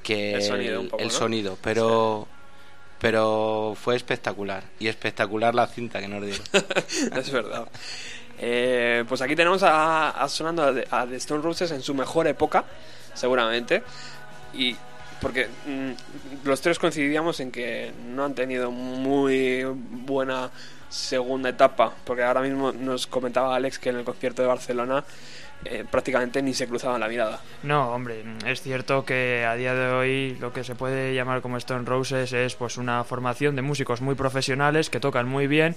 que 0.05 0.35
El 0.35 0.43
sonido 0.43 0.81
un 0.81 0.89
poco, 0.89 1.03
el 1.03 1.09
¿no? 1.09 1.15
sonido, 1.15 1.59
pero 1.63 2.29
pero 3.01 3.77
fue 3.81 3.95
espectacular 3.97 4.65
y 4.81 4.89
espectacular 4.89 5.55
la 5.55 5.67
cinta 5.69 6.01
que 6.01 6.09
nos 6.09 6.25
dio. 6.25 6.35
es 7.17 7.31
verdad. 7.31 7.69
Eh, 8.41 9.05
pues 9.09 9.21
aquí 9.21 9.35
tenemos 9.37 9.63
a, 9.65 10.11
a 10.11 10.29
sonando 10.29 10.63
a, 10.65 10.73
The- 10.73 10.87
a 10.91 11.07
The 11.07 11.17
Stone 11.17 11.43
Roses 11.43 11.71
en 11.73 11.83
su 11.83 11.93
mejor 11.95 12.27
época, 12.29 12.65
seguramente. 13.15 13.83
Y 14.55 14.77
porque 15.21 15.49
mm, 15.67 16.47
los 16.47 16.61
tres 16.61 16.79
coincidíamos 16.79 17.41
en 17.41 17.51
que 17.51 17.93
no 18.15 18.25
han 18.25 18.35
tenido 18.35 18.71
muy 18.71 19.65
buena 19.65 20.51
segunda 20.89 21.51
etapa, 21.51 21.93
porque 22.05 22.23
ahora 22.23 22.41
mismo 22.41 22.73
nos 22.73 23.07
comentaba 23.07 23.55
Alex 23.55 23.79
que 23.79 23.91
en 23.91 23.97
el 23.97 24.05
concierto 24.05 24.43
de 24.43 24.49
Barcelona 24.49 25.05
eh, 25.65 25.85
prácticamente 25.91 26.41
ni 26.43 26.55
se 26.55 26.67
cruzaban 26.69 27.01
la 27.01 27.09
mirada. 27.09 27.41
No, 27.63 27.91
hombre, 27.93 28.23
es 28.47 28.63
cierto 28.63 29.05
que 29.05 29.45
a 29.45 29.55
día 29.57 29.75
de 29.75 29.93
hoy 29.93 30.37
lo 30.41 30.53
que 30.53 30.65
se 30.65 30.75
puede 30.75 31.15
llamar 31.15 31.41
como 31.41 31.57
Stone 31.57 31.85
Roses 31.85 32.33
es 32.33 32.55
pues 32.55 32.77
una 32.79 33.03
formación 33.05 33.57
de 33.57 33.63
músicos 33.63 34.01
muy 34.01 34.15
profesionales 34.15 34.91
que 34.91 35.01
tocan 35.01 35.27
muy 35.29 35.47
bien, 35.47 35.75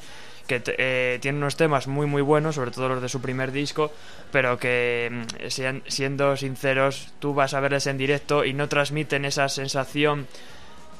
que 0.47 0.61
eh, 0.77 1.17
tienen 1.21 1.41
unos 1.41 1.55
temas 1.57 1.87
muy 1.87 2.07
muy 2.07 2.21
buenos, 2.21 2.55
sobre 2.55 2.71
todo 2.71 2.89
los 2.89 3.01
de 3.01 3.09
su 3.09 3.21
primer 3.21 3.51
disco, 3.51 3.91
pero 4.31 4.57
que 4.59 5.09
mm, 5.11 5.47
sean- 5.49 5.83
siendo 5.87 6.35
sinceros, 6.37 7.13
tú 7.19 7.33
vas 7.33 7.53
a 7.53 7.59
verles 7.59 7.87
en 7.87 7.97
directo 7.97 8.45
y 8.45 8.53
no 8.53 8.67
transmiten 8.69 9.25
esa 9.25 9.49
sensación 9.49 10.27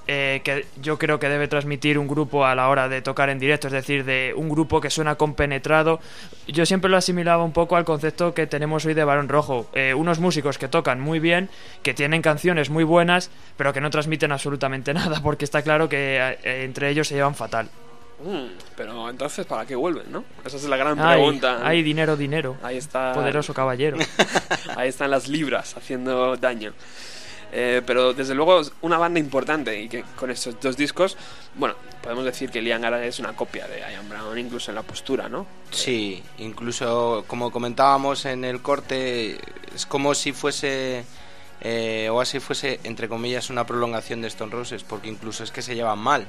eh, 0.07 0.41
que 0.43 0.65
yo 0.81 0.97
creo 0.97 1.19
que 1.19 1.29
debe 1.29 1.47
transmitir 1.47 1.97
un 1.97 2.07
grupo 2.07 2.45
a 2.45 2.55
la 2.55 2.69
hora 2.69 2.89
de 2.89 3.01
tocar 3.01 3.29
en 3.29 3.39
directo, 3.39 3.67
es 3.67 3.73
decir, 3.73 4.03
de 4.03 4.33
un 4.35 4.49
grupo 4.49 4.81
que 4.81 4.89
suena 4.89 5.15
compenetrado. 5.15 5.99
Yo 6.47 6.65
siempre 6.65 6.89
lo 6.89 6.97
asimilaba 6.97 7.43
un 7.43 7.53
poco 7.53 7.75
al 7.75 7.85
concepto 7.85 8.33
que 8.33 8.47
tenemos 8.47 8.85
hoy 8.85 8.93
de 8.93 9.03
Barón 9.03 9.29
Rojo. 9.29 9.67
Eh, 9.73 9.93
unos 9.93 10.19
músicos 10.19 10.57
que 10.57 10.67
tocan 10.67 10.99
muy 10.99 11.19
bien, 11.19 11.49
que 11.83 11.93
tienen 11.93 12.21
canciones 12.21 12.69
muy 12.69 12.83
buenas, 12.83 13.29
pero 13.57 13.73
que 13.73 13.81
no 13.81 13.89
transmiten 13.89 14.31
absolutamente 14.31 14.93
nada, 14.95 15.21
porque 15.21 15.45
está 15.45 15.61
claro 15.61 15.87
que 15.87 16.17
eh, 16.43 16.63
entre 16.63 16.89
ellos 16.89 17.07
se 17.07 17.15
llevan 17.15 17.35
fatal. 17.35 17.69
Mm, 18.23 18.57
pero 18.77 19.09
entonces, 19.09 19.45
¿para 19.45 19.65
qué 19.65 19.75
vuelven, 19.75 20.11
no? 20.11 20.23
Esa 20.45 20.57
es 20.57 20.63
la 20.65 20.77
gran 20.77 20.95
pregunta. 20.97 21.59
hay 21.63 21.81
dinero, 21.81 22.15
dinero. 22.15 22.57
Ahí 22.61 22.77
está. 22.77 23.13
Poderoso 23.13 23.53
caballero. 23.53 23.97
Ahí 24.75 24.89
están 24.89 25.11
las 25.11 25.27
libras 25.27 25.75
haciendo 25.75 26.37
daño. 26.37 26.73
Eh, 27.53 27.81
pero 27.85 28.13
desde 28.13 28.33
luego 28.33 28.61
es 28.61 28.71
una 28.81 28.97
banda 28.97 29.19
importante 29.19 29.79
y 29.81 29.89
que 29.89 30.03
con 30.15 30.31
estos 30.31 30.59
dos 30.61 30.77
discos, 30.77 31.17
bueno, 31.55 31.75
podemos 32.01 32.23
decir 32.23 32.49
que 32.49 32.61
Liam 32.61 32.81
Gallagher 32.81 33.07
es 33.07 33.19
una 33.19 33.33
copia 33.35 33.67
de 33.67 33.79
Ian 33.81 34.07
Brown, 34.07 34.37
incluso 34.39 34.71
en 34.71 34.75
la 34.75 34.83
postura, 34.83 35.27
¿no? 35.27 35.45
Sí, 35.69 36.23
incluso 36.37 37.25
como 37.27 37.51
comentábamos 37.51 38.23
en 38.25 38.45
el 38.45 38.61
corte, 38.61 39.37
es 39.75 39.85
como 39.85 40.15
si 40.15 40.31
fuese 40.31 41.03
eh, 41.59 42.09
Oasis 42.09 42.41
fuese, 42.43 42.79
entre 42.85 43.07
comillas, 43.09 43.49
una 43.49 43.65
prolongación 43.65 44.21
de 44.21 44.29
Stone 44.29 44.51
Roses, 44.51 44.83
porque 44.83 45.09
incluso 45.09 45.43
es 45.43 45.51
que 45.51 45.61
se 45.61 45.75
llevan 45.75 45.99
mal. 45.99 46.25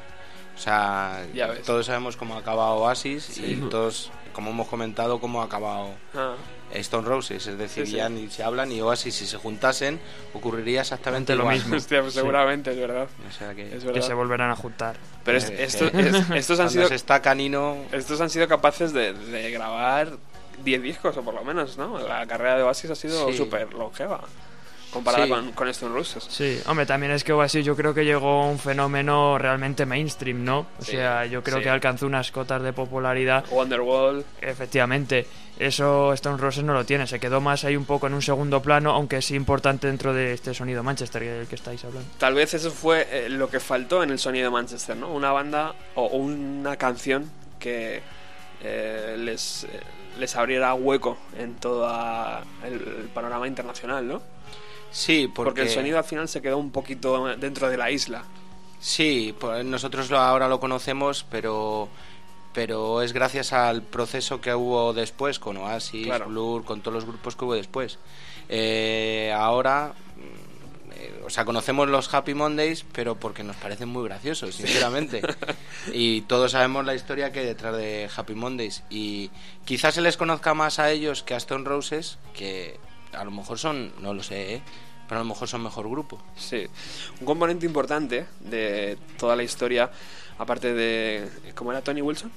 O 0.55 0.59
sea, 0.61 1.25
todos 1.65 1.87
sabemos 1.87 2.17
cómo 2.19 2.35
ha 2.35 2.39
acabado 2.41 2.75
Oasis 2.75 3.25
Sí. 3.25 3.45
y 3.65 3.69
todos, 3.71 4.11
como 4.33 4.51
hemos 4.51 4.69
comentado, 4.69 5.21
cómo 5.21 5.43
ha 5.43 5.45
acabado 5.47 5.91
Ah, 6.15 6.35
Stone 6.73 7.07
Roses. 7.07 7.47
Es 7.47 7.59
decir, 7.59 7.85
Sí, 7.87 7.93
sí. 7.93 7.97
ya 7.99 8.09
ni 8.09 8.29
se 8.31 8.43
hablan 8.43 8.73
y 8.73 8.81
Oasis, 8.81 9.15
si 9.15 9.27
se 9.27 9.37
juntasen, 9.37 10.01
ocurriría 10.35 10.81
exactamente 10.81 11.35
Lo 11.35 11.43
igual. 11.43 11.57
mismo. 11.57 11.77
hostia, 11.77 12.01
pues 12.01 12.15
Sí. 12.15 12.21
seguramente, 12.21 12.71
es 12.71 12.77
verdad. 12.79 13.09
O 13.29 13.33
sea 13.33 13.55
que, 13.55 13.67
Es 13.75 13.81
Que 13.83 13.87
verdad. 13.91 14.03
se 14.07 14.15
volverán 14.15 14.51
a 14.51 14.57
juntar. 14.57 14.97
Pero 15.25 15.39
es- 15.39 15.51
eh, 15.51 15.65
esto- 15.65 15.91
que 15.91 16.01
es- 16.01 16.15
estos 16.35 16.59
han 16.61 16.67
cuando 16.67 16.71
sido 16.73 16.89
se 16.89 16.95
está 16.95 17.21
canino. 17.23 17.77
estos 17.93 18.21
han 18.21 18.31
sido 18.31 18.49
capaces 18.49 18.93
de, 18.93 19.13
de 19.13 19.51
grabar 19.51 20.13
10 20.65 20.83
discos 20.83 21.17
o 21.17 21.23
por 21.23 21.35
lo 21.35 21.45
menos, 21.45 21.77
¿no? 21.77 21.99
La 21.99 22.27
carrera 22.27 22.57
de 22.57 22.63
Oasis 22.63 22.91
ha 22.91 22.95
sido 22.95 23.29
Sí. 23.31 23.37
súper 23.37 23.73
longeva 23.75 24.21
comparada 24.93 25.25
Sí. 25.25 25.31
con, 25.31 25.53
con 25.53 25.69
Stone 25.69 25.95
Roses. 25.95 26.25
Sí, 26.29 26.61
hombre, 26.67 26.87
también 26.87 27.13
es 27.13 27.25
que 27.25 27.33
Oasis 27.33 27.65
yo 27.65 27.75
creo 27.77 27.95
que 27.95 28.05
llegó 28.05 28.47
un 28.49 28.59
fenómeno 28.59 29.39
realmente 29.39 29.87
mainstream, 29.87 30.45
¿no? 30.45 30.61
O 30.79 30.85
Sí, 30.85 30.93
sea, 30.93 31.27
yo 31.27 31.43
creo 31.43 31.59
sí. 31.59 31.65
que 31.65 31.71
alcanzó 31.71 32.07
unas 32.07 32.31
cotas 32.31 32.63
de 32.63 32.73
popularidad. 32.73 33.45
Wonderwall, 33.51 34.25
Efectivamente, 34.41 35.27
eso 35.59 36.13
Stone 36.15 36.39
Roses 36.39 36.65
no 36.65 36.73
lo 36.73 36.85
tiene, 36.85 37.07
se 37.07 37.21
quedó 37.21 37.41
más 37.41 37.65
ahí 37.65 37.77
un 37.77 37.85
poco 37.85 38.07
en 38.07 38.15
un 38.15 38.23
segundo 38.23 38.61
plano, 38.63 38.91
aunque 38.91 39.23
sí 39.23 39.35
importante 39.35 39.87
dentro 39.87 40.13
de 40.15 40.33
este 40.33 40.55
sonido 40.55 40.83
Manchester 40.83 41.23
del 41.23 41.47
que 41.47 41.55
estáis 41.55 41.85
hablando. 41.85 42.09
tal 42.19 42.35
vez 42.35 42.55
eso 42.55 42.71
fue 42.71 43.07
eh, 43.11 43.29
lo 43.29 43.49
que 43.49 43.61
faltó 43.61 44.03
en 44.03 44.11
el 44.11 44.19
sonido 44.19 44.47
de 44.47 44.51
Manchester, 44.51 44.97
¿no? 44.97 45.13
Una 45.13 45.31
banda 45.33 45.75
o 45.95 46.07
una 46.07 46.77
canción 46.77 47.31
que 47.59 48.03
eh, 48.63 49.17
les, 49.19 49.65
eh, 49.65 49.81
les 50.19 50.37
abriera 50.37 50.75
hueco 50.75 51.19
en 51.39 51.55
todo 51.57 51.87
el, 52.65 52.73
el 52.73 53.09
panorama 53.15 53.47
internacional, 53.47 54.07
¿no? 54.07 54.23
Sí, 54.93 55.31
porque, 55.33 55.49
Porque 55.49 55.63
el 55.63 55.71
sonido 55.71 55.99
al 55.99 56.05
final 56.05 56.29
se 56.29 56.43
quedó 56.43 56.59
un 56.59 56.71
poquito 56.71 57.27
dentro 57.37 57.69
de 57.69 57.77
la 57.77 57.91
isla. 57.91 58.25
Sí, 58.79 59.35
pues 59.39 59.65
nosotros 59.65 60.11
ahora 60.13 60.49
lo 60.49 60.61
conocemos, 60.61 61.25
pero 61.31 61.89
pero 62.53 63.01
es 63.01 63.13
gracias 63.13 63.53
al 63.53 63.83
proceso 63.83 64.41
que 64.41 64.55
hubo 64.55 64.93
después 64.93 65.39
con 65.39 65.57
Oasis, 65.57 66.07
Claro. 66.07 66.27
Blur, 66.27 66.65
con 66.65 66.83
todos 66.83 66.95
los 66.95 67.07
grupos 67.07 67.35
que 67.35 67.45
hubo 67.45 67.55
después. 67.55 67.99
Eh, 68.49 69.33
ahora, 69.35 69.95
mm, 70.17 70.93
eh, 71.01 71.23
o 71.25 71.31
sea, 71.31 71.45
conocemos 71.47 71.89
los 71.89 72.13
Happy 72.13 72.35
Mondays, 72.35 72.85
pero 72.93 73.15
porque 73.15 73.43
nos 73.43 73.57
parecen 73.57 73.89
muy 73.89 74.05
graciosos, 74.05 74.55
sinceramente. 74.57 75.23
y 75.95 76.23
todos 76.23 76.53
sabemos 76.53 76.85
la 76.85 76.95
historia 76.95 77.33
que 77.33 77.41
hay 77.41 77.47
detrás 77.47 77.75
de 77.75 78.11
Happy 78.15 78.35
Mondays. 78.35 78.83
Y 78.91 79.31
quizás 79.65 79.95
se 79.95 80.03
les 80.03 80.19
conozca 80.19 80.53
más 80.53 80.79
a 80.79 80.91
ellos 80.91 81.23
que 81.23 81.33
a 81.33 81.39
Stone 81.39 81.65
Roses, 81.65 82.19
que 82.35 82.79
a 83.13 83.25
lo 83.25 83.31
mejor 83.31 83.59
son, 83.59 83.93
no 84.01 84.15
lo 84.15 84.23
sé, 84.23 84.55
¿eh? 84.55 84.63
pero 85.09 85.21
a 85.21 85.25
lo 85.25 85.29
mejor 85.29 85.49
son 85.49 85.63
mejor 85.63 85.89
grupo. 85.89 86.21
Sí, 86.37 86.67
un 87.21 87.27
componente 87.27 87.67
importante 87.67 88.27
de 88.41 88.97
toda 89.19 89.37
la 89.37 89.43
historia, 89.43 89.91
aparte 90.39 90.73
de. 90.73 91.29
¿Cómo 91.55 91.73
era 91.73 91.83
Tony 91.83 92.01
Wilson? 92.03 92.31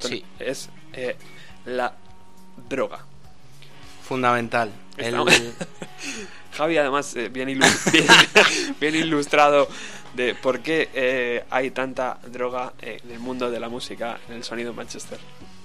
Tony- 0.00 0.18
Sí. 0.18 0.24
Es 0.38 0.68
eh, 0.92 1.16
la 1.66 1.94
droga. 2.68 2.98
Fundamental. 4.02 4.70
El- 4.96 5.14
Javi, 6.52 6.78
además, 6.78 7.14
eh, 7.16 7.28
bien, 7.28 7.48
ilu- 7.50 7.92
bien, 7.92 8.06
bien 8.80 8.94
ilustrado 8.94 9.68
de 10.14 10.34
por 10.34 10.60
qué 10.60 10.88
eh, 10.94 11.44
hay 11.50 11.70
tanta 11.70 12.18
droga 12.26 12.72
eh, 12.80 12.98
en 13.04 13.10
el 13.12 13.18
mundo 13.18 13.50
de 13.50 13.60
la 13.60 13.68
música, 13.68 14.18
en 14.28 14.36
el 14.36 14.44
sonido 14.44 14.72
Manchester. 14.72 15.18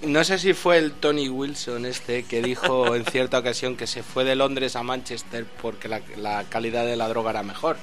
No 0.04 0.24
sé 0.24 0.40
si 0.40 0.54
fue 0.54 0.78
el 0.80 0.94
Tony 0.94 1.30
Wilson 1.30 1.86
este 1.86 2.24
que 2.24 2.42
dijo 2.42 2.96
en 2.96 3.06
cierta 3.06 3.38
ocasión 3.38 3.78
que 3.78 3.86
se 3.86 4.02
fue 4.02 4.24
de 4.24 4.36
Londres 4.36 4.76
a 4.76 4.82
Manchester 4.84 5.46
porque 5.62 5.88
la, 5.88 6.02
la 6.18 6.44
calidad 6.46 6.86
de 6.86 6.96
la 6.96 7.08
droga 7.08 7.30
era 7.32 7.44
mejor. 7.44 7.78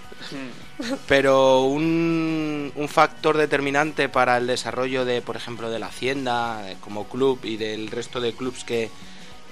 Pero 1.06 1.62
un, 1.62 2.72
un 2.74 2.88
factor 2.88 3.36
determinante 3.36 4.08
para 4.08 4.36
el 4.36 4.46
desarrollo 4.46 5.04
de, 5.04 5.22
por 5.22 5.36
ejemplo, 5.36 5.70
de 5.70 5.78
la 5.78 5.86
Hacienda 5.86 6.70
eh, 6.70 6.76
como 6.80 7.06
club 7.08 7.40
y 7.44 7.56
del 7.56 7.88
resto 7.90 8.20
de 8.20 8.32
clubs 8.32 8.64
que, 8.64 8.90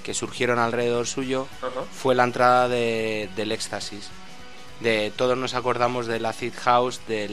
que 0.03 0.15
surgieron 0.15 0.59
alrededor 0.59 1.07
suyo 1.07 1.47
fue 1.93 2.15
la 2.15 2.25
entrada 2.25 2.69
de- 2.69 3.29
del 3.37 3.53
éxtasis. 3.53 4.09
De 4.81 5.11
todos 5.17 5.39
nos 5.39 5.55
acordamos 5.55 6.07
del 6.07 6.27
acid 6.27 6.53
house, 6.63 7.01
de 7.09 7.29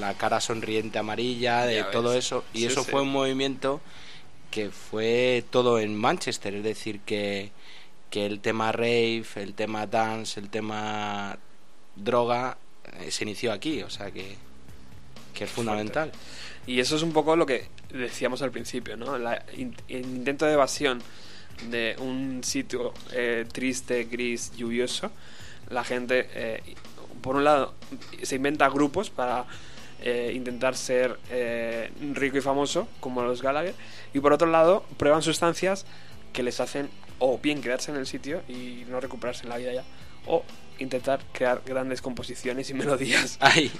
la 0.00 0.14
cara 0.14 0.40
sonriente 0.40 0.98
amarilla, 0.98 1.66
de 1.66 1.84
todo 1.84 2.14
eso. 2.14 2.44
Y 2.54 2.60
Sí, 2.60 2.66
eso 2.66 2.82
sí. 2.84 2.90
fue 2.90 3.02
un 3.02 3.10
movimiento 3.12 3.80
que 4.50 4.70
fue 4.70 5.44
todo 5.50 5.78
en 5.78 5.94
Manchester, 5.94 6.54
es 6.54 6.64
decir, 6.64 7.00
que, 7.00 7.50
que 8.10 8.26
el 8.26 8.40
tema 8.40 8.72
rave, 8.72 9.24
el 9.36 9.54
tema 9.54 9.86
dance, 9.86 10.40
el 10.40 10.48
tema 10.48 11.38
droga 11.96 12.56
eh, 13.00 13.10
se 13.10 13.24
inició 13.24 13.52
aquí, 13.52 13.82
o 13.82 13.90
sea 13.90 14.10
que, 14.10 14.36
que 15.34 15.44
es 15.44 15.50
fundamental. 15.50 16.12
Y 16.66 16.80
eso 16.80 16.96
es 16.96 17.02
un 17.02 17.12
poco 17.12 17.36
lo 17.36 17.46
que 17.46 17.66
decíamos 17.92 18.42
al 18.42 18.50
principio, 18.50 18.96
¿no? 18.96 19.18
La 19.18 19.44
in- 19.56 19.74
el 19.88 20.04
intento 20.04 20.46
de 20.46 20.52
evasión 20.52 21.02
de 21.70 21.96
un 21.98 22.44
sitio 22.44 22.94
eh, 23.12 23.46
triste, 23.50 24.04
gris, 24.04 24.52
lluvioso. 24.56 25.10
La 25.70 25.84
gente, 25.84 26.28
eh, 26.34 26.62
por 27.20 27.36
un 27.36 27.44
lado, 27.44 27.74
se 28.22 28.36
inventa 28.36 28.68
grupos 28.68 29.10
para 29.10 29.44
eh, 30.00 30.32
intentar 30.34 30.76
ser 30.76 31.18
eh, 31.30 31.90
rico 32.14 32.38
y 32.38 32.40
famoso, 32.40 32.88
como 33.00 33.22
los 33.22 33.42
Gallagher. 33.42 33.74
Y 34.14 34.20
por 34.20 34.32
otro 34.32 34.48
lado, 34.48 34.84
prueban 34.96 35.22
sustancias 35.22 35.86
que 36.32 36.42
les 36.42 36.60
hacen 36.60 36.88
o 37.18 37.38
bien 37.38 37.60
quedarse 37.60 37.90
en 37.90 37.96
el 37.96 38.06
sitio 38.06 38.42
y 38.48 38.84
no 38.88 39.00
recuperarse 39.00 39.42
en 39.44 39.48
la 39.48 39.56
vida 39.56 39.72
ya, 39.72 39.84
o 40.26 40.44
intentar 40.78 41.20
crear 41.32 41.62
grandes 41.66 42.00
composiciones 42.00 42.70
y 42.70 42.74
melodías. 42.74 43.38
Hay, 43.40 43.72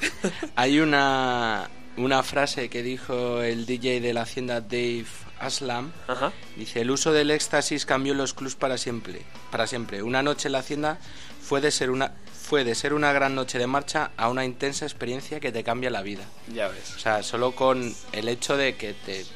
hay 0.57 0.81
una, 0.81 1.71
una 1.97 2.23
frase 2.25 2.69
que 2.69 2.83
dijo 2.83 3.43
el 3.43 3.67
DJ 3.67 4.01
de 4.01 4.13
la 4.13 4.23
hacienda 4.23 4.61
Dave 4.61 5.07
Aslam. 5.39 5.93
Ajá. 6.09 6.33
Dice, 6.57 6.81
el 6.81 6.91
uso 6.91 7.13
del 7.13 7.31
éxtasis 7.31 7.87
cambió 7.87 8.15
los 8.15 8.35
clubs 8.35 8.57
para 8.57 8.79
siempre. 8.79 9.23
Para 9.51 9.67
siempre. 9.67 10.03
Una 10.03 10.23
noche 10.23 10.49
en 10.49 10.53
la 10.53 10.59
hacienda 10.59 10.99
fue 11.41 11.61
de 11.61 11.71
ser 11.71 11.91
una 11.91 12.13
fue 12.49 12.65
de 12.65 12.75
ser 12.75 12.95
una 12.95 13.13
gran 13.13 13.35
noche 13.35 13.59
de 13.59 13.67
marcha 13.67 14.11
a 14.17 14.29
una 14.31 14.45
intensa 14.45 14.85
experiencia 14.87 15.39
que 15.41 15.53
te 15.53 15.63
cambia 15.63 15.91
la 15.91 16.01
vida. 16.03 16.25
Ya 16.55 16.69
ves. 16.69 16.95
O 16.97 16.99
sea, 16.99 17.23
solo 17.23 17.53
con 17.55 17.95
el 18.13 18.29
hecho 18.29 18.57
de 18.57 18.75
que 18.77 18.95
te 18.95 19.27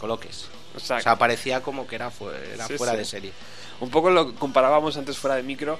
coloques. 0.00 0.46
O 0.76 0.80
sea, 0.80 0.98
O 0.98 1.00
sea, 1.00 1.16
parecía 1.18 1.62
como 1.62 1.86
que 1.86 1.96
era, 1.96 2.10
fu- 2.10 2.30
era 2.30 2.66
Sí, 2.66 2.76
fuera 2.76 2.92
sí. 2.92 2.98
de 2.98 3.04
serie. 3.04 3.32
Un 3.80 3.90
poco 3.90 4.10
lo 4.10 4.34
comparábamos 4.34 4.96
antes 4.96 5.18
fuera 5.18 5.36
de 5.36 5.42
micro, 5.42 5.78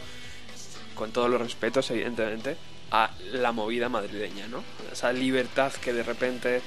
con 0.94 1.12
todos 1.12 1.30
los 1.30 1.40
respetos, 1.40 1.90
evidentemente, 1.90 2.56
a 2.90 3.10
la 3.32 3.52
movida 3.52 3.88
madrileña, 3.88 4.46
¿no? 4.48 4.62
Esa 4.92 5.12
libertad 5.12 5.72
que 5.72 5.92
de 5.92 6.02
repente. 6.02 6.60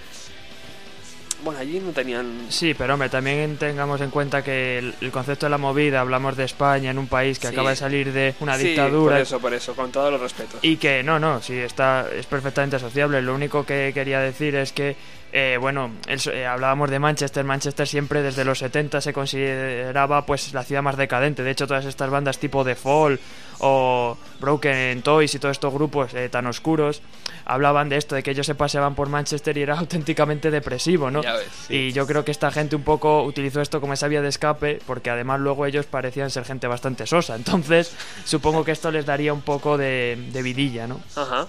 Bueno, 1.44 1.60
allí 1.60 1.80
no 1.80 1.92
tenían. 1.92 2.48
Sí, 2.50 2.74
pero 2.74 2.94
hombre, 2.96 3.10
también 3.10 3.58
tengamos 3.58 4.02
en 4.02 4.10
cuenta 4.10 4.44
que 4.44 4.78
el, 4.80 4.94
el 5.00 5.12
concepto 5.12 5.46
de 5.46 5.50
la 5.52 5.58
movida, 5.58 6.02
hablamos 6.02 6.36
de 6.36 6.44
España 6.44 6.92
en 6.92 6.98
un 6.98 7.08
país 7.08 7.40
que 7.40 7.48
Sí. 7.48 7.54
acaba 7.54 7.70
de 7.70 7.76
salir 7.78 8.12
de 8.12 8.36
una 8.42 8.58
Sí, 8.58 8.68
dictadura. 8.68 9.16
Por 9.16 9.22
eso, 9.22 9.40
por 9.40 9.54
eso, 9.54 9.74
con 9.76 9.92
todos 9.92 10.12
los 10.12 10.20
respetos. 10.20 10.60
Y 10.62 10.78
que 10.78 11.02
no, 11.04 11.18
no, 11.20 11.42
sí, 11.42 11.58
está, 11.58 12.08
es 12.14 12.26
perfectamente 12.26 12.76
asociable. 12.76 13.22
Lo 13.22 13.34
único 13.34 13.66
que 13.66 13.92
quería 13.94 14.20
decir 14.20 14.56
es 14.56 14.74
que, 14.74 14.96
eh, 15.32 15.58
bueno, 15.60 15.92
el 16.08 16.20
eh, 16.34 16.46
hablábamos 16.46 16.90
de 16.90 17.00
Manchester. 17.00 17.44
Manchester 17.44 17.88
siempre 17.88 18.22
desde 18.22 18.44
los 18.46 18.60
70 18.60 19.02
se 19.02 19.14
consideraba 19.14 20.26
pues 20.26 20.54
la 20.54 20.64
ciudad 20.64 20.82
más 20.82 20.98
decadente. 20.98 21.44
De 21.44 21.52
hecho, 21.52 21.68
todas 21.68 21.86
estas 21.86 22.10
bandas 22.10 22.40
tipo 22.40 22.64
The 22.66 22.76
Fall 22.76 23.20
o 23.60 24.18
Broken 24.40 25.02
Toys 25.02 25.36
y 25.36 25.40
todos 25.40 25.54
estos 25.54 25.74
grupos 25.74 26.14
eh, 26.14 26.30
tan 26.30 26.48
oscuros 26.48 27.02
hablaban 27.46 27.90
de 27.90 27.98
esto, 27.98 28.16
de 28.16 28.24
que 28.24 28.32
ellos 28.32 28.46
se 28.46 28.56
paseaban 28.56 28.96
por 28.96 29.10
Manchester 29.10 29.58
y 29.58 29.62
era 29.62 29.78
auténticamente 29.80 30.50
depresivo, 30.52 31.12
¿no? 31.12 31.22
Ya 31.22 31.34
ves, 31.34 31.48
sí. 31.68 31.76
Y 31.76 31.92
yo 31.92 32.08
creo 32.08 32.24
que 32.26 32.32
esta 32.32 32.52
gente 32.52 32.76
un 32.76 32.84
poco 32.84 33.24
utilizó 33.24 33.62
esto 33.62 33.82
como 33.82 33.94
esa 33.94 34.08
vía 34.08 34.22
de 34.22 34.30
escape, 34.30 34.80
porque 34.86 35.10
además 35.10 35.40
luego 35.40 35.66
ellos 35.66 35.86
parecían 35.86 36.30
ser 36.30 36.46
gente 36.46 36.68
bastante 36.68 37.06
sosa. 37.06 37.36
Entonces, 37.36 37.96
supongo 38.26 38.64
que 38.64 38.72
esto 38.72 38.92
les 38.92 39.06
daría 39.06 39.34
un 39.34 39.42
poco 39.42 39.78
de, 39.78 40.30
de 40.32 40.42
vidilla, 40.42 40.88
¿no? 40.88 41.00
Ajá. 41.16 41.48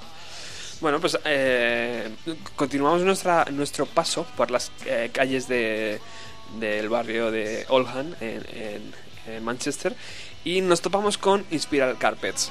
Bueno, 0.80 0.98
pues 0.98 1.18
eh, 1.26 2.08
continuamos 2.56 3.02
nuestro 3.02 3.86
paso 3.86 4.26
por 4.34 4.50
las 4.50 4.72
eh, 4.86 5.10
calles 5.12 5.46
de, 5.46 6.00
del 6.58 6.88
barrio 6.88 7.30
de 7.30 7.66
Oldham, 7.68 8.14
en, 8.20 9.44
Manchester, 9.44 9.94
y 10.42 10.60
nos 10.62 10.80
topamos 10.80 11.18
con 11.18 11.44
Inspiral 11.50 11.98
Carpets. 11.98 12.50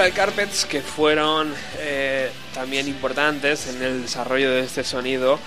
Spiral 0.00 0.16
Carpets 0.16 0.64
que 0.64 0.80
fueron 0.80 1.52
eh, 1.78 2.30
también 2.54 2.88
importantes 2.88 3.66
en 3.66 3.82
el 3.82 4.00
desarrollo 4.00 4.50
de 4.50 4.60
este 4.60 4.82
sonido 4.82 5.38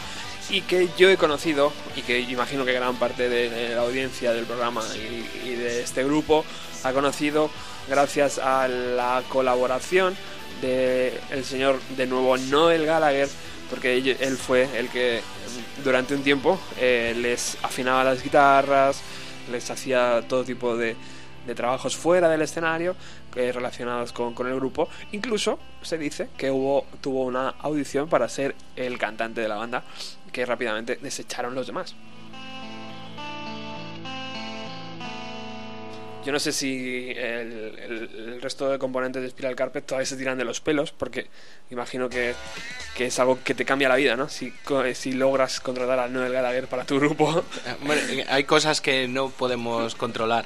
y 0.51 0.61
que 0.61 0.89
yo 0.95 1.09
he 1.09 1.17
conocido 1.17 1.73
y 1.95 2.03
que 2.03 2.19
imagino 2.19 2.63
que 2.63 2.73
gran 2.73 2.95
parte 2.97 3.29
de 3.29 3.73
la 3.73 3.81
audiencia 3.81 4.31
del 4.31 4.45
programa 4.45 4.83
y, 4.95 5.49
y 5.49 5.55
de 5.55 5.81
este 5.81 6.03
grupo 6.03 6.45
ha 6.83 6.93
conocido 6.93 7.49
gracias 7.89 8.37
a 8.37 8.67
la 8.67 9.23
colaboración 9.27 10.15
de 10.61 11.19
el 11.31 11.43
señor 11.45 11.81
de 11.97 12.05
nuevo 12.05 12.37
Noel 12.37 12.85
Gallagher 12.85 13.29
porque 13.71 13.97
él, 13.97 14.37
fue 14.37 14.69
el 14.77 14.87
que 14.89 15.21
durante 15.83 16.13
un 16.13 16.21
tiempo 16.21 16.59
eh, 16.79 17.15
les 17.17 17.57
afinaba 17.63 18.03
las 18.03 18.21
guitarras 18.21 19.01
les 19.51 19.67
hacía 19.71 20.23
todo 20.29 20.43
tipo 20.43 20.77
de, 20.77 20.95
de 21.47 21.55
trabajos 21.55 21.95
fuera 21.95 22.29
del 22.29 22.43
escenario 22.43 22.95
eh, 23.35 23.51
relacionados 23.51 24.13
con, 24.13 24.33
con 24.33 24.47
el 24.47 24.55
grupo. 24.55 24.89
Incluso 25.11 25.59
se 25.81 25.97
dice 25.97 26.29
que 26.37 26.51
hubo 26.51 26.85
tuvo 27.01 27.23
una 27.23 27.49
audición 27.59 28.07
para 28.09 28.29
ser 28.29 28.55
el 28.75 28.97
cantante 28.97 29.41
de 29.41 29.47
la 29.47 29.55
banda 29.55 29.83
que 30.31 30.45
rápidamente 30.45 30.97
desecharon 31.01 31.55
los 31.55 31.67
demás 31.67 31.95
Yo 36.25 36.31
no 36.31 36.39
sé 36.39 36.51
si 36.53 37.09
el, 37.12 37.77
el- 37.79 38.09
el 38.33 38.41
resto 38.41 38.69
de 38.69 38.79
componentes 38.79 39.21
de 39.21 39.29
Spiral 39.29 39.55
Carpet 39.55 39.86
todavía 39.86 40.05
se 40.05 40.15
tiran 40.15 40.38
de 40.38 40.45
los 40.45 40.62
pelos, 40.62 40.91
porque 40.91 41.27
imagino 41.69 42.07
que, 42.09 42.33
que 42.95 43.07
es 43.07 43.19
algo 43.19 43.39
que 43.43 43.53
te 43.53 43.65
cambia 43.65 43.89
la 43.89 43.95
vida, 43.95 44.15
¿no? 44.15 44.29
Si, 44.29 44.53
si 44.95 45.12
logras 45.13 45.59
contratar 45.59 45.99
a 45.99 46.07
Noel 46.07 46.31
Gallagher 46.31 46.67
para 46.67 46.86
tu 46.86 46.97
grupo. 46.99 47.43
Eh, 47.65 47.75
Bueno, 47.86 48.01
hay 48.29 48.43
cosas 48.45 48.79
que 48.81 49.07
no 49.07 49.29
podemos 49.29 49.95
controlar. 49.95 50.45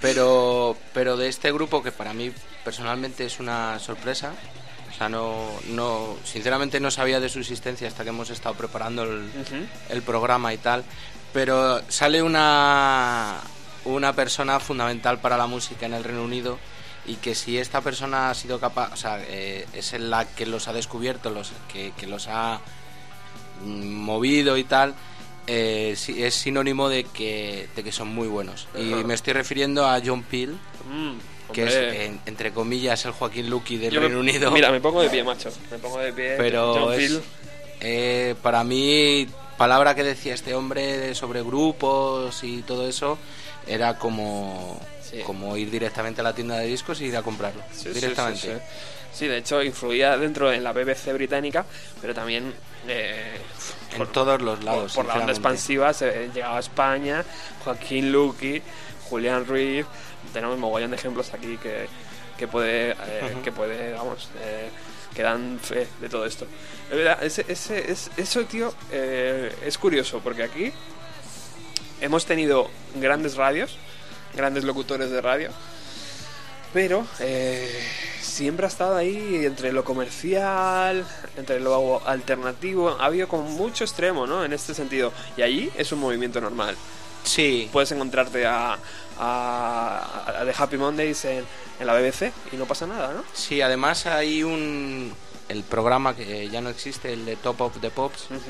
Pero, 0.00 0.76
pero 0.94 1.16
de 1.16 1.28
este 1.28 1.52
grupo, 1.52 1.82
que 1.82 1.92
para 1.92 2.12
mí 2.14 2.32
personalmente 2.64 3.24
es 3.24 3.40
una 3.40 3.78
sorpresa, 3.78 4.34
o 4.90 4.94
sea, 4.96 5.08
no, 5.08 5.50
no, 5.68 6.16
sinceramente 6.24 6.80
no 6.80 6.90
sabía 6.90 7.20
de 7.20 7.28
su 7.28 7.38
existencia 7.40 7.88
hasta 7.88 8.02
que 8.02 8.10
hemos 8.10 8.30
estado 8.30 8.54
preparando 8.54 9.04
el, 9.04 9.30
el 9.90 10.02
programa 10.02 10.52
y 10.54 10.58
tal. 10.58 10.84
Pero 11.32 11.80
sale 11.88 12.22
una, 12.22 13.40
una 13.84 14.12
persona 14.14 14.60
fundamental 14.60 15.20
para 15.20 15.36
la 15.36 15.46
música 15.46 15.86
en 15.86 15.94
el 15.94 16.04
Reino 16.04 16.22
Unido 16.24 16.58
y 17.06 17.16
que 17.16 17.34
si 17.34 17.58
esta 17.58 17.80
persona 17.80 18.30
ha 18.30 18.34
sido 18.34 18.60
capaz, 18.60 18.92
o 18.92 18.96
sea, 18.96 19.20
eh, 19.26 19.66
es 19.72 19.92
la 19.98 20.24
que 20.26 20.46
los 20.46 20.68
ha 20.68 20.72
descubierto, 20.72 21.30
los 21.30 21.50
que, 21.72 21.92
que 21.98 22.06
los 22.06 22.28
ha 22.28 22.60
mm, 23.64 23.86
movido 23.94 24.56
y 24.56 24.64
tal, 24.64 24.94
eh, 25.46 25.96
es 26.16 26.34
sinónimo 26.34 26.88
de 26.88 27.04
que, 27.04 27.68
de 27.74 27.82
que 27.82 27.92
son 27.92 28.08
muy 28.08 28.28
buenos. 28.28 28.68
Y 28.78 28.92
Ajá. 28.92 29.02
me 29.04 29.14
estoy 29.14 29.32
refiriendo 29.32 29.86
a 29.86 30.00
John 30.04 30.22
Peel, 30.22 30.56
Mm, 30.88 31.52
que 31.52 31.64
es, 31.64 31.74
en- 31.74 32.20
entre 32.26 32.52
comillas, 32.52 33.04
el 33.04 33.12
Joaquín 33.12 33.48
Luqui 33.48 33.76
del 33.76 33.92
Yo 33.94 34.00
me- 34.00 34.06
Reino 34.08 34.20
Unido. 34.20 34.50
Mira, 34.50 34.70
me 34.72 34.80
pongo 34.80 35.00
de 35.02 35.08
pie, 35.10 35.22
macho. 35.22 35.50
Me 35.70 35.78
pongo 35.78 35.98
de 35.98 36.12
pie. 36.12 36.34
pero 36.38 36.74
John 36.74 36.92
es- 36.92 36.98
Peel. 36.98 37.22
eh, 37.80 38.34
para 38.42 38.64
mí, 38.64 39.26
palabra 39.56 39.94
que 39.94 40.02
decía 40.02 40.34
este 40.34 40.54
hombre 40.54 41.14
sobre 41.14 41.42
grupos 41.42 42.42
y 42.42 42.62
todo 42.62 42.88
eso, 42.88 43.16
era 43.66 43.98
como, 43.98 44.80
Sí. 45.08 45.20
como 45.26 45.56
ir 45.56 45.70
directamente 45.70 46.20
a 46.20 46.24
la 46.24 46.34
tienda 46.34 46.56
de 46.58 46.66
discos 46.66 47.00
y 47.00 47.06
ir 47.06 47.16
a 47.16 47.22
comprarlo. 47.22 47.62
Sí, 47.74 47.90
directamente. 47.90 48.60
sí, 49.12 49.26
de 49.26 49.38
hecho 49.38 49.62
influía 49.62 50.16
dentro 50.16 50.52
en 50.52 50.64
la 50.64 50.72
BBC 50.72 51.12
británica, 51.12 51.64
pero 52.00 52.14
también 52.14 52.52
eh, 52.88 53.36
En 53.92 53.98
por- 53.98 54.10
todos 54.10 54.40
los 54.42 54.64
lados. 54.64 54.94
por 54.94 55.04
la 55.06 55.14
onda 55.14 55.32
expansiva 55.32 55.92
se, 55.92 56.30
llegaba 56.34 56.56
a 56.56 56.60
España, 56.60 57.24
Joaquín 57.64 58.10
Luqui, 58.10 58.60
Julián 59.08 59.46
Ruiz, 59.46 59.86
tenemos 60.32 60.58
mogollón 60.58 60.90
de 60.90 60.96
ejemplos 60.96 61.32
aquí 61.34 61.58
que, 61.58 61.86
que 62.38 62.48
puede, 62.48 62.92
eh, 62.92 63.36
que 63.44 63.52
puede, 63.52 63.92
vamos, 63.92 64.30
eh, 64.42 64.68
que 65.14 65.22
dan 65.22 65.60
fe 65.62 65.86
de 66.00 66.08
todo 66.08 66.24
esto. 66.26 66.46
Verdad, 66.90 67.22
ese, 67.22 67.44
ese, 67.48 67.92
es- 67.92 68.10
eso, 68.16 68.44
tío, 68.46 68.74
eh, 68.90 69.54
es 69.64 69.76
curioso, 69.78 70.20
porque 70.24 70.42
aquí 70.42 70.72
hemos 72.02 72.26
tenido 72.26 72.68
grandes 72.96 73.36
radios, 73.36 73.76
grandes 74.34 74.64
locutores 74.64 75.10
de 75.10 75.20
radio, 75.22 75.50
pero 76.74 77.06
eh, 77.20 77.70
siempre 78.20 78.66
ha 78.66 78.68
estado 78.68 78.96
ahí 78.96 79.44
entre 79.46 79.72
lo 79.72 79.84
comercial, 79.84 81.06
entre 81.36 81.60
lo 81.60 82.06
alternativo. 82.06 82.96
Ha 82.98 83.06
habido 83.06 83.28
como 83.28 83.44
mucho 83.44 83.84
extremo, 83.84 84.26
¿no? 84.26 84.44
En 84.44 84.52
este 84.52 84.74
sentido. 84.74 85.12
Y 85.36 85.42
allí 85.42 85.70
es 85.76 85.92
un 85.92 86.00
movimiento 86.00 86.40
normal. 86.40 86.76
Sí, 87.24 87.68
Puedes 87.72 87.92
encontrarte 87.92 88.44
a, 88.46 88.76
a, 89.18 90.40
a 90.40 90.44
The 90.44 90.54
Happy 90.58 90.76
Mondays 90.76 91.24
en, 91.24 91.44
en 91.78 91.86
la 91.86 91.94
BBC 91.94 92.32
y 92.52 92.56
no 92.56 92.66
pasa 92.66 92.86
nada, 92.86 93.12
¿no? 93.12 93.22
sí, 93.32 93.62
además 93.62 94.06
hay 94.06 94.42
un... 94.42 95.14
El 95.48 95.62
programa 95.64 96.16
que 96.16 96.48
ya 96.48 96.60
no 96.62 96.70
existe, 96.70 97.12
el 97.12 97.24
de 97.26 97.36
Top 97.36 97.60
of 97.60 97.80
the 97.80 97.90
Pops, 97.90 98.24
Ujú. 98.30 98.40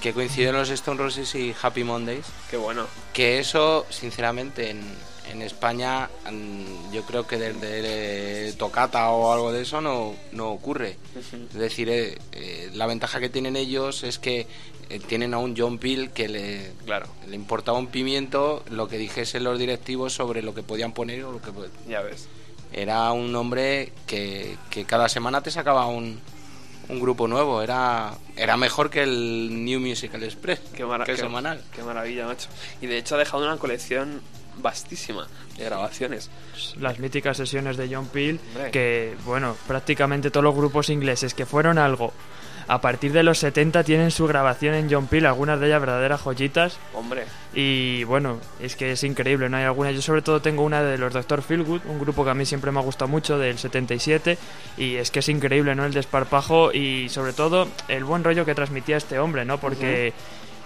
Que 0.00 0.12
coincide 0.12 0.48
en 0.48 0.56
los 0.56 0.70
Stone 0.70 0.98
Roses 1.02 1.34
y 1.34 1.54
Happy 1.60 1.84
Mondays. 1.84 2.26
Qué 2.50 2.56
bueno. 2.56 2.86
Que 3.12 3.38
eso, 3.38 3.86
sinceramente, 3.90 4.70
en, 4.70 4.82
en 5.32 5.42
España, 5.42 6.08
mm, 6.30 6.92
yo 6.92 7.02
creo 7.02 7.26
que 7.26 7.38
desde 7.38 8.52
Tocata 8.54 9.10
o 9.10 9.32
algo 9.32 9.52
de 9.52 9.62
eso 9.62 9.80
no, 9.80 10.14
no 10.32 10.50
ocurre. 10.50 10.96
Es 11.16 11.54
decir, 11.54 11.88
eh, 11.88 12.18
eh, 12.32 12.70
la 12.74 12.86
ventaja 12.86 13.20
que 13.20 13.28
tienen 13.28 13.56
ellos 13.56 14.02
es 14.04 14.18
que 14.18 14.46
eh, 14.88 15.00
tienen 15.00 15.34
a 15.34 15.38
un 15.38 15.56
John 15.56 15.78
Peel 15.78 16.10
que 16.10 16.28
le, 16.28 16.72
Claro, 16.84 17.06
le 17.26 17.34
importaba 17.34 17.78
un 17.78 17.88
pimiento 17.88 18.62
lo 18.70 18.88
que 18.88 18.98
dijesen 18.98 19.44
los 19.44 19.58
directivos 19.58 20.12
sobre 20.12 20.42
lo 20.42 20.54
que 20.54 20.62
podían 20.62 20.92
poner 20.92 21.24
o 21.24 21.32
lo 21.32 21.42
que 21.42 21.50
ya 21.88 22.02
ves. 22.02 22.28
era 22.72 23.10
un 23.12 23.34
hombre 23.34 23.92
que, 24.06 24.56
que 24.70 24.84
cada 24.84 25.08
semana 25.08 25.42
te 25.42 25.50
sacaba 25.50 25.86
un, 25.86 26.20
un 26.88 27.00
grupo 27.00 27.26
nuevo 27.28 27.62
era 27.62 28.14
era 28.36 28.56
mejor 28.56 28.90
que 28.90 29.02
el 29.02 29.64
New 29.64 29.80
Musical 29.80 30.22
Express 30.22 30.60
Qué, 30.74 30.84
mara- 30.84 31.04
que 31.04 31.12
el 31.12 31.16
qué- 31.16 31.22
semanal 31.22 31.62
qué 31.74 31.82
maravilla, 31.82 32.26
macho. 32.26 32.48
Y 32.80 32.86
de 32.86 32.98
hecho 32.98 33.14
ha 33.14 33.18
dejado 33.18 33.44
una 33.44 33.56
colección 33.56 34.20
vastísima 34.58 35.26
de 35.58 35.64
grabaciones. 35.64 36.30
Las 36.78 36.98
míticas 36.98 37.36
sesiones 37.36 37.76
de 37.76 37.94
John 37.94 38.06
Peel, 38.08 38.40
Hombre. 38.54 38.70
que, 38.70 39.14
bueno, 39.26 39.56
prácticamente 39.66 40.30
todos 40.30 40.44
los 40.44 40.54
grupos 40.54 40.88
ingleses 40.88 41.34
que 41.34 41.44
fueron 41.44 41.76
algo 41.78 42.12
a 42.68 42.80
partir 42.80 43.12
de 43.12 43.22
los 43.22 43.38
70 43.38 43.84
tienen 43.84 44.10
su 44.10 44.26
grabación 44.26 44.74
en 44.74 44.90
John 44.90 45.06
Peel, 45.06 45.26
algunas 45.26 45.60
de 45.60 45.66
ellas 45.66 45.80
verdaderas 45.80 46.20
joyitas. 46.20 46.78
Hombre, 46.94 47.24
Y 47.54 48.04
bueno, 48.04 48.38
es 48.60 48.76
que 48.76 48.92
es 48.92 49.04
increíble, 49.04 49.48
¿no? 49.48 49.56
Hay 49.56 49.64
algunas, 49.64 49.94
yo 49.94 50.02
sobre 50.02 50.22
todo 50.22 50.40
tengo 50.40 50.62
una 50.62 50.82
de 50.82 50.98
los 50.98 51.12
Dr. 51.12 51.42
Feelgood, 51.42 51.82
un 51.86 51.98
grupo 51.98 52.24
que 52.24 52.30
a 52.30 52.34
mí 52.34 52.44
siempre 52.44 52.72
me 52.72 52.80
ha 52.80 52.82
gustado 52.82 53.08
mucho, 53.08 53.38
del 53.38 53.58
77, 53.58 54.36
y 54.76 54.96
es 54.96 55.10
que 55.10 55.20
es 55.20 55.28
increíble, 55.28 55.74
¿no? 55.74 55.84
El 55.86 55.92
desparpajo 55.92 56.72
y 56.72 57.08
sobre 57.08 57.32
todo 57.32 57.68
el 57.88 58.04
buen 58.04 58.24
rollo 58.24 58.44
que 58.44 58.54
transmitía 58.54 58.96
este 58.96 59.18
hombre, 59.18 59.44
¿no? 59.44 59.58
Porque 59.58 60.12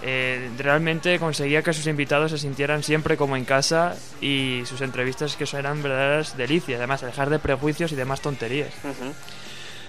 eh, 0.02 0.50
realmente 0.56 1.18
conseguía 1.18 1.62
que 1.62 1.74
sus 1.74 1.86
invitados 1.86 2.30
se 2.30 2.38
sintieran 2.38 2.82
siempre 2.82 3.16
como 3.16 3.36
en 3.36 3.44
casa 3.44 3.96
y 4.20 4.62
sus 4.64 4.80
entrevistas 4.80 5.36
que 5.36 5.44
eran 5.56 5.82
verdaderas 5.82 6.36
delicias, 6.36 6.78
además, 6.78 7.02
dejar 7.02 7.28
de 7.28 7.38
prejuicios 7.38 7.92
y 7.92 7.96
demás 7.96 8.20
tonterías. 8.20 8.72
Ujú. 8.82 9.12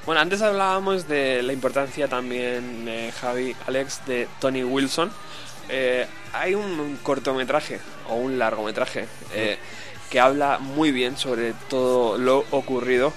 Bueno, 0.05 0.21
antes 0.21 0.41
hablábamos 0.41 1.07
de 1.07 1.43
la 1.43 1.53
importancia 1.53 2.07
también, 2.07 2.85
eh, 2.87 3.11
Javi, 3.21 3.55
Alex, 3.67 4.01
de 4.07 4.27
Tony 4.39 4.63
Wilson. 4.63 5.11
Eh, 5.69 6.07
hay 6.33 6.55
un, 6.55 6.97
cortometraje 7.03 7.79
o 8.09 8.15
un 8.15 8.39
largometraje 8.39 9.05
eh, 9.33 9.57
que 10.09 10.19
habla 10.19 10.57
muy 10.59 10.91
bien 10.91 11.17
sobre 11.17 11.53
todo 11.69 12.17
lo 12.17 12.43
ocurrido 12.51 13.13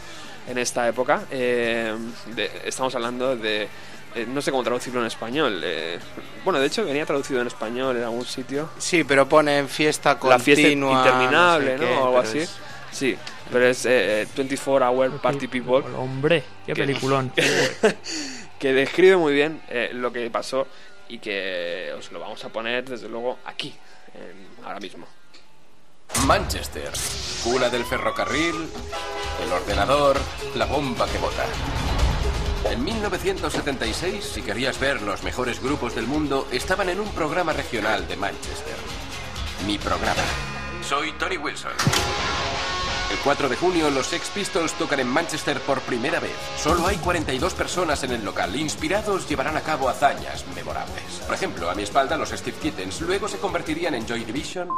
en 0.46 0.58
esta 0.58 0.86
época. 0.86 1.22
Eh, 1.30 1.94
de- 2.36 2.50
estamos 2.66 2.94
hablando 2.94 3.34
de... 3.34 3.66
eh, 4.14 4.26
no 4.28 4.42
sé 4.42 4.50
cómo 4.50 4.62
traducirlo 4.62 5.00
en 5.00 5.06
español. 5.06 5.62
eh, 5.64 5.98
bueno, 6.44 6.60
de 6.60 6.66
hecho 6.66 6.84
venía 6.84 7.06
traducido 7.06 7.40
en 7.40 7.46
español 7.46 7.96
en 7.96 8.04
algún 8.04 8.26
sitio. 8.26 8.68
sí 8.78 9.04
pero 9.04 9.26
ponen 9.26 9.68
fiesta 9.70 10.18
continua 10.18 10.36
la 10.36 10.44
fiesta 10.44 10.68
interminable, 10.68 11.78
¿no? 11.78 11.86
o 12.02 12.04
algo 12.08 12.18
así. 12.18 12.38
es- 12.40 12.56
Sí, 12.92 13.16
pero 13.54 13.68
es 13.68 13.86
eh, 13.86 14.26
24 14.36 14.84
Hour 14.90 15.20
Party 15.20 15.46
People. 15.46 15.84
Hombre, 15.96 16.42
qué 16.66 16.72
Que- 16.72 16.80
peliculón. 16.82 17.30
que 18.58 18.72
describe 18.72 19.16
muy 19.16 19.32
bien 19.32 19.62
eh, 19.68 19.90
lo 19.92 20.12
que 20.12 20.28
pasó 20.28 20.66
y 21.08 21.18
que 21.18 21.92
os 21.96 22.10
lo 22.10 22.18
vamos 22.18 22.44
a 22.44 22.48
poner 22.48 22.84
desde 22.88 23.08
luego 23.08 23.38
aquí, 23.44 23.72
en- 24.12 24.64
ahora 24.66 24.80
mismo. 24.80 25.06
Manchester, 26.26 26.90
cuna 27.44 27.68
del 27.70 27.84
ferrocarril, 27.84 28.56
el 29.44 29.52
ordenador, 29.52 30.18
la 30.56 30.66
bomba 30.66 31.06
que 31.06 31.18
bota. 31.18 31.44
En 32.72 32.82
1976, 32.82 34.24
si 34.24 34.42
querías 34.42 34.80
ver 34.80 35.00
los 35.02 35.22
mejores 35.22 35.62
grupos 35.62 35.94
del 35.94 36.08
mundo, 36.08 36.48
estaban 36.50 36.88
en 36.88 36.98
un 36.98 37.08
programa 37.10 37.52
regional 37.52 38.08
de 38.08 38.16
Manchester. 38.16 38.74
Mi 39.64 39.78
programa. 39.78 40.22
Soy 40.82 41.12
Tony 41.12 41.36
Wilson. 41.36 41.70
El 43.14 43.20
4 43.20 43.48
de 43.48 43.54
junio, 43.54 43.90
los 43.90 44.08
Sex 44.08 44.28
Pistols 44.30 44.72
tocan 44.72 44.98
en 44.98 45.06
Manchester 45.06 45.60
por 45.60 45.80
primera 45.82 46.18
vez. 46.18 46.32
Solo 46.60 46.84
hay 46.84 46.96
42 46.96 47.54
personas 47.54 48.02
en 48.02 48.10
el 48.10 48.24
local. 48.24 48.56
Inspirados, 48.56 49.28
llevarán 49.28 49.56
a 49.56 49.60
cabo 49.60 49.88
hazañas 49.88 50.44
memorables. 50.52 51.00
Por 51.24 51.36
ejemplo, 51.36 51.70
a 51.70 51.76
mi 51.76 51.84
espalda 51.84 52.16
los 52.16 52.30
Steve 52.30 52.56
Kittens. 52.60 53.00
Luego 53.02 53.28
se 53.28 53.38
convertirían 53.38 53.94
en 53.94 54.04
Joy 54.04 54.24
Division. 54.24 54.68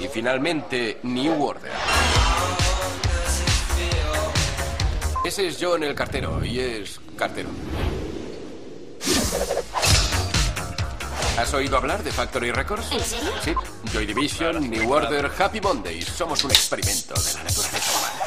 Y 0.00 0.08
finalmente, 0.08 0.98
New 1.04 1.40
Order. 1.40 1.70
Ese 5.24 5.46
es 5.46 5.56
John 5.60 5.84
el 5.84 5.94
cartero 5.94 6.44
y 6.44 6.58
es 6.58 6.98
cartero. 7.16 7.50
¿Has 11.38 11.54
oído 11.54 11.76
hablar 11.76 12.02
de 12.02 12.10
Factory 12.10 12.50
Records? 12.50 12.90
¿En 12.90 13.00
serio? 13.00 13.32
Sí. 13.44 13.54
Joy 13.92 14.06
Division, 14.06 14.68
New 14.68 14.90
Order, 14.92 15.30
Happy 15.38 15.60
Mondays. 15.60 16.06
Somos 16.06 16.42
un 16.42 16.50
experimento 16.50 17.14
de 17.14 17.32
la 17.34 17.44
naturaleza 17.44 17.92
humana. 17.96 18.24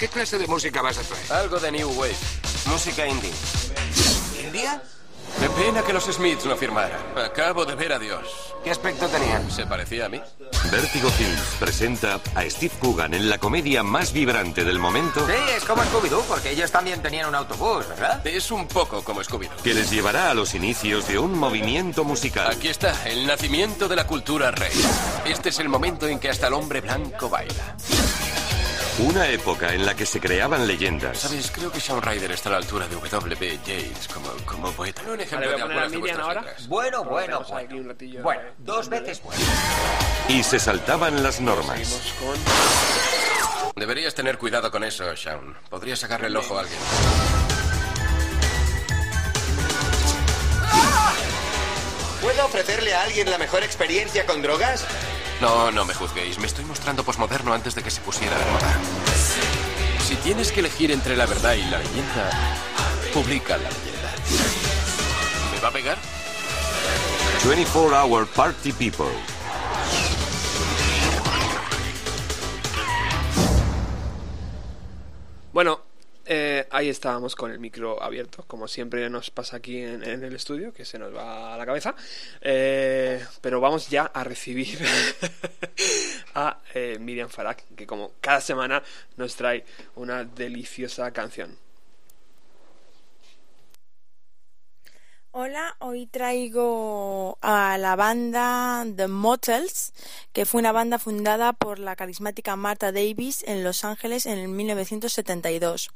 ¿Qué 0.00 0.08
clase 0.08 0.36
de 0.36 0.48
música 0.48 0.82
vas 0.82 0.98
a 0.98 1.02
traer? 1.02 1.32
Algo 1.32 1.60
de 1.60 1.70
New 1.70 1.90
Wave. 1.92 2.16
Música 2.66 3.06
indie. 3.06 3.30
¿India? 4.42 4.82
Qué 5.38 5.48
pena 5.50 5.82
que 5.82 5.92
los 5.92 6.04
Smiths 6.04 6.44
no 6.46 6.56
firmaran. 6.56 6.98
Acabo 7.16 7.64
de 7.64 7.74
ver 7.74 7.92
a 7.92 7.98
Dios. 7.98 8.54
¿Qué 8.64 8.70
aspecto 8.70 9.06
tenían? 9.08 9.50
¿Se 9.50 9.66
parecía 9.66 10.06
a 10.06 10.08
mí? 10.08 10.20
Vertigo 10.70 11.08
Films 11.10 11.56
presenta 11.58 12.20
a 12.34 12.42
Steve 12.50 12.74
Coogan 12.78 13.14
en 13.14 13.30
la 13.30 13.38
comedia 13.38 13.82
más 13.82 14.12
vibrante 14.12 14.62
del 14.64 14.78
momento 14.78 15.26
Sí, 15.26 15.32
es 15.56 15.64
como 15.64 15.82
Scooby-Doo, 15.82 16.22
porque 16.28 16.50
ellos 16.50 16.70
también 16.70 17.00
tenían 17.00 17.28
un 17.28 17.34
autobús, 17.34 17.88
¿verdad? 17.88 18.24
Es 18.26 18.50
un 18.50 18.68
poco 18.68 19.02
como 19.02 19.24
scooby 19.24 19.48
que 19.64 19.72
les 19.72 19.90
llevará 19.90 20.30
a 20.30 20.34
los 20.34 20.54
inicios 20.54 21.08
de 21.08 21.18
un 21.18 21.38
movimiento 21.38 22.04
musical. 22.04 22.50
Aquí 22.50 22.68
está, 22.68 22.94
el 23.08 23.26
nacimiento 23.26 23.88
de 23.88 23.96
la 23.96 24.06
cultura 24.06 24.50
rey. 24.50 24.72
Este 25.24 25.48
es 25.48 25.58
el 25.58 25.68
momento 25.68 26.06
en 26.06 26.18
que 26.18 26.28
hasta 26.28 26.48
el 26.48 26.54
hombre 26.54 26.80
blanco 26.80 27.28
baila. 27.30 27.76
Una 28.98 29.28
época 29.28 29.72
en 29.72 29.86
la 29.86 29.94
que 29.94 30.04
se 30.04 30.20
creaban 30.20 30.66
leyendas. 30.66 31.18
Sabes, 31.18 31.50
creo 31.50 31.72
que 31.72 31.80
Shawn 31.80 32.02
Ryder 32.02 32.32
está 32.32 32.50
a 32.50 32.52
la 32.52 32.58
altura 32.58 32.86
de 32.86 32.96
W. 32.96 33.58
James 33.64 34.08
como, 34.12 34.28
como 34.44 34.70
poeta. 34.72 35.02
Un 35.02 35.20
ejemplo 35.20 35.48
Vale, 35.48 35.56
de 35.56 35.62
algunas 35.62 35.90
de 35.90 35.96
vuestras 35.98 36.26
ahora. 36.26 36.40
letras. 36.42 36.68
Bueno, 36.68 37.04
bueno, 37.04 37.42
bueno. 37.48 38.22
Bueno, 38.22 38.42
dos 38.58 38.88
veces 38.88 39.22
bueno. 39.22 39.42
Y 40.28 40.42
se 40.42 40.58
saltaban 40.58 41.22
las 41.22 41.40
normas. 41.40 41.80
Con... 42.20 42.36
Deberías 43.76 44.14
tener 44.14 44.36
cuidado 44.36 44.70
con 44.70 44.84
eso, 44.84 45.14
Shawn. 45.14 45.56
Podrías 45.70 45.98
sacarle 45.98 46.26
el 46.26 46.36
ojo 46.36 46.58
a 46.58 46.60
alguien. 46.60 46.78
¿Puedo 52.20 52.44
ofrecerle 52.44 52.92
a 52.94 53.02
alguien 53.02 53.30
la 53.30 53.38
mejor 53.38 53.62
experiencia 53.62 54.26
con 54.26 54.42
drogas? 54.42 54.84
No, 55.40 55.70
no 55.70 55.84
me 55.86 55.94
juzguéis. 55.94 56.38
Me 56.38 56.46
estoy 56.46 56.64
mostrando 56.64 57.02
posmoderno 57.02 57.54
antes 57.54 57.74
de 57.74 57.82
que 57.82 57.90
se 57.90 58.00
pusiera 58.02 58.38
de 58.38 58.44
moda. 58.44 58.78
Si 60.06 60.14
tienes 60.16 60.52
que 60.52 60.60
elegir 60.60 60.90
entre 60.90 61.16
la 61.16 61.24
verdad 61.24 61.54
y 61.54 61.62
la 61.64 61.78
leyenda, 61.78 62.30
publica 63.14 63.56
la 63.56 63.70
leyenda. 63.70 64.12
¿Me 65.54 65.60
va 65.60 65.68
a 65.68 65.72
pegar? 65.72 65.98
24 67.46 68.04
Hour 68.04 68.26
Party 68.26 68.72
People. 68.72 69.06
Bueno, 75.52 75.80
eh, 76.32 76.68
ahí 76.70 76.88
estábamos 76.88 77.34
con 77.34 77.50
el 77.50 77.58
micro 77.58 78.00
abierto, 78.00 78.44
como 78.46 78.68
siempre 78.68 79.10
nos 79.10 79.32
pasa 79.32 79.56
aquí 79.56 79.78
en, 79.78 80.04
el 80.04 80.32
estudio, 80.32 80.72
que 80.72 80.84
se 80.84 80.96
nos 80.96 81.12
va 81.12 81.52
a 81.54 81.58
la 81.58 81.66
cabeza. 81.66 81.96
Eh, 82.40 83.20
pero 83.40 83.60
vamos 83.60 83.90
ya 83.90 84.04
a 84.04 84.22
recibir 84.22 84.78
a 86.36 86.60
eh, 86.72 86.98
Miriam 87.00 87.28
Farak, 87.28 87.64
que 87.74 87.84
como 87.84 88.12
cada 88.20 88.40
semana 88.40 88.80
nos 89.16 89.34
trae 89.34 89.64
una 89.96 90.22
deliciosa 90.22 91.10
canción. 91.10 91.58
Hola, 95.32 95.76
hoy 95.78 96.06
traigo 96.06 97.38
a 97.40 97.78
la 97.78 97.94
banda 97.94 98.84
The 98.96 99.06
Motels, 99.06 99.92
que 100.32 100.44
fue 100.44 100.58
una 100.58 100.72
banda 100.72 100.98
fundada 100.98 101.52
por 101.52 101.78
la 101.78 101.94
carismática 101.94 102.56
Martha 102.56 102.90
Davis 102.90 103.44
en 103.46 103.62
Los 103.62 103.84
Ángeles 103.84 104.26
en 104.26 104.38
el 104.38 104.48
1972. 104.48 105.90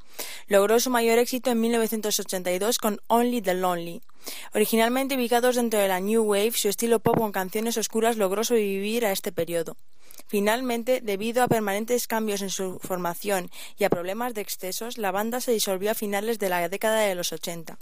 Logró 0.47 0.79
su 0.79 0.89
mayor 0.89 1.19
éxito 1.19 1.51
en 1.51 1.59
1982 1.59 2.77
con 2.77 3.01
Only 3.07 3.41
the 3.41 3.55
Lonely. 3.55 4.01
Originalmente 4.53 5.15
ubicados 5.15 5.57
dentro 5.57 5.81
de 5.81 5.89
la 5.89 5.99
New 5.99 6.23
Wave, 6.23 6.53
su 6.53 6.69
estilo 6.69 6.99
pop 6.99 7.17
con 7.17 7.33
canciones 7.33 7.75
oscuras 7.75 8.15
logró 8.15 8.45
sobrevivir 8.45 9.05
a 9.05 9.11
este 9.11 9.33
periodo. 9.33 9.75
Finalmente, 10.27 11.01
debido 11.03 11.43
a 11.43 11.49
permanentes 11.49 12.07
cambios 12.07 12.41
en 12.41 12.51
su 12.51 12.79
formación 12.79 13.51
y 13.77 13.83
a 13.83 13.89
problemas 13.89 14.33
de 14.33 14.39
excesos, 14.39 14.97
la 14.97 15.11
banda 15.11 15.41
se 15.41 15.51
disolvió 15.51 15.91
a 15.91 15.93
finales 15.93 16.39
de 16.39 16.47
la 16.47 16.69
década 16.69 17.01
de 17.01 17.15
los 17.15 17.33
80. 17.33 17.77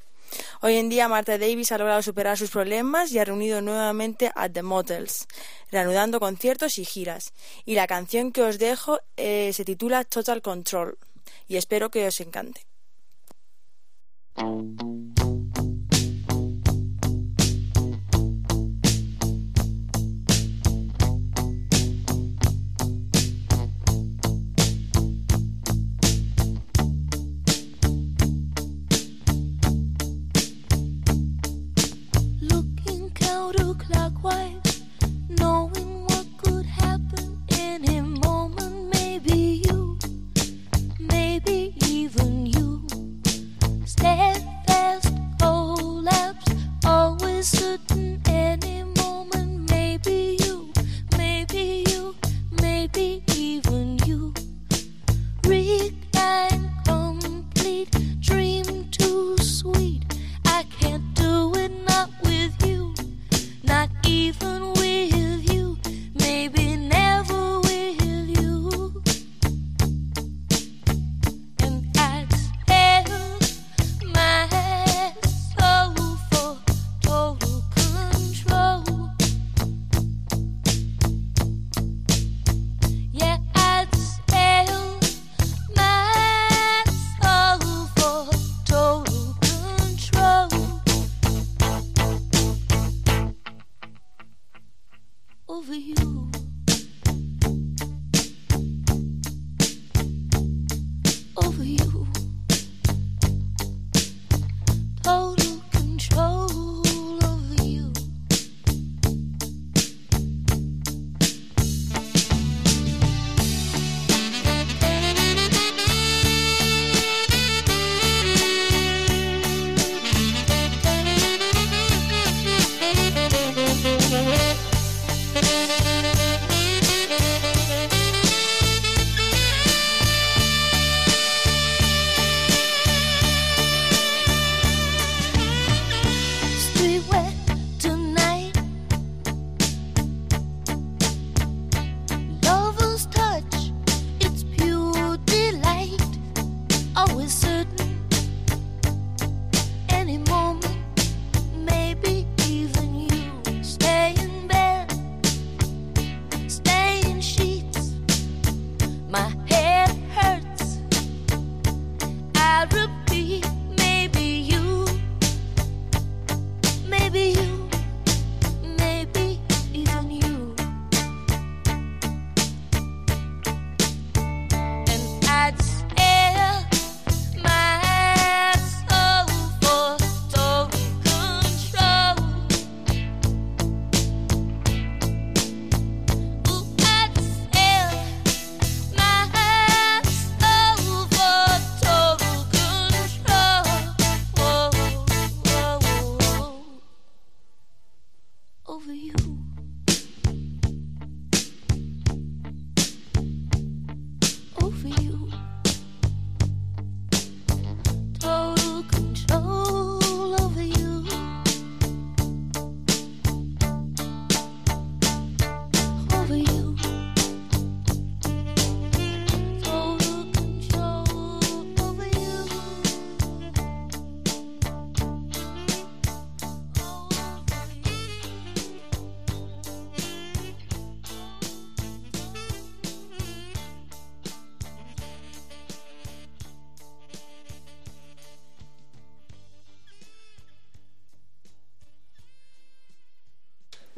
Hoy 0.62 0.78
en 0.78 0.90
día 0.90 1.08
Martha 1.08 1.38
Davis 1.38 1.72
ha 1.72 1.78
logrado 1.78 2.02
superar 2.02 2.38
sus 2.38 2.50
problemas 2.50 3.12
y 3.12 3.20
ha 3.20 3.26
reunido 3.26 3.62
nuevamente 3.62 4.32
a 4.36 4.50
The 4.50 4.64
Motels, 4.64 5.28
reanudando 5.72 6.20
conciertos 6.20 6.78
y 6.78 6.86
giras. 6.86 7.34
Y 7.66 7.76
la 7.76 7.88
canción 7.88 8.32
que 8.32 8.44
os 8.44 8.60
dejo 8.60 9.00
eh, 9.18 9.52
se 9.54 9.66
titula 9.66 10.04
Total 10.04 10.42
Control 10.42 10.98
y 11.48 11.58
espero 11.58 11.90
que 11.90 12.08
os 12.08 12.20
encante. 12.20 12.66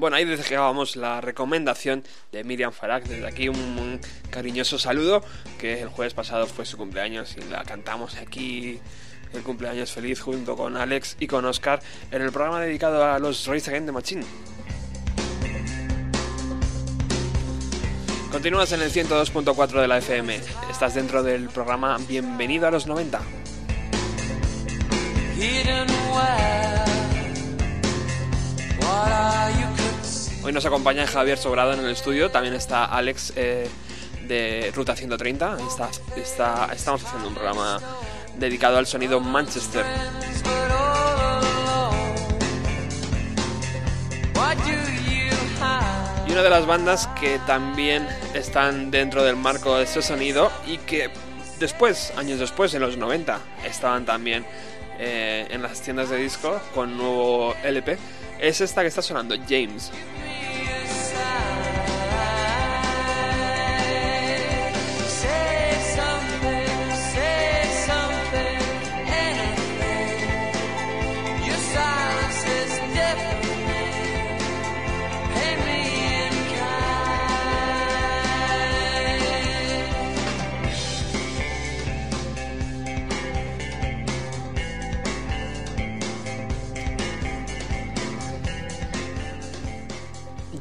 Bueno, 0.05 0.17
ahí 0.17 0.25
dejábamos 0.25 0.97
la 0.97 1.19
recomendación 1.19 2.03
de 2.31 2.43
Miriam 2.43 2.71
Farag. 2.71 3.05
Desde 3.05 3.25
aquí 3.25 3.49
un, 3.49 3.99
cariñoso 4.29 4.77
saludo, 4.77 5.23
que 5.57 5.81
el 5.81 5.89
jueves 5.89 6.13
pasado 6.13 6.45
fue 6.45 6.63
su 6.63 6.77
cumpleaños 6.77 7.35
y 7.35 7.49
la 7.49 7.63
cantamos 7.63 8.15
aquí 8.17 8.79
el 9.33 9.41
cumpleaños 9.41 9.91
feliz 9.91 10.21
junto 10.21 10.55
con 10.55 10.77
Alex 10.77 11.17
y 11.19 11.25
con 11.25 11.43
Oscar 11.45 11.79
en 12.11 12.21
el 12.21 12.31
programa 12.31 12.61
dedicado 12.61 13.03
a 13.03 13.17
los 13.17 13.47
Race 13.47 13.67
Against 13.67 13.87
the 13.87 13.91
Machine. 13.91 14.25
Continúas 18.31 18.71
en 18.73 18.83
el 18.83 18.91
102.4 18.91 19.81
de 19.81 19.87
la 19.87 19.97
FM. 19.97 20.39
Estás 20.69 20.93
dentro 20.93 21.23
del 21.23 21.49
programa 21.49 21.97
Bienvenido 22.07 22.67
a 22.67 22.69
los 22.69 22.85
90. 22.85 23.21
Hidden 25.35 25.87
Hoy 30.45 30.53
nos 30.53 30.63
acompaña 30.63 31.07
Javier 31.07 31.39
Sobrado 31.39 31.73
en 31.73 31.79
el 31.79 31.89
estudio. 31.89 32.29
También 32.29 32.53
está 32.53 32.85
Alex 32.85 33.33
eh, 33.35 33.67
de 34.27 34.71
Ruta 34.75 34.95
130. 34.95 35.57
Está, 35.67 35.89
está, 36.15 36.69
estamos 36.71 37.03
haciendo 37.03 37.29
un 37.29 37.33
programa 37.33 37.79
dedicado 38.37 38.77
al 38.77 38.85
sonido 38.85 39.19
Manchester. 39.19 39.83
Y 46.27 46.31
una 46.31 46.43
de 46.43 46.49
las 46.51 46.67
bandas 46.67 47.07
que 47.19 47.39
también 47.47 48.07
están 48.35 48.91
dentro 48.91 49.23
del 49.23 49.37
marco 49.37 49.77
de 49.77 49.85
ese 49.85 50.03
sonido 50.03 50.51
y 50.67 50.77
que 50.77 51.09
después, 51.59 52.13
años 52.17 52.37
después, 52.37 52.71
en 52.75 52.81
los 52.81 52.97
90, 52.97 53.39
estaban 53.65 54.05
también 54.05 54.45
eh, 54.99 55.47
en 55.49 55.63
las 55.63 55.81
tiendas 55.81 56.11
de 56.11 56.17
disco 56.17 56.61
con 56.75 56.95
nuevo 56.95 57.55
LP, 57.63 57.97
es 58.39 58.61
esta 58.61 58.81
que 58.81 58.89
está 58.89 59.01
sonando, 59.01 59.35
James. 59.49 59.91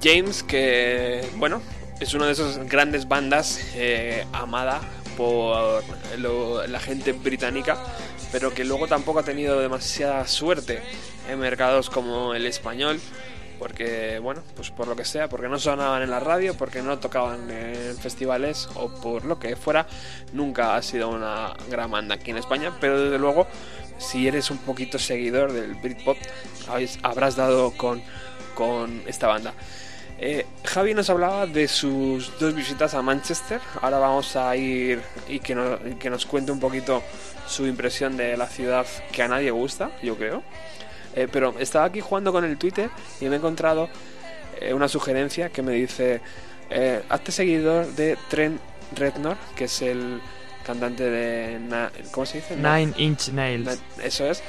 James, 0.04 0.42
que 0.42 1.26
bueno, 1.36 1.62
es 1.98 2.12
una 2.12 2.26
de 2.26 2.32
esas 2.32 2.58
grandes 2.68 3.08
bandas 3.08 3.58
eh, 3.74 4.26
amada 4.34 4.82
por 5.16 5.82
la 6.18 6.78
gente 6.78 7.12
británica, 7.12 7.78
pero 8.30 8.52
que 8.52 8.66
luego 8.66 8.86
tampoco 8.86 9.20
ha 9.20 9.22
tenido 9.22 9.58
demasiada 9.60 10.26
suerte 10.26 10.82
en 11.30 11.38
mercados 11.38 11.88
como 11.88 12.34
el 12.34 12.44
español, 12.44 13.00
porque 13.58 14.18
bueno, 14.18 14.42
pues 14.54 14.70
por 14.70 14.88
lo 14.88 14.94
que 14.94 15.06
sea, 15.06 15.30
porque 15.30 15.48
no 15.48 15.58
sonaban 15.58 16.02
en 16.02 16.10
la 16.10 16.20
radio, 16.20 16.54
porque 16.54 16.82
no 16.82 16.98
tocaban 16.98 17.50
en 17.50 17.96
festivales 17.96 18.68
o 18.74 18.88
por 18.88 19.24
lo 19.24 19.38
que 19.38 19.56
fuera, 19.56 19.86
nunca 20.34 20.76
ha 20.76 20.82
sido 20.82 21.08
una 21.08 21.54
gran 21.70 21.90
banda 21.90 22.16
aquí 22.16 22.30
en 22.30 22.36
España, 22.36 22.76
pero 22.78 23.00
desde 23.00 23.18
luego, 23.18 23.46
si 23.96 24.28
eres 24.28 24.50
un 24.50 24.58
poquito 24.58 24.98
seguidor 24.98 25.52
del 25.52 25.76
Britpop, 25.76 26.18
habrás 27.02 27.36
dado 27.36 27.70
con, 27.70 28.02
con 28.54 29.02
esta 29.06 29.28
banda. 29.28 29.54
Eh, 30.18 30.46
Javi 30.64 30.94
nos 30.94 31.10
hablaba 31.10 31.46
de 31.46 31.66
sus 31.68 32.38
dos 32.38 32.54
visitas 32.54 32.94
a 32.94 33.02
Manchester. 33.02 33.60
Ahora 33.82 33.98
vamos 33.98 34.36
a 34.36 34.54
ir 34.56 35.00
y 35.28 35.40
que 35.40 35.54
nos, 35.54 35.80
y 35.90 35.94
que 35.96 36.08
nos 36.08 36.24
cuente 36.24 36.52
un 36.52 36.60
poquito 36.60 37.02
su 37.46 37.66
impresión 37.66 38.16
de 38.16 38.36
la 38.36 38.46
ciudad 38.46 38.86
que 39.12 39.22
a 39.22 39.28
nadie 39.28 39.50
gusta, 39.50 39.90
yo 40.02 40.16
creo. 40.16 40.42
Eh, 41.16 41.28
pero 41.30 41.54
estaba 41.58 41.84
aquí 41.86 42.00
jugando 42.00 42.32
con 42.32 42.44
el 42.44 42.56
Twitter 42.56 42.90
y 43.20 43.26
me 43.26 43.32
he 43.36 43.38
encontrado 43.38 43.88
eh, 44.60 44.72
una 44.72 44.88
sugerencia 44.88 45.50
que 45.50 45.62
me 45.62 45.72
dice: 45.72 46.20
eh, 46.70 47.02
Hazte 47.08 47.32
seguidor 47.32 47.86
de 47.94 48.16
Trent 48.28 48.60
Reznor, 48.96 49.36
que 49.56 49.64
es 49.64 49.82
el 49.82 50.20
cantante 50.64 51.04
de. 51.10 51.58
Na- 51.58 51.92
¿Cómo 52.12 52.24
se 52.24 52.38
dice? 52.38 52.56
Nine 52.56 52.92
Inch 52.96 53.28
Nails. 53.28 53.64
Na- 53.66 54.04
Eso 54.04 54.26
es. 54.30 54.42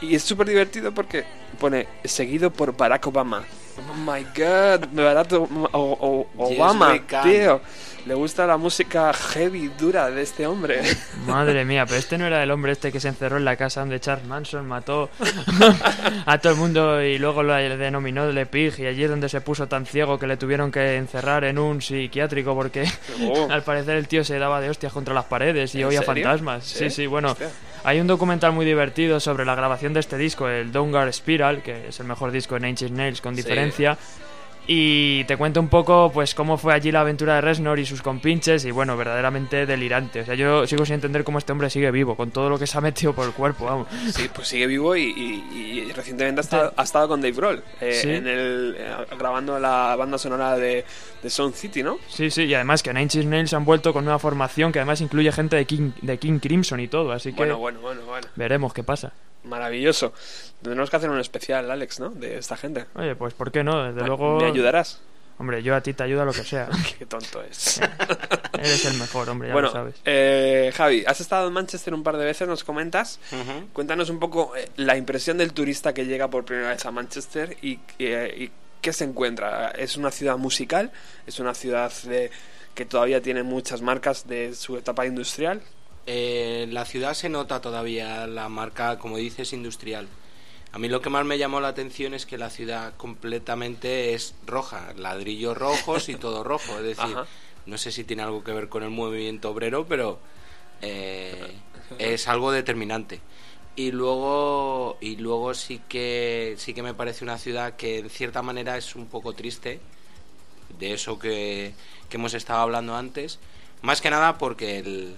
Y 0.00 0.14
es 0.14 0.22
súper 0.22 0.48
divertido 0.48 0.92
porque 0.92 1.24
pone 1.58 1.86
seguido 2.04 2.50
por 2.52 2.76
Barack 2.76 3.06
Obama. 3.06 3.44
Oh 3.78 3.94
my 3.94 4.22
god, 4.34 4.88
Barack 4.92 5.32
Obama, 5.72 6.94
tío. 7.22 7.60
Le 8.06 8.14
gusta 8.14 8.46
la 8.46 8.56
música 8.56 9.12
heavy, 9.12 9.68
dura 9.76 10.08
de 10.10 10.22
este 10.22 10.46
hombre. 10.46 10.80
Madre 11.26 11.64
mía, 11.64 11.84
pero 11.86 11.98
este 11.98 12.16
no 12.16 12.24
era 12.26 12.40
el 12.40 12.50
hombre 12.52 12.70
este 12.70 12.92
que 12.92 13.00
se 13.00 13.08
encerró 13.08 13.36
en 13.36 13.44
la 13.44 13.56
casa 13.56 13.80
donde 13.80 13.98
Charles 13.98 14.24
Manson 14.28 14.64
mató 14.64 15.10
a 16.26 16.38
todo 16.38 16.52
el 16.52 16.58
mundo 16.58 17.02
y 17.02 17.18
luego 17.18 17.42
lo 17.42 17.52
denominó 17.54 18.30
Le 18.30 18.46
Pig 18.46 18.78
y 18.78 18.86
allí 18.86 19.02
es 19.04 19.10
donde 19.10 19.28
se 19.28 19.40
puso 19.40 19.66
tan 19.66 19.86
ciego 19.86 20.20
que 20.20 20.28
le 20.28 20.36
tuvieron 20.36 20.70
que 20.70 20.96
encerrar 20.96 21.42
en 21.44 21.58
un 21.58 21.82
psiquiátrico 21.82 22.54
porque 22.54 22.84
Oh. 23.22 23.48
al 23.50 23.62
parecer 23.64 23.96
el 23.96 24.06
tío 24.06 24.22
se 24.24 24.38
daba 24.38 24.60
de 24.60 24.70
hostias 24.70 24.92
contra 24.92 25.12
las 25.12 25.24
paredes 25.24 25.74
y 25.74 25.80
¿En 25.80 25.88
oía 25.88 26.02
serio? 26.02 26.24
fantasmas. 26.24 26.64
¿Sí? 26.64 26.78
Sí, 26.84 26.90
sí, 26.90 27.06
bueno. 27.06 27.32
Hostia. 27.32 27.50
Hay 27.86 28.00
un 28.00 28.08
documental 28.08 28.50
muy 28.50 28.66
divertido 28.66 29.20
sobre 29.20 29.44
la 29.44 29.54
grabación 29.54 29.92
de 29.92 30.00
este 30.00 30.18
disco, 30.18 30.48
el 30.48 30.72
Downguard 30.72 31.12
Spiral, 31.12 31.62
que 31.62 31.86
es 31.86 32.00
el 32.00 32.08
mejor 32.08 32.32
disco 32.32 32.56
de 32.56 32.62
Nine 32.62 32.70
Inch 32.70 32.90
Nails 32.90 33.20
con 33.20 33.36
Sí. 33.36 33.84
Y 34.68 35.22
te 35.24 35.36
cuento 35.36 35.60
un 35.60 35.68
poco 35.68 36.10
pues 36.12 36.34
cómo 36.34 36.56
fue 36.58 36.74
allí 36.74 36.90
la 36.90 37.02
aventura 37.02 37.36
de 37.36 37.40
Reznor 37.40 37.78
y 37.78 37.86
sus 37.86 38.02
compinches 38.02 38.64
y 38.64 38.72
bueno, 38.72 38.96
verdaderamente 38.96 39.64
delirante. 39.64 40.22
O 40.22 40.24
sea, 40.24 40.34
yo 40.34 40.66
sigo 40.66 40.84
sin 40.84 40.96
entender 40.96 41.22
cómo 41.22 41.38
este 41.38 41.52
hombre 41.52 41.70
sigue 41.70 41.90
vivo, 41.92 42.16
con 42.16 42.32
todo 42.32 42.50
lo 42.50 42.58
que 42.58 42.66
se 42.66 42.76
ha 42.76 42.80
metido 42.80 43.12
por 43.14 43.26
el 43.26 43.32
cuerpo, 43.32 43.64
vamos. 43.66 43.86
Sí, 44.12 44.28
pues 44.34 44.48
sigue 44.48 44.66
vivo 44.66 44.96
y, 44.96 45.02
y- 45.04 45.76
y 45.86 45.92
recientemente 45.92 46.40
ha 46.40 46.42
estado, 46.42 46.72
ha 46.76 46.82
estado 46.82 47.06
con 47.08 47.20
Dave 47.20 47.32
Grohl 47.36 47.62
eh, 47.80 47.92
Sí. 47.92 48.10
en 48.10 48.26
el, 48.26 48.76
eh, 48.76 48.94
grabando 49.16 49.56
la 49.60 49.94
banda 49.96 50.18
sonora 50.18 50.56
de, 50.56 50.84
de 51.22 51.30
Sound 51.30 51.54
City, 51.54 51.84
¿no? 51.84 51.98
Sí, 52.08 52.28
sí, 52.30 52.42
y 52.44 52.54
además 52.54 52.82
que 52.82 52.90
Nine 52.92 53.02
Inch 53.04 53.24
Nails 53.24 53.52
han 53.54 53.64
vuelto 53.64 53.92
con 53.92 54.04
nueva 54.04 54.18
formación 54.18 54.72
que 54.72 54.80
además 54.80 55.00
incluye 55.00 55.30
gente 55.30 55.54
de 55.54 55.64
King, 55.64 55.92
de 56.02 56.18
King 56.18 56.40
Crimson 56.40 56.80
y 56.80 56.88
todo, 56.88 57.12
así 57.12 57.30
que 57.30 57.36
Bueno, 57.38 57.58
bueno, 57.58 57.78
bueno, 57.80 58.00
bueno. 58.04 58.26
veremos 58.34 58.72
qué 58.74 58.82
pasa. 58.82 59.12
Maravilloso. 59.46 60.12
Tendremos 60.62 60.90
que 60.90 60.96
hacer 60.96 61.10
un 61.10 61.18
especial, 61.20 61.70
Alex, 61.70 62.00
¿no? 62.00 62.10
De 62.10 62.38
esta 62.38 62.56
gente. 62.56 62.86
Oye, 62.94 63.14
pues 63.16 63.32
¿por 63.34 63.50
qué 63.52 63.62
no? 63.64 63.84
Desde 63.84 64.00
¿Me- 64.02 64.06
luego... 64.08 64.38
¿Me 64.40 64.46
ayudarás? 64.46 65.00
Hombre, 65.38 65.62
yo 65.62 65.74
a 65.76 65.82
ti 65.82 65.92
te 65.92 66.02
ayudo 66.02 66.22
a 66.22 66.24
lo 66.24 66.32
que 66.32 66.44
sea. 66.44 66.66
Qué 66.98 67.04
tonto 67.04 67.42
es. 67.42 67.78
Eres 68.54 68.86
el 68.86 68.94
mejor, 68.98 69.28
hombre, 69.28 69.48
ya 69.48 69.52
bueno, 69.52 69.68
lo 69.68 69.72
sabes. 69.72 69.94
eh, 70.06 70.72
Javi, 70.74 71.04
has 71.06 71.20
estado 71.20 71.48
en 71.48 71.52
Manchester 71.52 71.92
un 71.92 72.02
par 72.02 72.16
de 72.16 72.24
veces, 72.24 72.48
nos 72.48 72.64
comentas. 72.64 73.20
Cuéntanos 73.74 74.08
un 74.08 74.18
poco 74.18 74.56
eh, 74.56 74.70
la 74.76 74.96
impresión 74.96 75.36
del 75.36 75.52
turista 75.52 75.92
que 75.92 76.06
llega 76.06 76.28
por 76.28 76.46
primera 76.46 76.70
vez 76.70 76.86
a 76.86 76.90
Manchester 76.90 77.54
y, 77.60 77.78
eh, 77.98 78.34
y 78.38 78.50
qué 78.80 78.94
se 78.94 79.04
encuentra. 79.04 79.72
¿Es 79.72 79.98
una 79.98 80.10
ciudad 80.10 80.38
musical? 80.38 80.90
¿Es 81.26 81.38
una 81.38 81.52
ciudad 81.52 81.92
de, 82.04 82.30
que 82.74 82.86
todavía 82.86 83.20
tiene 83.20 83.42
muchas 83.42 83.82
marcas 83.82 84.26
de 84.26 84.54
su 84.54 84.78
etapa 84.78 85.04
industrial? 85.04 85.60
Eh, 86.06 86.68
la 86.70 86.84
ciudad 86.84 87.14
se 87.14 87.28
nota 87.28 87.60
todavía 87.60 88.26
la 88.26 88.48
marca, 88.48 88.98
como 88.98 89.16
dices, 89.16 89.52
industrial. 89.52 90.08
A 90.72 90.78
mí 90.78 90.88
lo 90.88 91.00
que 91.00 91.10
más 91.10 91.24
me 91.24 91.38
llamó 91.38 91.60
la 91.60 91.68
atención 91.68 92.14
es 92.14 92.26
que 92.26 92.38
la 92.38 92.50
ciudad 92.50 92.94
completamente 92.96 94.14
es 94.14 94.34
roja, 94.46 94.92
ladrillos 94.96 95.56
rojos 95.56 96.08
y 96.08 96.14
todo 96.16 96.44
rojo. 96.44 96.76
Es 96.78 96.82
decir, 96.82 97.16
Ajá. 97.16 97.26
no 97.66 97.78
sé 97.78 97.90
si 97.90 98.04
tiene 98.04 98.22
algo 98.22 98.44
que 98.44 98.52
ver 98.52 98.68
con 98.68 98.82
el 98.82 98.90
movimiento 98.90 99.50
obrero, 99.50 99.86
pero 99.86 100.18
eh, 100.82 101.54
es 101.98 102.28
algo 102.28 102.52
determinante. 102.52 103.20
Y 103.74 103.90
luego, 103.90 104.98
y 105.00 105.16
luego 105.16 105.54
sí 105.54 105.80
que 105.88 106.54
sí 106.58 106.72
que 106.72 106.82
me 106.82 106.94
parece 106.94 107.24
una 107.24 107.38
ciudad 107.38 107.76
que 107.76 107.98
en 107.98 108.10
cierta 108.10 108.42
manera 108.42 108.76
es 108.76 108.94
un 108.94 109.06
poco 109.06 109.32
triste 109.34 109.80
de 110.78 110.92
eso 110.92 111.18
que, 111.18 111.74
que 112.08 112.16
hemos 112.16 112.34
estado 112.34 112.60
hablando 112.60 112.96
antes. 112.96 113.38
Más 113.82 114.00
que 114.00 114.10
nada 114.10 114.38
porque 114.38 114.78
el, 114.78 115.16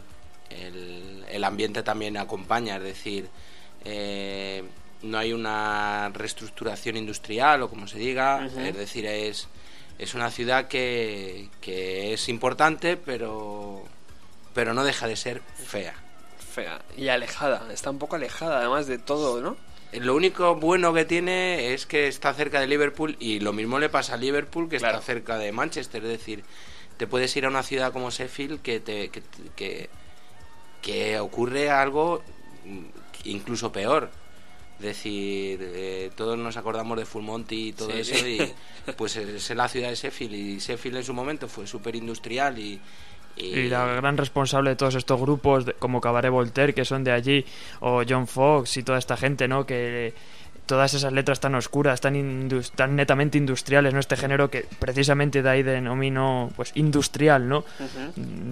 el, 0.50 1.24
el 1.28 1.44
ambiente 1.44 1.82
también 1.82 2.16
acompaña, 2.16 2.76
es 2.76 2.82
decir, 2.82 3.28
eh, 3.84 4.64
no 5.02 5.18
hay 5.18 5.32
una 5.32 6.10
reestructuración 6.12 6.96
industrial 6.96 7.62
o 7.62 7.70
como 7.70 7.86
se 7.86 7.98
diga, 7.98 8.46
es 8.46 8.76
decir, 8.76 9.06
es, 9.06 9.48
es 9.98 10.14
una 10.14 10.30
ciudad 10.30 10.68
que, 10.68 11.48
que 11.60 12.12
es 12.12 12.28
importante, 12.28 12.96
pero, 12.96 13.84
pero 14.54 14.74
no 14.74 14.84
deja 14.84 15.06
de 15.06 15.16
ser 15.16 15.42
fea. 15.64 15.94
Fea 16.38 16.80
y 16.96 17.08
alejada. 17.08 17.72
Está 17.72 17.90
un 17.90 17.98
poco 17.98 18.16
alejada 18.16 18.58
además 18.58 18.86
de 18.86 18.98
todo, 18.98 19.40
¿no? 19.40 19.56
Lo 19.92 20.14
único 20.14 20.54
bueno 20.56 20.92
que 20.92 21.06
tiene 21.06 21.72
es 21.72 21.86
que 21.86 22.08
está 22.08 22.34
cerca 22.34 22.60
de 22.60 22.66
Liverpool 22.66 23.16
y 23.18 23.40
lo 23.40 23.54
mismo 23.54 23.78
le 23.78 23.88
pasa 23.88 24.14
a 24.14 24.16
Liverpool 24.18 24.68
que 24.68 24.76
está 24.76 25.00
cerca 25.00 25.38
de 25.38 25.50
Manchester. 25.50 26.04
Es 26.04 26.10
decir, 26.10 26.44
te 26.98 27.06
puedes 27.06 27.34
ir 27.36 27.46
a 27.46 27.48
una 27.48 27.62
ciudad 27.62 27.92
como 27.92 28.10
Sheffield 28.10 28.60
que, 28.60 28.80
te, 28.80 29.08
que, 29.08 29.22
que, 29.56 29.88
que 30.82 31.18
ocurre 31.18 31.70
algo 31.70 32.22
mm, 32.64 32.84
incluso 33.24 33.70
peor. 33.72 34.10
Es 34.78 34.84
decir, 34.84 35.58
eh, 35.60 36.10
todos 36.14 36.38
nos 36.38 36.56
acordamos 36.56 36.96
de 36.98 37.04
Full 37.04 37.22
Monty 37.24 37.68
y 37.68 37.72
todo 37.72 37.90
Sí. 37.90 37.98
eso, 38.00 38.26
y 38.28 38.52
pues 38.96 39.16
es 39.16 39.50
la 39.50 39.68
ciudad 39.68 39.88
de 39.88 39.96
Sheffield. 39.96 40.34
Y 40.34 40.58
Sheffield 40.58 40.98
en 40.98 41.04
su 41.04 41.14
momento 41.14 41.48
fue 41.48 41.66
súper 41.66 41.96
industrial 41.96 42.58
y, 42.58 42.80
y- 43.36 43.44
Y 43.58 43.68
la 43.68 43.86
gran 43.86 44.16
responsable 44.16 44.70
de 44.70 44.76
todos 44.76 44.94
estos 44.94 45.20
grupos, 45.20 45.64
como 45.80 46.00
Cabaret 46.00 46.30
Voltaire, 46.30 46.74
que 46.74 46.84
son 46.84 47.02
de 47.02 47.10
allí, 47.12 47.44
o 47.80 48.02
John 48.08 48.28
Fox 48.28 48.76
y 48.76 48.82
toda 48.84 48.98
esta 48.98 49.16
gente, 49.16 49.48
¿no? 49.48 49.66
Que 49.66 50.14
todas 50.68 50.94
esas 50.94 51.12
letras 51.12 51.40
tan 51.40 51.56
oscuras, 51.56 52.00
tan, 52.00 52.14
indus- 52.14 52.70
tan 52.70 52.94
netamente 52.94 53.36
industriales, 53.38 53.92
¿no? 53.92 53.98
Este 53.98 54.16
género 54.16 54.48
que 54.50 54.66
precisamente 54.78 55.42
de 55.42 55.50
ahí 55.50 55.62
denomino, 55.64 56.52
pues, 56.54 56.70
industrial, 56.76 57.48
¿no? 57.48 57.64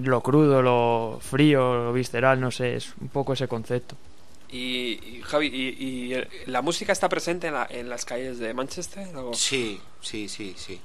Lo 0.03 0.21
crudo, 0.21 0.61
lo 0.61 1.19
frío, 1.21 1.85
lo 1.85 1.93
visceral, 1.93 2.41
no 2.41 2.51
sé, 2.51 2.75
es 2.75 2.93
un 2.99 3.07
poco 3.07 3.31
ese 3.33 3.47
concepto. 3.47 3.95
Y, 4.49 4.99
y, 5.17 5.21
Javi, 5.23 5.47
y, 5.47 6.13
y, 6.15 6.23
la 6.51 6.61
música 6.61 6.91
está 6.91 7.07
presente 7.07 7.47
en, 7.47 7.53
la- 7.53 7.67
en 7.69 7.87
las 7.87 8.03
calles 8.03 8.39
de 8.39 8.53
Manchester? 8.53 9.07
o- 9.15 9.33
Sí, 9.33 9.79
sí, 10.01 10.27
sí, 10.27 10.53
sí. 10.57 10.81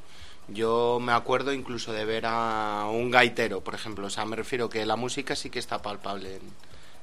Yo 0.48 0.98
me 1.00 1.12
acuerdo 1.12 1.52
incluso 1.52 1.92
de 1.92 2.04
ver 2.04 2.24
a 2.26 2.86
un 2.92 3.10
gaitero, 3.10 3.60
por 3.62 3.74
ejemplo. 3.74 4.06
O 4.06 4.10
sea, 4.10 4.24
me 4.26 4.36
refiero 4.36 4.68
que 4.68 4.84
la 4.84 4.96
música 4.96 5.34
sí 5.36 5.48
que 5.50 5.60
está 5.60 5.80
palpable 5.80 6.34
en, 6.36 6.42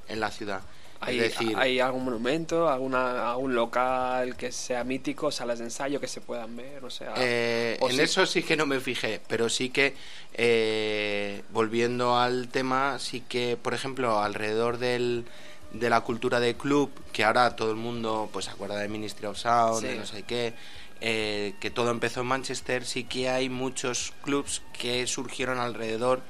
en 0.09 0.19
la 0.19 0.29
ciudad. 0.29 0.61
¿Hay, 1.01 1.17
es 1.19 1.31
decir, 1.31 1.55
¿Hay 1.57 1.79
algún 1.79 2.03
monumento, 2.05 2.67
alguna, 2.69 3.31
algún 3.31 3.55
local 3.55 4.35
que 4.35 4.51
sea 4.51 4.83
mítico, 4.83 5.31
salas 5.31 5.59
de 5.59 5.65
ensayo 5.65 5.99
que 5.99 6.07
se 6.07 6.19
puedan 6.21 6.55
ver? 6.57 6.83
O 6.83 6.89
sea, 6.89 7.13
Eh, 7.17 7.77
o 7.79 7.89
en 7.89 7.95
sí- 7.95 8.01
eso 8.01 8.25
sí 8.25 8.43
que 8.43 8.57
no 8.57 8.65
me 8.65 8.79
fijé, 8.81 9.21
pero 9.27 9.47
sí 9.49 9.69
que, 9.69 9.95
eh, 10.33 11.43
volviendo 11.51 12.17
al 12.17 12.49
tema, 12.49 12.99
sí 12.99 13.21
que, 13.21 13.57
por 13.61 13.73
ejemplo, 13.73 14.19
alrededor 14.19 14.77
del, 14.77 15.25
de 15.71 15.89
la 15.89 16.01
cultura 16.01 16.39
de 16.39 16.55
club, 16.55 16.91
que 17.13 17.23
ahora 17.23 17.55
todo 17.55 17.69
el 17.71 17.77
mundo 17.77 18.29
pues 18.33 18.45
se 18.45 18.51
acuerda 18.51 18.77
de 18.77 18.89
Ministry 18.89 19.27
of 19.27 19.37
Sound, 19.37 19.85
de 19.87 19.95
no 19.95 20.05
sé 20.05 20.23
qué, 20.23 20.53
eh, 21.01 21.53
que 21.61 21.69
todo 21.71 21.91
empezó 21.91 22.21
en 22.21 22.27
Manchester, 22.27 22.85
sí 22.85 23.05
que 23.05 23.29
hay 23.29 23.47
muchos 23.49 24.13
clubs 24.23 24.61
que 24.77 25.07
surgieron 25.07 25.59
alrededor 25.59 26.21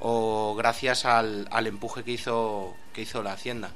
o 0.00 0.54
gracias 0.56 1.04
al, 1.04 1.46
al 1.50 1.66
empuje 1.66 2.02
que 2.04 2.12
hizo, 2.12 2.74
que 2.92 3.02
hizo 3.02 3.22
la 3.22 3.32
Hacienda. 3.32 3.72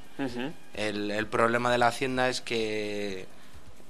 El, 0.73 1.11
el 1.11 1.27
problema 1.27 1.71
de 1.71 1.77
la 1.77 1.87
Hacienda 1.87 2.29
es 2.29 2.41
que 2.41 3.25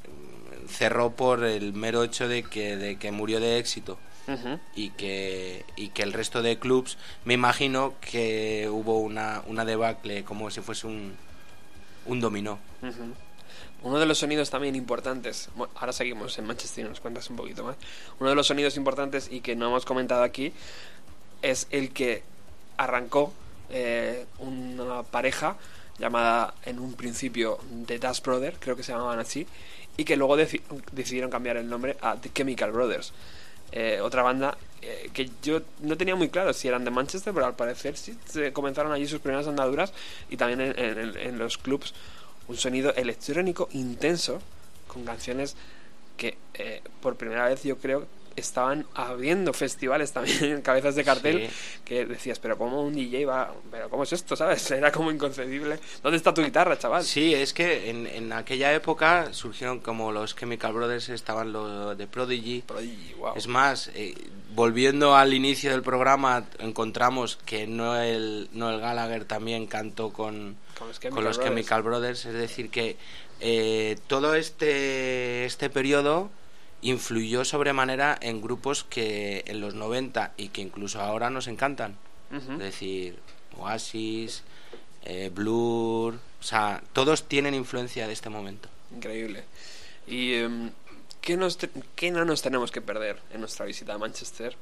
mm, 0.05 0.67
cerró 0.67 1.11
por 1.11 1.43
el 1.43 1.73
mero 1.73 2.03
hecho 2.03 2.27
de 2.27 2.43
que, 2.43 2.77
de 2.77 2.97
que 2.97 3.11
murió 3.11 3.39
de 3.39 3.59
éxito 3.59 3.97
y 4.75 4.89
que, 4.91 5.65
y 5.77 5.89
que 5.89 6.03
el 6.03 6.11
resto 6.11 6.41
de 6.41 6.59
clubs, 6.59 6.97
me 7.23 7.33
imagino 7.33 7.93
que 8.01 8.67
hubo 8.69 8.99
una, 8.99 9.41
una 9.47 9.63
debacle 9.63 10.23
como 10.25 10.51
si 10.51 10.59
fuese 10.61 10.87
un, 10.87 11.15
un 12.05 12.19
dominó. 12.19 12.59
Uno 13.83 13.99
de 13.99 14.05
los 14.05 14.17
sonidos 14.17 14.49
también 14.49 14.75
importantes, 14.75 15.49
bueno, 15.55 15.71
ahora 15.75 15.93
seguimos 15.93 16.37
en 16.39 16.45
Manchester 16.45 16.85
y 16.85 16.89
nos 16.89 16.99
cuentas 16.99 17.29
un 17.29 17.37
poquito 17.37 17.63
más. 17.63 17.77
Uno 18.19 18.29
de 18.29 18.35
los 18.35 18.47
sonidos 18.47 18.75
importantes 18.75 19.29
y 19.31 19.39
que 19.41 19.55
no 19.55 19.67
hemos 19.67 19.85
comentado 19.85 20.23
aquí 20.23 20.51
es 21.41 21.67
el 21.69 21.91
que 21.91 22.23
arrancó 22.77 23.33
eh, 23.69 24.25
una 24.39 25.03
pareja 25.03 25.57
llamada 25.99 26.53
en 26.65 26.79
un 26.79 26.93
principio 26.93 27.57
The 27.87 27.99
Dust 27.99 28.25
Brothers, 28.25 28.57
creo 28.59 28.75
que 28.75 28.83
se 28.83 28.91
llamaban 28.91 29.19
así, 29.19 29.47
y 29.97 30.03
que 30.05 30.15
luego 30.15 30.37
deci- 30.37 30.61
decidieron 30.91 31.31
cambiar 31.31 31.57
el 31.57 31.67
nombre 31.69 31.97
a 32.01 32.15
The 32.15 32.31
Chemical 32.31 32.71
Brothers. 32.71 33.13
Eh, 33.71 33.99
otra 34.01 34.21
banda 34.23 34.57
eh, 34.81 35.09
que 35.11 35.29
yo 35.43 35.61
no 35.81 35.97
tenía 35.97 36.15
muy 36.15 36.29
claro 36.29 36.53
si 36.53 36.67
eran 36.67 36.85
de 36.85 36.91
Manchester, 36.91 37.33
pero 37.33 37.47
al 37.47 37.55
parecer 37.55 37.97
sí 37.97 38.17
se 38.25 38.53
comenzaron 38.53 38.91
allí 38.91 39.07
sus 39.07 39.19
primeras 39.19 39.47
andaduras 39.47 39.91
y 40.29 40.37
también 40.37 40.61
en, 40.61 40.79
en- 40.79 41.17
en 41.17 41.37
los 41.39 41.57
clubs 41.57 41.93
un 42.47 42.55
sonido 42.55 42.93
electrónico 42.95 43.67
intenso 43.73 44.39
con 44.87 45.03
canciones 45.03 45.55
que 46.15 46.37
eh, 46.53 46.81
por 47.01 47.15
primera 47.17 47.45
vez 47.49 47.63
yo 47.63 47.77
creo 47.77 48.05
estaban 48.37 48.85
abriendo 48.93 49.51
festivales 49.51 50.13
también 50.13 50.43
en 50.45 50.61
cabezas 50.61 50.95
de 50.95 51.03
cartel 51.03 51.47
Sí. 51.49 51.79
que 51.83 52.05
decías 52.05 52.39
pero 52.39 52.57
cómo 52.57 52.83
un 52.83 52.93
DJ 52.93 53.25
va 53.25 53.53
pero 53.69 53.89
cómo 53.89 54.03
es 54.03 54.13
esto 54.13 54.35
sabes 54.35 54.71
era 54.71 54.91
como 54.91 55.11
inconcebible 55.11 55.79
dónde 56.01 56.17
está 56.17 56.33
tu 56.33 56.41
guitarra 56.43 56.77
chaval 56.77 57.03
Sí, 57.03 57.33
es 57.33 57.51
que 57.53 57.89
en, 57.89 58.07
en 58.07 58.31
aquella 58.31 58.73
época 58.73 59.33
surgieron 59.33 59.79
como 59.79 60.11
los 60.11 60.35
Chemical 60.35 60.73
Brothers, 60.73 61.09
estaban 61.09 61.51
los 61.51 61.97
de 61.97 62.07
Prodigy. 62.07 62.61
Prodigy, 62.61 63.13
wow. 63.17 63.33
Es 63.35 63.47
más, 63.47 63.89
eh, 63.95 64.13
volviendo 64.53 65.15
al 65.15 65.33
inicio 65.33 65.71
del 65.71 65.81
programa, 65.81 66.45
encontramos 66.59 67.37
que 67.45 67.65
Noel, 67.67 68.49
Noel 68.53 68.79
Gallagher 68.79 69.25
también 69.25 69.65
cantó 69.67 70.11
con, 70.11 70.57
Con 70.77 70.87
los 70.89 70.99
con 70.99 71.09
Chemical 71.09 71.23
los 71.23 71.37
Brothers. 71.37 71.55
Chemical 71.55 71.81
Brothers. 71.83 72.25
Es 72.25 72.33
decir, 72.33 72.69
que 72.69 72.97
eh, 73.39 73.97
todo 74.07 74.35
este, 74.35 75.45
este 75.45 75.69
periodo 75.69 76.29
influyó 76.81 77.43
sobremanera 77.45 78.17
en 78.21 78.41
grupos 78.41 78.83
que 78.83 79.43
en 79.47 79.61
los 79.61 79.73
90 79.75 80.33
y 80.37 80.49
que 80.49 80.61
incluso 80.61 81.01
ahora 81.01 81.29
nos 81.29 81.47
encantan. 81.47 81.97
Es 82.31 82.59
decir, 82.59 83.19
Oasis, 83.57 84.43
eh, 85.05 85.31
Blur, 85.33 86.15
o 86.15 86.43
sea, 86.43 86.83
todos 86.93 87.27
tienen 87.27 87.53
influencia 87.53 88.05
de 88.05 88.13
este 88.13 88.29
momento. 88.29 88.69
increíble 88.93 89.43
y 90.05 90.35
em, 90.35 90.71
¿qué, 91.21 91.35
nos 91.37 91.57
qué 91.95 92.11
no 92.11 92.23
nos 92.25 92.41
tenemos 92.41 92.71
que 92.71 92.81
perder 92.81 93.19
en 93.33 93.41
nuestra 93.41 93.65
visita 93.65 93.93
a 93.93 93.97
Manchester 93.97 94.55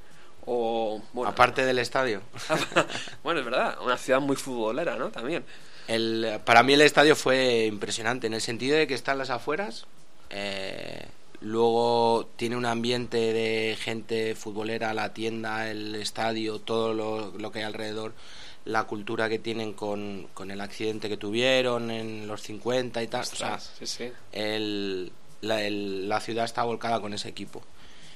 o 0.46 1.02
bueno 1.14 1.30
Aparte 1.30 1.66
del 1.66 1.80
estadio. 1.80 2.22
bueno 3.24 3.40
es 3.40 3.46
verdad 3.46 3.78
una 3.84 3.98
ciudad 3.98 4.20
muy 4.20 4.36
futbolera 4.36 4.96
no 4.96 5.10
también 5.10 5.44
El, 5.88 6.40
para 6.46 6.64
mí 6.64 6.74
el 6.74 6.82
estadio 6.82 7.16
fue 7.16 7.66
impresionante 7.66 8.28
en 8.28 8.34
el 8.34 8.42
sentido 8.42 8.78
de 8.78 8.88
que 8.88 8.94
está 8.94 9.12
en 9.12 9.20
las 9.20 9.30
afueras. 9.30 9.86
eh, 10.30 11.06
luego 11.46 12.28
tiene 12.36 12.56
un 12.58 12.66
ambiente 12.66 13.18
de 13.34 13.78
gente 13.80 14.36
futbolera, 14.36 14.94
la 14.94 15.14
tienda, 15.14 15.70
el 15.70 15.94
estadio, 15.96 16.60
todo 16.60 16.94
lo, 16.94 17.32
lo 17.38 17.52
que 17.52 17.60
hay 17.60 17.66
alrededor, 17.66 18.14
la 18.66 18.86
cultura 18.86 19.30
que 19.30 19.38
tienen 19.40 19.74
con, 19.74 20.28
con 20.34 20.50
el 20.50 20.60
accidente 20.60 21.08
que 21.08 21.18
tuvieron 21.18 21.92
en 21.92 22.28
los 22.28 22.42
50 22.42 23.04
y 23.04 23.08
tal. 23.08 23.22
o 23.22 23.26
sea, 23.26 23.60
sí, 23.60 23.86
sí. 23.86 24.12
el- 24.32 25.12
la, 25.42 25.62
el- 25.64 26.10
la 26.10 26.20
ciudad 26.20 26.46
está 26.46 26.64
volcada 26.64 27.00
con 27.00 27.14
ese 27.14 27.30
equipo. 27.30 27.62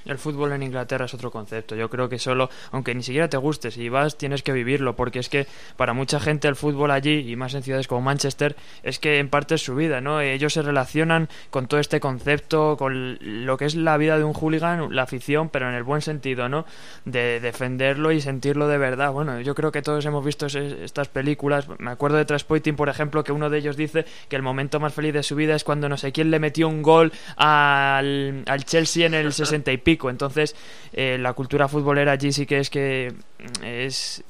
El 0.04 0.18
fútbol 0.18 0.52
en 0.52 0.62
Inglaterra 0.62 1.04
es 1.04 1.14
otro 1.14 1.30
concepto. 1.30 1.74
Yo 1.74 1.90
creo 1.90 2.08
que 2.08 2.18
solo, 2.18 2.50
aunque 2.72 2.94
ni 2.94 3.02
siquiera 3.02 3.28
te 3.28 3.36
guste, 3.36 3.70
si 3.70 3.88
vas 3.88 4.16
tienes 4.16 4.42
que 4.42 4.52
vivirlo, 4.52 4.96
porque 4.96 5.18
es 5.18 5.28
que 5.28 5.46
para 5.76 5.92
mucha 5.92 6.20
gente 6.20 6.48
el 6.48 6.56
fútbol 6.56 6.90
allí, 6.90 7.30
y 7.30 7.36
más 7.36 7.54
en 7.54 7.62
ciudades 7.62 7.86
como 7.86 8.00
Manchester, 8.00 8.56
es 8.82 8.98
que 8.98 9.18
en 9.18 9.28
parte 9.28 9.56
es 9.56 9.62
su 9.62 9.74
vida, 9.74 10.00
¿no? 10.00 10.20
Ellos 10.20 10.54
se 10.54 10.62
relacionan 10.62 11.28
con 11.50 11.66
todo 11.66 11.80
este 11.80 12.00
concepto, 12.00 12.76
con 12.78 13.18
lo 13.20 13.56
que 13.56 13.66
es 13.66 13.74
la 13.74 13.96
vida 13.96 14.16
de 14.16 14.24
un 14.24 14.32
hooligan, 14.32 14.94
la 14.94 15.02
afición, 15.02 15.48
pero 15.50 15.68
en 15.68 15.74
el 15.74 15.82
buen 15.82 16.00
sentido, 16.00 16.48
¿no? 16.48 16.64
De 17.04 17.40
defenderlo 17.40 18.12
y 18.12 18.20
sentirlo 18.20 18.68
de 18.68 18.78
verdad. 18.78 19.12
Bueno, 19.12 19.40
yo 19.40 19.54
creo 19.54 19.72
que 19.72 19.82
todos 19.82 20.04
hemos 20.06 20.24
visto 20.24 20.46
estas 20.46 21.08
películas. 21.08 21.66
Me 21.78 21.90
acuerdo 21.90 22.16
de 22.16 22.24
Traspoiting, 22.24 22.76
por 22.76 22.88
ejemplo, 22.88 23.22
que 23.22 23.32
uno 23.32 23.50
de 23.50 23.58
ellos 23.58 23.76
dice 23.76 24.06
que 24.28 24.36
el 24.36 24.42
momento 24.42 24.80
más 24.80 24.94
feliz 24.94 25.12
de 25.12 25.22
su 25.22 25.36
vida 25.36 25.54
es 25.54 25.64
cuando 25.64 25.88
no 25.88 25.96
sé 25.96 26.12
quién 26.12 26.30
le 26.30 26.38
metió 26.38 26.68
un 26.68 26.82
gol 26.82 27.12
al, 27.36 28.44
al 28.46 28.64
Chelsea 28.64 29.06
en 29.06 29.14
el 29.14 29.32
60 29.32 29.72
y 29.72 29.76
pico. 29.76 29.89
Entonces, 30.10 30.54
eh, 30.92 31.18
la 31.18 31.32
cultura 31.32 31.68
futbolera 31.68 32.12
allí 32.12 32.32
sí 32.32 32.46
que 32.46 32.58
es 32.58 32.70
que 32.70 33.14
mm, 33.38 33.64
es, 33.64 34.22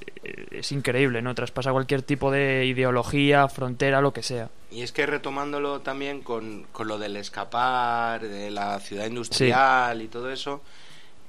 es 0.51 0.73
increíble, 0.73 1.23
¿no? 1.23 1.35
Traspasa 1.35 1.73
cualquier 1.73 2.03
tipo 2.03 2.31
de 2.31 2.65
ideología, 2.67 3.49
frontera, 3.49 4.01
lo 4.01 4.13
que 4.13 4.23
sea. 4.23 4.49
Y 4.71 4.83
es 4.83 4.93
que 4.93 5.05
retomándolo 5.07 5.81
también 5.81 6.23
con, 6.23 6.67
con 6.73 6.87
lo 6.87 6.99
del 6.99 7.17
escapar, 7.17 8.23
de 8.23 8.51
la 8.51 8.79
ciudad 8.79 9.07
industrial 9.07 10.01
y 10.01 10.09
todo 10.09 10.31
eso, 10.31 10.63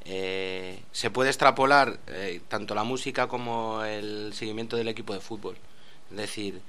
eh, 0.05 0.81
se 0.91 1.09
puede 1.09 1.29
extrapolar 1.29 1.99
eh, 2.07 2.41
tanto 2.47 2.75
la 2.75 2.83
música 2.83 3.27
como 3.27 3.83
el 3.83 4.33
seguimiento 4.33 4.77
del 4.77 4.87
equipo 4.87 5.13
de 5.13 5.19
fútbol. 5.19 5.57
Es 6.11 6.17
decir, 6.17 6.61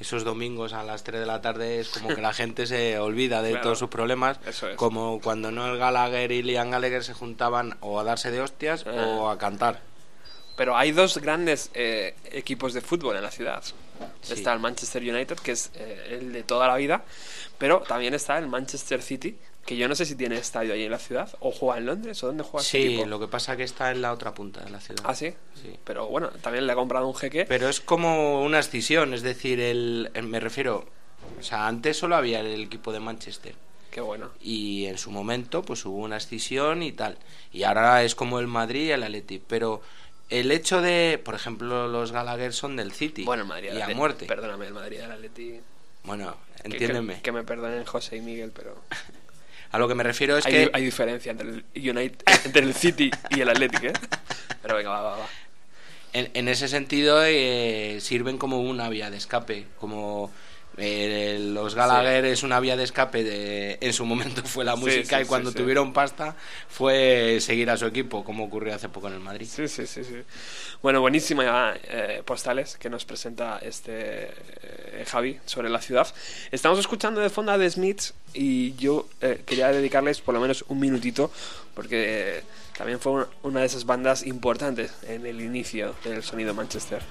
esos 0.00 0.24
domingos 0.24 0.72
a 0.72 0.82
las 0.82 1.04
3 1.04 1.20
de 1.20 1.26
la 1.26 1.40
tarde 1.42 1.78
es 1.80 1.90
como 1.90 2.08
que 2.14 2.20
la 2.20 2.32
gente 2.32 2.66
se 2.66 2.98
olvida 2.98 3.42
de 3.42 3.50
Claro, 3.50 3.62
todos 3.64 3.78
sus 3.78 3.88
problemas, 3.90 4.40
eso 4.46 4.68
es. 4.68 4.76
como 4.76 5.20
cuando 5.20 5.50
Noel 5.50 5.78
Gallagher 5.78 6.32
y 6.32 6.42
Liam 6.42 6.70
Gallagher 6.70 7.04
se 7.04 7.14
juntaban 7.14 7.76
o 7.80 8.00
a 8.00 8.04
darse 8.04 8.30
de 8.30 8.40
hostias 8.40 8.84
Eh. 8.86 8.90
o 9.18 9.28
a 9.30 9.38
cantar. 9.38 9.80
Pero 10.56 10.76
hay 10.76 10.92
dos 10.92 11.18
grandes 11.18 11.70
eh, 11.74 12.14
equipos 12.32 12.72
de 12.74 12.80
fútbol 12.80 13.16
en 13.16 13.22
la 13.22 13.30
ciudad. 13.30 13.62
Sí. 14.22 14.34
Está 14.34 14.52
el 14.52 14.60
Manchester 14.60 15.02
United, 15.02 15.36
que 15.38 15.52
es 15.52 15.70
eh, 15.74 16.18
el 16.20 16.32
de 16.32 16.42
toda 16.42 16.66
la 16.66 16.76
vida, 16.76 17.04
pero 17.58 17.80
también 17.80 18.14
está 18.14 18.38
el 18.38 18.46
Manchester 18.48 19.02
City, 19.02 19.36
que 19.66 19.76
yo 19.76 19.88
no 19.88 19.94
sé 19.94 20.04
si 20.06 20.14
tiene 20.14 20.36
estadio 20.36 20.72
ahí 20.72 20.84
en 20.84 20.90
la 20.90 20.98
ciudad, 20.98 21.30
o 21.40 21.50
juega 21.52 21.78
en 21.78 21.86
Londres, 21.86 22.22
o 22.24 22.26
dónde 22.28 22.42
juega 22.42 22.62
este 22.64 22.78
Sí, 22.80 22.86
equipo. 22.94 23.06
lo 23.06 23.20
que 23.20 23.28
pasa 23.28 23.56
que 23.56 23.62
está 23.64 23.90
en 23.90 24.02
la 24.02 24.12
otra 24.12 24.32
punta 24.34 24.60
de 24.64 24.70
la 24.70 24.80
ciudad. 24.80 25.02
Ah, 25.06 25.14
sí. 25.14 25.32
Sí. 25.62 25.76
Pero 25.84 26.06
bueno, 26.08 26.28
también 26.42 26.66
le 26.66 26.72
ha 26.72 26.76
comprado 26.76 27.06
un 27.06 27.14
jeque. 27.14 27.44
Pero 27.46 27.68
es 27.68 27.80
como 27.80 28.42
una 28.42 28.58
escisión, 28.58 29.12
es 29.14 29.22
decir, 29.22 29.60
el, 29.60 30.10
el- 30.14 30.26
me 30.26 30.40
refiero, 30.40 30.86
o 31.38 31.42
sea, 31.42 31.66
antes 31.66 31.96
solo 31.98 32.16
había 32.16 32.40
el 32.40 32.62
equipo 32.62 32.92
de 32.92 33.00
Manchester 33.00 33.54
Qué 33.90 34.00
bueno. 34.00 34.30
y 34.40 34.86
en 34.86 34.96
su 34.98 35.10
momento 35.10 35.62
pues 35.62 35.84
hubo 35.84 35.98
una 35.98 36.16
escisión 36.16 36.82
y 36.82 36.92
tal. 36.92 37.18
Y 37.52 37.64
ahora 37.64 38.02
es 38.02 38.14
como 38.14 38.38
el 38.40 38.46
Madrid 38.46 38.86
y 38.86 38.90
el 38.92 39.02
Atleti, 39.02 39.40
pero 39.46 39.82
el 40.30 40.50
hecho 40.52 40.80
de, 40.80 41.20
por 41.22 41.34
ejemplo, 41.34 41.88
los 41.88 42.12
Gallagher 42.12 42.52
son 42.52 42.76
del 42.76 42.92
City 42.92 43.24
Bueno, 43.24 43.42
el 43.42 43.48
Madrid 43.48 43.70
y 43.76 43.80
a 43.80 43.88
muerte. 43.90 44.26
Perdóname, 44.26 44.66
el 44.66 44.74
Madrid 44.74 44.98
del 44.98 45.10
Atleti. 45.12 45.60
Bueno, 46.04 46.36
entiéndeme. 46.64 47.16
Que, 47.16 47.22
que 47.22 47.32
me 47.32 47.42
perdonen 47.42 47.84
José 47.84 48.16
y 48.16 48.20
Miguel, 48.20 48.52
pero 48.54 48.82
A 49.72 49.78
lo 49.78 49.86
que 49.86 49.94
me 49.94 50.02
refiero 50.02 50.36
es 50.36 50.46
hay, 50.46 50.52
que 50.52 50.70
hay 50.72 50.84
diferencia 50.84 51.30
entre 51.30 51.48
el 51.48 51.64
United, 51.74 52.22
entre 52.44 52.62
el 52.62 52.74
City 52.74 53.10
y 53.30 53.40
el 53.40 53.48
Athletic, 53.48 53.84
¿eh? 53.84 53.92
Pero 54.62 54.76
venga, 54.76 54.90
va, 54.90 55.02
va, 55.02 55.16
va. 55.18 55.26
en, 56.12 56.30
en 56.34 56.48
ese 56.48 56.66
sentido 56.66 57.22
eh, 57.24 57.98
sirven 58.00 58.36
como 58.36 58.60
una 58.60 58.88
vía 58.88 59.10
de 59.10 59.16
escape, 59.16 59.66
como 59.78 60.32
eh, 60.80 61.38
los 61.38 61.74
Gallagher 61.74 62.24
es 62.24 62.42
una 62.42 62.58
vía 62.60 62.76
de 62.76 62.84
escape 62.84 63.22
de 63.24 63.78
en 63.80 63.92
su 63.92 64.04
momento 64.04 64.42
fue 64.44 64.64
la 64.64 64.76
música 64.76 65.18
sí, 65.18 65.22
y 65.24 65.26
cuando 65.26 65.52
tuvieron 65.52 65.92
pasta 65.92 66.34
fue 66.68 67.38
seguir 67.40 67.70
a 67.70 67.76
su 67.76 67.86
equipo, 67.86 68.24
como 68.24 68.44
ocurrió 68.44 68.74
hace 68.74 68.88
poco 68.88 69.08
en 69.08 69.14
el 69.14 69.20
Madrid. 69.20 69.46
Sí, 69.50 69.68
sí, 69.68 69.86
sí, 69.86 70.04
sí. 70.04 70.16
Bueno, 70.82 71.00
buenísima 71.00 71.74
eh, 71.84 72.22
postales 72.24 72.76
que 72.76 72.88
nos 72.90 73.04
presenta 73.04 73.58
este 73.62 74.28
eh, 74.62 75.04
Javi 75.06 75.38
sobre 75.46 75.68
la 75.68 75.80
ciudad. 75.80 76.06
Estamos 76.50 76.78
escuchando 76.78 77.20
de 77.20 77.30
fondo 77.30 77.52
a 77.52 77.58
The 77.58 77.70
Smiths 77.70 78.14
y 78.32 78.74
yo 78.76 79.08
eh, 79.20 79.42
quería 79.44 79.68
dedicarles 79.72 80.20
por 80.20 80.34
lo 80.34 80.40
menos 80.40 80.64
un 80.68 80.78
minutito 80.80 81.30
porque 81.74 82.38
eh, 82.38 82.42
también 82.76 82.98
fue 83.00 83.12
una- 83.12 83.28
una 83.42 83.60
de 83.60 83.66
esas 83.66 83.84
bandas 83.84 84.26
importantes 84.26 84.92
en 85.06 85.26
el 85.26 85.40
inicio 85.40 85.94
del 86.04 86.22
sonido 86.22 86.54
Manchester. 86.54 87.02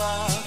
ela. 0.00 0.39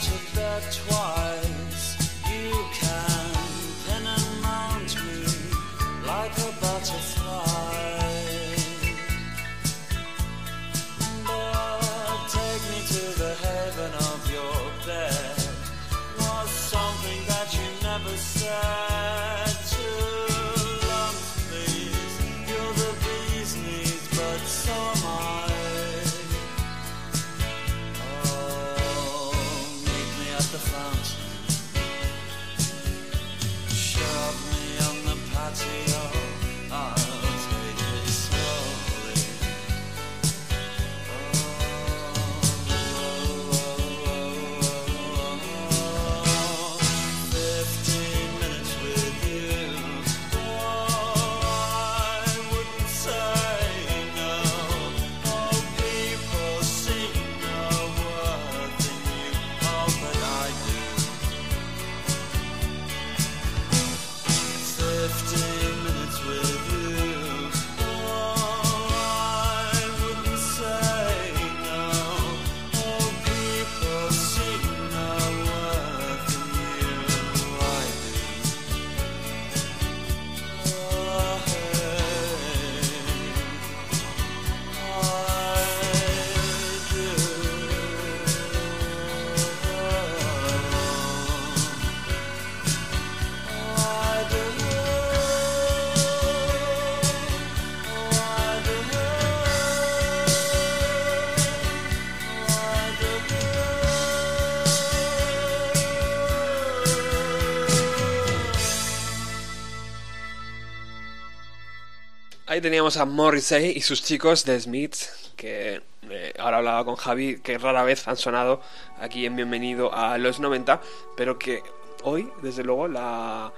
Teníamos 112.64 112.96
a 112.96 113.04
Morrissey 113.04 113.74
y 113.76 113.82
sus 113.82 114.02
chicos 114.02 114.46
de 114.46 114.58
Smiths, 114.58 115.34
que 115.36 115.82
eh, 116.10 116.34
ahora 116.40 116.58
hablaba 116.58 116.86
con 116.86 116.96
Javi, 116.96 117.40
que 117.40 117.58
rara 117.58 117.84
vez 117.84 118.08
han 118.08 118.16
sonado 118.16 118.62
aquí 119.02 119.26
en 119.26 119.36
Bienvenido 119.36 119.94
a 119.94 120.18
los 120.18 120.40
90, 120.40 120.80
pero 121.18 121.38
que 121.38 121.62
hoy, 122.04 122.32
desde 122.42 122.64
luego, 122.64 122.88
la, 122.88 123.52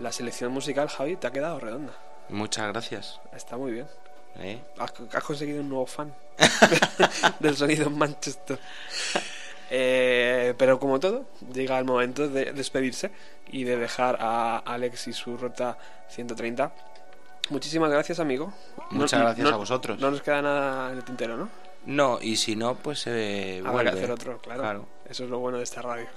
la 0.00 0.12
selección 0.12 0.52
musical, 0.52 0.88
Javi, 0.88 1.16
te 1.16 1.26
ha 1.26 1.32
quedado 1.32 1.58
redonda. 1.58 1.92
Muchas 2.28 2.68
gracias. 2.68 3.20
Está 3.34 3.56
muy 3.56 3.72
bien. 3.72 3.88
¿eh? 4.38 4.60
Has, 4.78 4.92
has 5.12 5.24
conseguido 5.24 5.60
un 5.60 5.68
nuevo 5.68 5.86
fan 5.86 6.14
del 7.40 7.56
sonido 7.56 7.88
en 7.88 7.98
Manchester. 7.98 8.60
Eh, 9.70 10.54
pero 10.56 10.78
como 10.78 11.00
todo, 11.00 11.24
llega 11.52 11.78
el 11.80 11.84
momento 11.84 12.28
de 12.28 12.52
despedirse 12.52 13.10
y 13.50 13.64
de 13.64 13.76
dejar 13.76 14.18
a 14.20 14.58
Alex 14.58 15.08
y 15.08 15.12
su 15.12 15.36
ruta 15.36 15.76
130. 16.10 16.91
Muchísimas 17.52 17.90
gracias, 17.90 18.18
amigo. 18.18 18.52
Muchas 18.90 19.20
gracias 19.20 19.52
a 19.52 19.56
vosotros. 19.56 19.98
No 20.00 20.10
nos 20.10 20.22
queda 20.22 20.42
nada 20.42 20.90
en 20.90 20.98
el 20.98 21.04
tintero, 21.04 21.36
¿no? 21.36 21.48
No, 21.84 22.18
y 22.20 22.36
si 22.36 22.56
no, 22.56 22.74
pues 22.76 23.04
eh, 23.06 23.58
Habrá 23.60 23.72
vuelve. 23.72 23.90
que 23.92 23.96
hacer 23.98 24.10
otro, 24.10 24.38
claro. 24.38 24.60
Claro. 24.60 24.86
Eso 25.08 25.24
es 25.24 25.30
lo 25.30 25.38
bueno 25.38 25.58
de 25.58 25.64
esta 25.64 25.82
radio. 25.82 26.06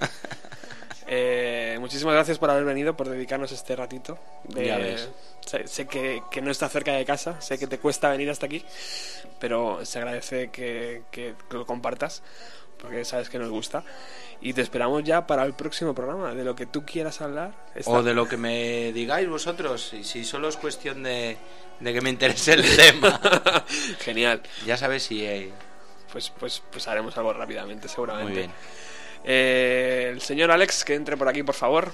Eh, 1.08 1.76
muchísimas 1.78 2.14
gracias 2.14 2.36
por 2.36 2.50
haber 2.50 2.64
venido, 2.64 2.96
por 2.96 3.08
dedicarnos 3.08 3.52
este 3.52 3.76
ratito. 3.76 4.18
de- 4.42 4.66
Ya 4.66 4.76
ves. 4.76 5.08
Sé, 5.46 5.68
sé 5.68 5.86
que, 5.86 6.20
que 6.32 6.42
no 6.42 6.50
está 6.50 6.68
cerca 6.68 6.92
de 6.94 7.04
casa, 7.04 7.40
sé 7.40 7.58
que 7.58 7.68
te 7.68 7.78
cuesta 7.78 8.08
venir 8.10 8.28
hasta 8.28 8.46
aquí, 8.46 8.64
pero 9.38 9.84
se 9.86 9.98
agradece 10.00 10.50
que, 10.50 11.04
que 11.12 11.36
lo 11.50 11.64
compartas, 11.64 12.24
porque 12.82 13.04
sabes 13.04 13.30
que 13.30 13.38
nos 13.38 13.50
gusta. 13.50 13.84
Y 14.40 14.52
te 14.52 14.60
esperamos 14.62 15.02
ya 15.02 15.26
para 15.26 15.42
el 15.44 15.54
próximo 15.54 15.94
programa, 15.94 16.34
de 16.34 16.44
lo 16.44 16.54
que 16.54 16.66
tú 16.66 16.84
quieras 16.84 17.20
hablar. 17.20 17.52
Está- 17.74 17.90
O 17.90 18.02
de 18.02 18.14
lo 18.14 18.28
que 18.28 18.36
me 18.36 18.92
digáis 18.92 19.28
vosotros, 19.28 19.92
y 19.94 20.04
si 20.04 20.24
solo 20.24 20.48
es 20.48 20.56
cuestión 20.56 21.02
de, 21.02 21.36
de 21.80 21.92
que 21.92 22.00
me 22.00 22.10
interese 22.10 22.52
el 22.52 22.76
tema. 22.76 23.20
Genial. 24.00 24.42
Ya 24.66 24.76
sabes 24.76 25.02
si... 25.04 25.24
eh, 25.24 25.50
Pues, 26.12 26.30
pues, 26.38 26.62
pues 26.70 26.86
haremos 26.88 27.16
algo 27.16 27.32
rápidamente, 27.32 27.88
seguramente. 27.88 28.30
Muy 28.32 28.38
bien. 28.40 28.52
Eh, 29.24 30.10
el 30.12 30.20
señor 30.20 30.50
Alex, 30.50 30.84
que 30.84 30.94
entre 30.94 31.16
por 31.16 31.28
aquí, 31.28 31.42
por 31.42 31.54
favor. 31.54 31.90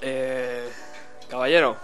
Eh, 0.00 0.68
caballero, 1.28 1.76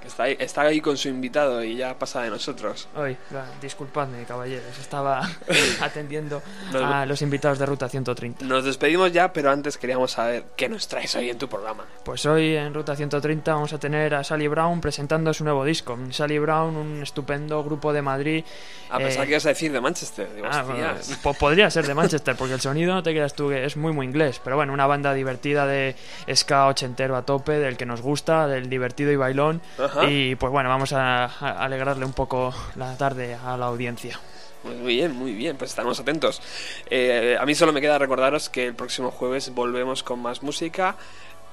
que 0.00 0.08
está 0.08 0.24
ahí, 0.24 0.36
está 0.38 0.62
ahí 0.62 0.80
con 0.80 0.96
su 0.96 1.08
invitado 1.08 1.62
y 1.62 1.76
ya 1.76 1.98
pasa 1.98 2.22
de 2.22 2.30
nosotros. 2.30 2.88
Hoy, 2.96 3.16
disculpadme, 3.60 4.24
caballeros, 4.24 4.78
estaba 4.78 5.28
atendiendo 5.80 6.42
Nos- 6.72 6.82
a 6.82 7.06
los 7.06 7.22
invitados 7.22 7.58
de 7.58 7.66
Ruta 7.66 7.88
130. 7.88 8.44
Nos 8.44 8.64
despedimos 8.64 9.12
ya, 9.12 9.32
pero 9.32 9.50
antes 9.50 9.78
queríamos 9.78 10.12
saber 10.12 10.44
qué 10.56 10.68
nos 10.68 10.88
traes 10.88 11.14
hoy 11.16 11.30
en 11.30 11.38
tu 11.38 11.48
programa. 11.48 11.84
Pues 12.04 12.24
hoy 12.26 12.56
en 12.56 12.74
Ruta 12.74 12.96
130 12.96 13.52
vamos 13.54 13.72
a 13.72 13.78
tener 13.78 14.14
a 14.14 14.24
Sally 14.24 14.48
Brown 14.48 14.80
presentando 14.80 15.32
su 15.34 15.44
nuevo 15.44 15.64
disco. 15.64 15.98
Sally 16.10 16.38
Brown, 16.38 16.76
un 16.76 17.02
estupendo 17.02 17.62
grupo 17.64 17.92
de 17.92 18.02
Madrid. 18.02 18.44
A 18.90 18.98
pesar 18.98 19.24
eh, 19.24 19.26
que 19.26 19.32
ibas 19.32 19.46
a 19.46 19.50
decir 19.50 19.72
de 19.72 19.80
Manchester. 19.80 20.28
Digo, 20.34 20.46
Ah, 20.50 20.62
bueno, 20.62 20.88
po- 21.22 21.34
podría 21.34 21.70
ser 21.70 21.86
de 21.86 21.94
Manchester, 21.94 22.36
porque 22.36 22.54
el 22.54 22.60
sonido 22.60 22.94
no 22.94 23.02
te 23.02 23.10
creas 23.10 23.34
tú 23.34 23.48
que 23.48 23.64
es 23.64 23.76
muy 23.76 23.92
muy 23.92 24.06
inglés. 24.06 24.40
Pero 24.42 24.56
bueno, 24.56 24.72
una 24.72 24.86
banda 24.86 25.12
divertida 25.14 25.66
de 25.66 25.94
ska 26.34 26.66
ochentero 26.66 27.16
a 27.16 27.22
tope, 27.22 27.52
del 27.52 27.76
que 27.76 27.86
nos 27.86 28.00
gusta, 28.00 28.46
del 28.46 28.68
divertido 28.70 29.12
y 29.12 29.16
bailón. 29.16 29.60
Ajá. 29.88 30.08
Y 30.10 30.34
pues 30.36 30.52
bueno, 30.52 30.68
vamos 30.68 30.92
a, 30.92 31.24
a 31.24 31.64
alegrarle 31.64 32.04
un 32.04 32.12
poco 32.12 32.54
la 32.76 32.96
tarde 32.96 33.34
a 33.34 33.56
la 33.56 33.66
audiencia. 33.66 34.20
Muy 34.64 34.96
bien, 34.96 35.12
muy 35.12 35.32
bien, 35.32 35.56
pues 35.56 35.70
estaremos 35.70 36.00
atentos. 36.00 36.42
Eh, 36.90 37.36
a 37.38 37.46
mí 37.46 37.54
solo 37.54 37.72
me 37.72 37.80
queda 37.80 37.98
recordaros 37.98 38.48
que 38.48 38.66
el 38.66 38.74
próximo 38.74 39.10
jueves 39.10 39.54
volvemos 39.54 40.02
con 40.02 40.20
más 40.20 40.42
música. 40.42 40.96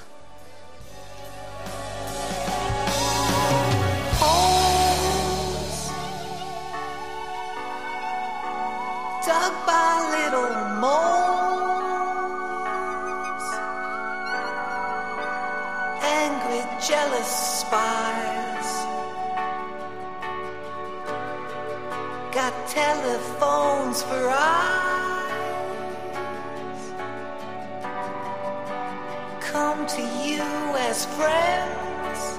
angry, 16.02 16.62
jealous 16.80 17.60
spies. 17.60 18.17
Got 22.38 22.68
telephones 22.68 24.04
for 24.04 24.30
eyes. 24.30 25.32
Come 29.40 29.84
to 29.88 30.02
you 30.22 30.44
as 30.76 31.04
friends. 31.16 32.38